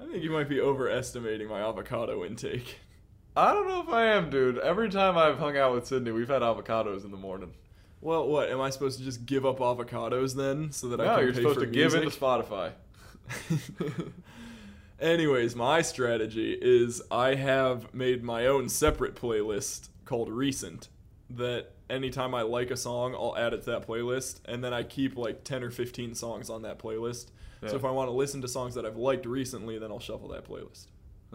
[0.00, 2.78] I think you might be overestimating my avocado intake.
[3.38, 4.58] I don't know if I am, dude.
[4.58, 7.52] Every time I've hung out with Sydney, we've had avocados in the morning.
[8.00, 11.14] Well, what am I supposed to just give up avocados then, so that I No,
[11.16, 12.02] can you're pay supposed for to give music?
[12.02, 12.72] into Spotify.
[15.00, 20.88] Anyways, my strategy is I have made my own separate playlist called Recent
[21.30, 24.82] that anytime I like a song, I'll add it to that playlist and then I
[24.82, 27.26] keep like 10 or 15 songs on that playlist.
[27.62, 27.68] Yeah.
[27.68, 30.28] So if I want to listen to songs that I've liked recently, then I'll shuffle
[30.30, 30.86] that playlist.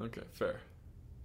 [0.02, 0.60] Okay, fair.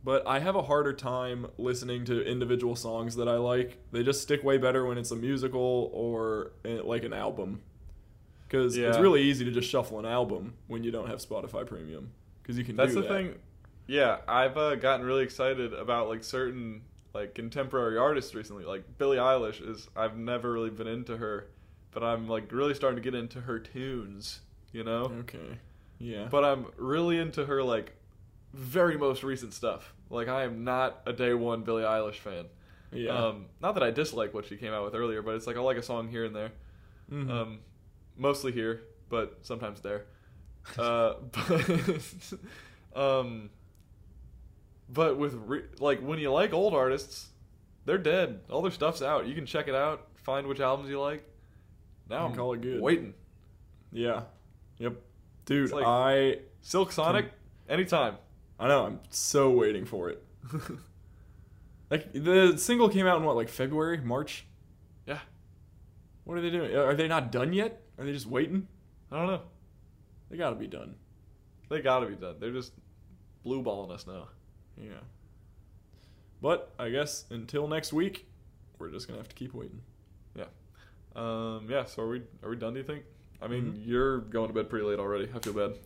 [0.04, 3.78] But I have a harder time listening to individual songs that I like.
[3.90, 7.62] They just stick way better when it's a musical or eh, like an album.
[8.46, 12.12] Because it's really easy to just shuffle an album when you don't have Spotify Premium.
[12.42, 13.08] Because you can That's the that.
[13.08, 13.34] thing.
[13.86, 18.64] Yeah, I've uh, gotten really excited about like certain like contemporary artists recently.
[18.64, 21.48] Like Billie Eilish is I've never really been into her,
[21.90, 24.40] but I'm like really starting to get into her tunes,
[24.72, 25.12] you know?
[25.20, 25.58] Okay.
[25.98, 26.28] Yeah.
[26.30, 27.94] But I'm really into her like
[28.58, 29.94] very most recent stuff.
[30.10, 32.46] Like I am not a day one Billie Eilish fan.
[32.92, 33.10] yeah.
[33.10, 35.60] Um, not that I dislike what she came out with earlier, but it's like I
[35.60, 36.50] like a song here and there.
[37.10, 37.30] Mhm.
[37.30, 37.58] Um,
[38.16, 40.04] mostly here, but sometimes there.
[40.76, 41.98] Uh, but,
[42.94, 43.48] um,
[44.88, 47.28] but with re- like when you like old artists,
[47.86, 48.40] they're dead.
[48.50, 49.26] All their stuff's out.
[49.26, 51.24] You can check it out, find which albums you like.
[52.10, 52.80] Now I'm call it good.
[52.82, 53.14] waiting.
[53.92, 54.22] yeah.
[54.78, 54.94] Yep.
[55.46, 57.30] Dude, like- I Silk Sonic,
[57.68, 58.16] anytime.
[58.58, 60.22] I know I'm so waiting for it.
[61.90, 64.44] like the single came out in what like February, March.
[65.06, 65.20] Yeah,
[66.24, 66.74] What are they doing?
[66.76, 67.80] Are they not done yet?
[67.98, 68.66] Are they just waiting?
[69.10, 69.40] I don't know.
[70.30, 70.94] They got to be done.
[71.70, 72.36] They gotta be done.
[72.40, 72.72] They're just
[73.44, 74.28] blue balling us now.
[74.80, 75.00] Yeah.
[76.40, 78.26] But I guess until next week,
[78.78, 79.80] we're just gonna have to keep waiting.
[80.34, 80.44] Yeah.
[81.16, 81.84] Um, yeah.
[81.84, 82.22] So are we?
[82.42, 82.72] Are we done?
[82.74, 83.02] Do you think?
[83.42, 83.86] I mean, Mhm.
[83.86, 85.28] you're going to bed pretty late already.
[85.34, 85.78] I feel bad.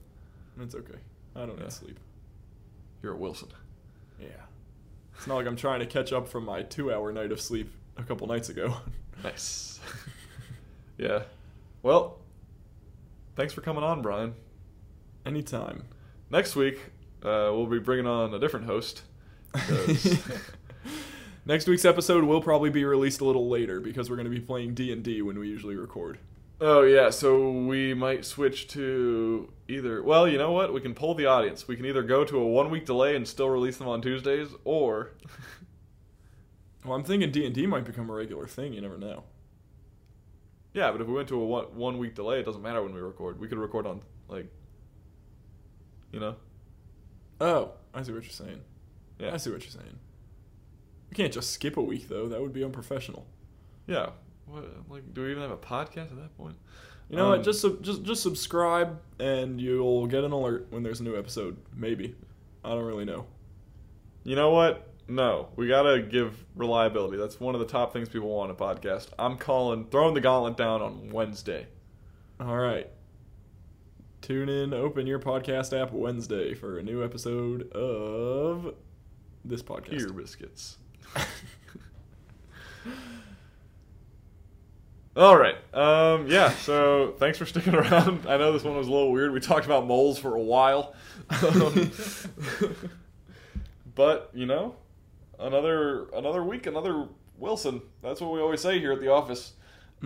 [0.60, 0.98] It's okay.
[1.34, 1.64] I don't Yeah.
[1.64, 1.98] need sleep.
[3.02, 3.48] You're at Wilson.
[4.20, 4.28] Yeah.
[5.16, 8.02] It's not like I'm trying to catch up from my two-hour night of sleep a
[8.02, 8.74] couple nights ago.
[9.22, 9.78] Nice.
[10.98, 11.22] yeah.
[11.84, 12.18] Well,
[13.36, 14.34] thanks for coming on, Bryan.
[15.24, 15.84] Anytime.
[16.28, 16.80] Next week,
[17.22, 19.02] uh, we'll be bringing on a different host.
[21.46, 24.40] Next week's episode will probably be released a little later because we're going to be
[24.40, 26.18] playing D and D when we usually record.
[26.62, 30.02] Oh yeah, so we might switch to either.
[30.02, 30.72] Well, you know what?
[30.72, 31.68] We can pull the audience.
[31.68, 35.12] We can either go to a one-week delay and still release them on Tuesdays, or
[36.84, 38.72] Well, I'm thinking D and D might become a regular thing.
[38.72, 39.24] You never know.
[40.74, 40.90] yeah.
[40.92, 43.38] But if we went to a one one-week delay, it doesn't matter when we record.
[43.40, 44.50] We could record on like
[46.12, 46.36] You know?
[47.40, 48.60] Oh, I see what you're saying.
[49.18, 49.34] Yeah.
[49.34, 49.98] I see what you're saying.
[51.10, 52.28] We can't just skip a week though.
[52.28, 53.26] That would be unprofessional.
[53.86, 54.10] Yeah.
[54.52, 54.64] What?
[54.90, 56.56] Like, do we even have a podcast at that point?
[57.08, 57.42] You know Um, what?
[57.44, 61.56] Just sub- just just subscribe and you'll get an alert when there's a new episode.
[61.74, 62.14] Maybe.
[62.64, 63.26] I don't really know.
[64.24, 64.88] You know what?
[65.08, 67.16] No, we gotta give reliability.
[67.16, 69.08] That's one of the top things people want in a podcast.
[69.18, 71.66] I'm calling, throwing the gauntlet down on Wednesday.
[72.40, 72.88] All right.
[74.20, 78.74] Tune in, open your podcast app Wednesday for a new episode of
[79.44, 79.98] this podcast.
[79.98, 80.78] Here, biscuits.
[85.14, 85.56] All right.
[85.74, 86.50] Um, yeah.
[86.50, 88.26] So thanks for sticking around.
[88.26, 89.32] I know this one was a little weird.
[89.32, 90.94] We talked about moles for a while,
[91.42, 91.92] Um,
[93.94, 94.76] but you know,
[95.38, 97.82] another another week, another Wilson.
[98.02, 99.52] That's what we always say here at the office.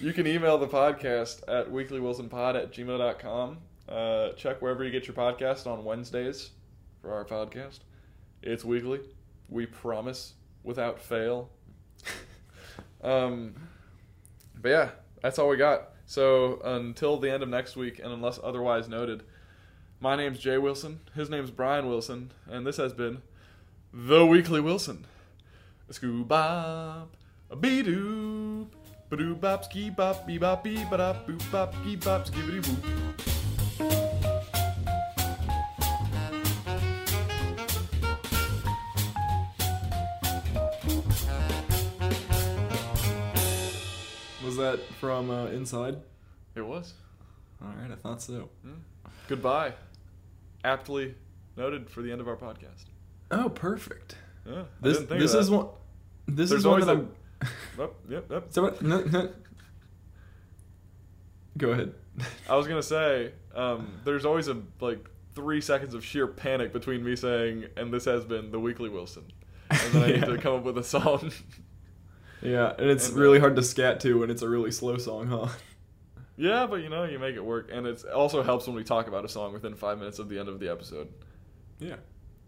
[0.00, 3.58] you can email the podcast at weeklywilsonpod at gmail.com.
[3.88, 6.50] Uh, check wherever you get your podcast on Wednesdays
[7.02, 7.80] for our podcast.
[8.42, 9.00] It's weekly.
[9.48, 10.32] We promise
[10.62, 11.50] without fail.
[13.02, 13.54] um,
[14.64, 14.88] but yeah,
[15.20, 15.90] that's all we got.
[16.06, 19.22] So until the end of next week, and unless otherwise noted,
[20.00, 21.00] my name's Jay Wilson.
[21.14, 23.20] His name's Bryan Wilson, and this has been
[23.92, 25.04] the Weekly Wilson.
[25.90, 27.14] Scoo bop,
[27.50, 28.68] a bee doop,
[29.10, 33.33] ba doo bop, ski bop, bee bop, bee ba da boop bop, bop, skibbity boop.
[44.76, 45.96] That from uh, Inside?
[46.54, 46.94] It was.
[47.62, 48.48] All right, I thought so.
[49.28, 49.72] Goodbye.
[50.64, 51.14] Aptly
[51.56, 52.84] noted for the end of our podcast.
[53.30, 54.16] Oh, perfect.
[54.46, 55.68] Yeah, This this is one.
[56.26, 57.08] This There's is one that a- I'm.
[57.78, 58.46] Oh, yep, yep.
[58.50, 58.80] So what?
[58.82, 59.30] No, no.
[61.58, 61.92] Go ahead.
[62.48, 67.04] I was gonna say, um, there's always a like three seconds of sheer panic between
[67.04, 69.24] me saying, "And this has been the Weekly Wilson,"
[69.70, 71.30] and then I need to come up with a song.
[72.44, 74.98] Yeah, and it's And, really uh, hard to scat to when it's a really slow
[74.98, 75.48] song, huh?
[76.36, 79.08] yeah, but you know, you make it work, and it also helps when we talk
[79.08, 81.08] about a song within five minutes of the end of the episode.
[81.78, 81.96] Yeah.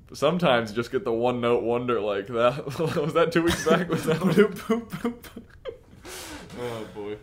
[0.06, 2.64] But sometimes you just get the one note wonder like that.
[2.78, 3.88] was that two weeks back?
[3.88, 4.22] Was that?
[6.60, 7.16] oh boy.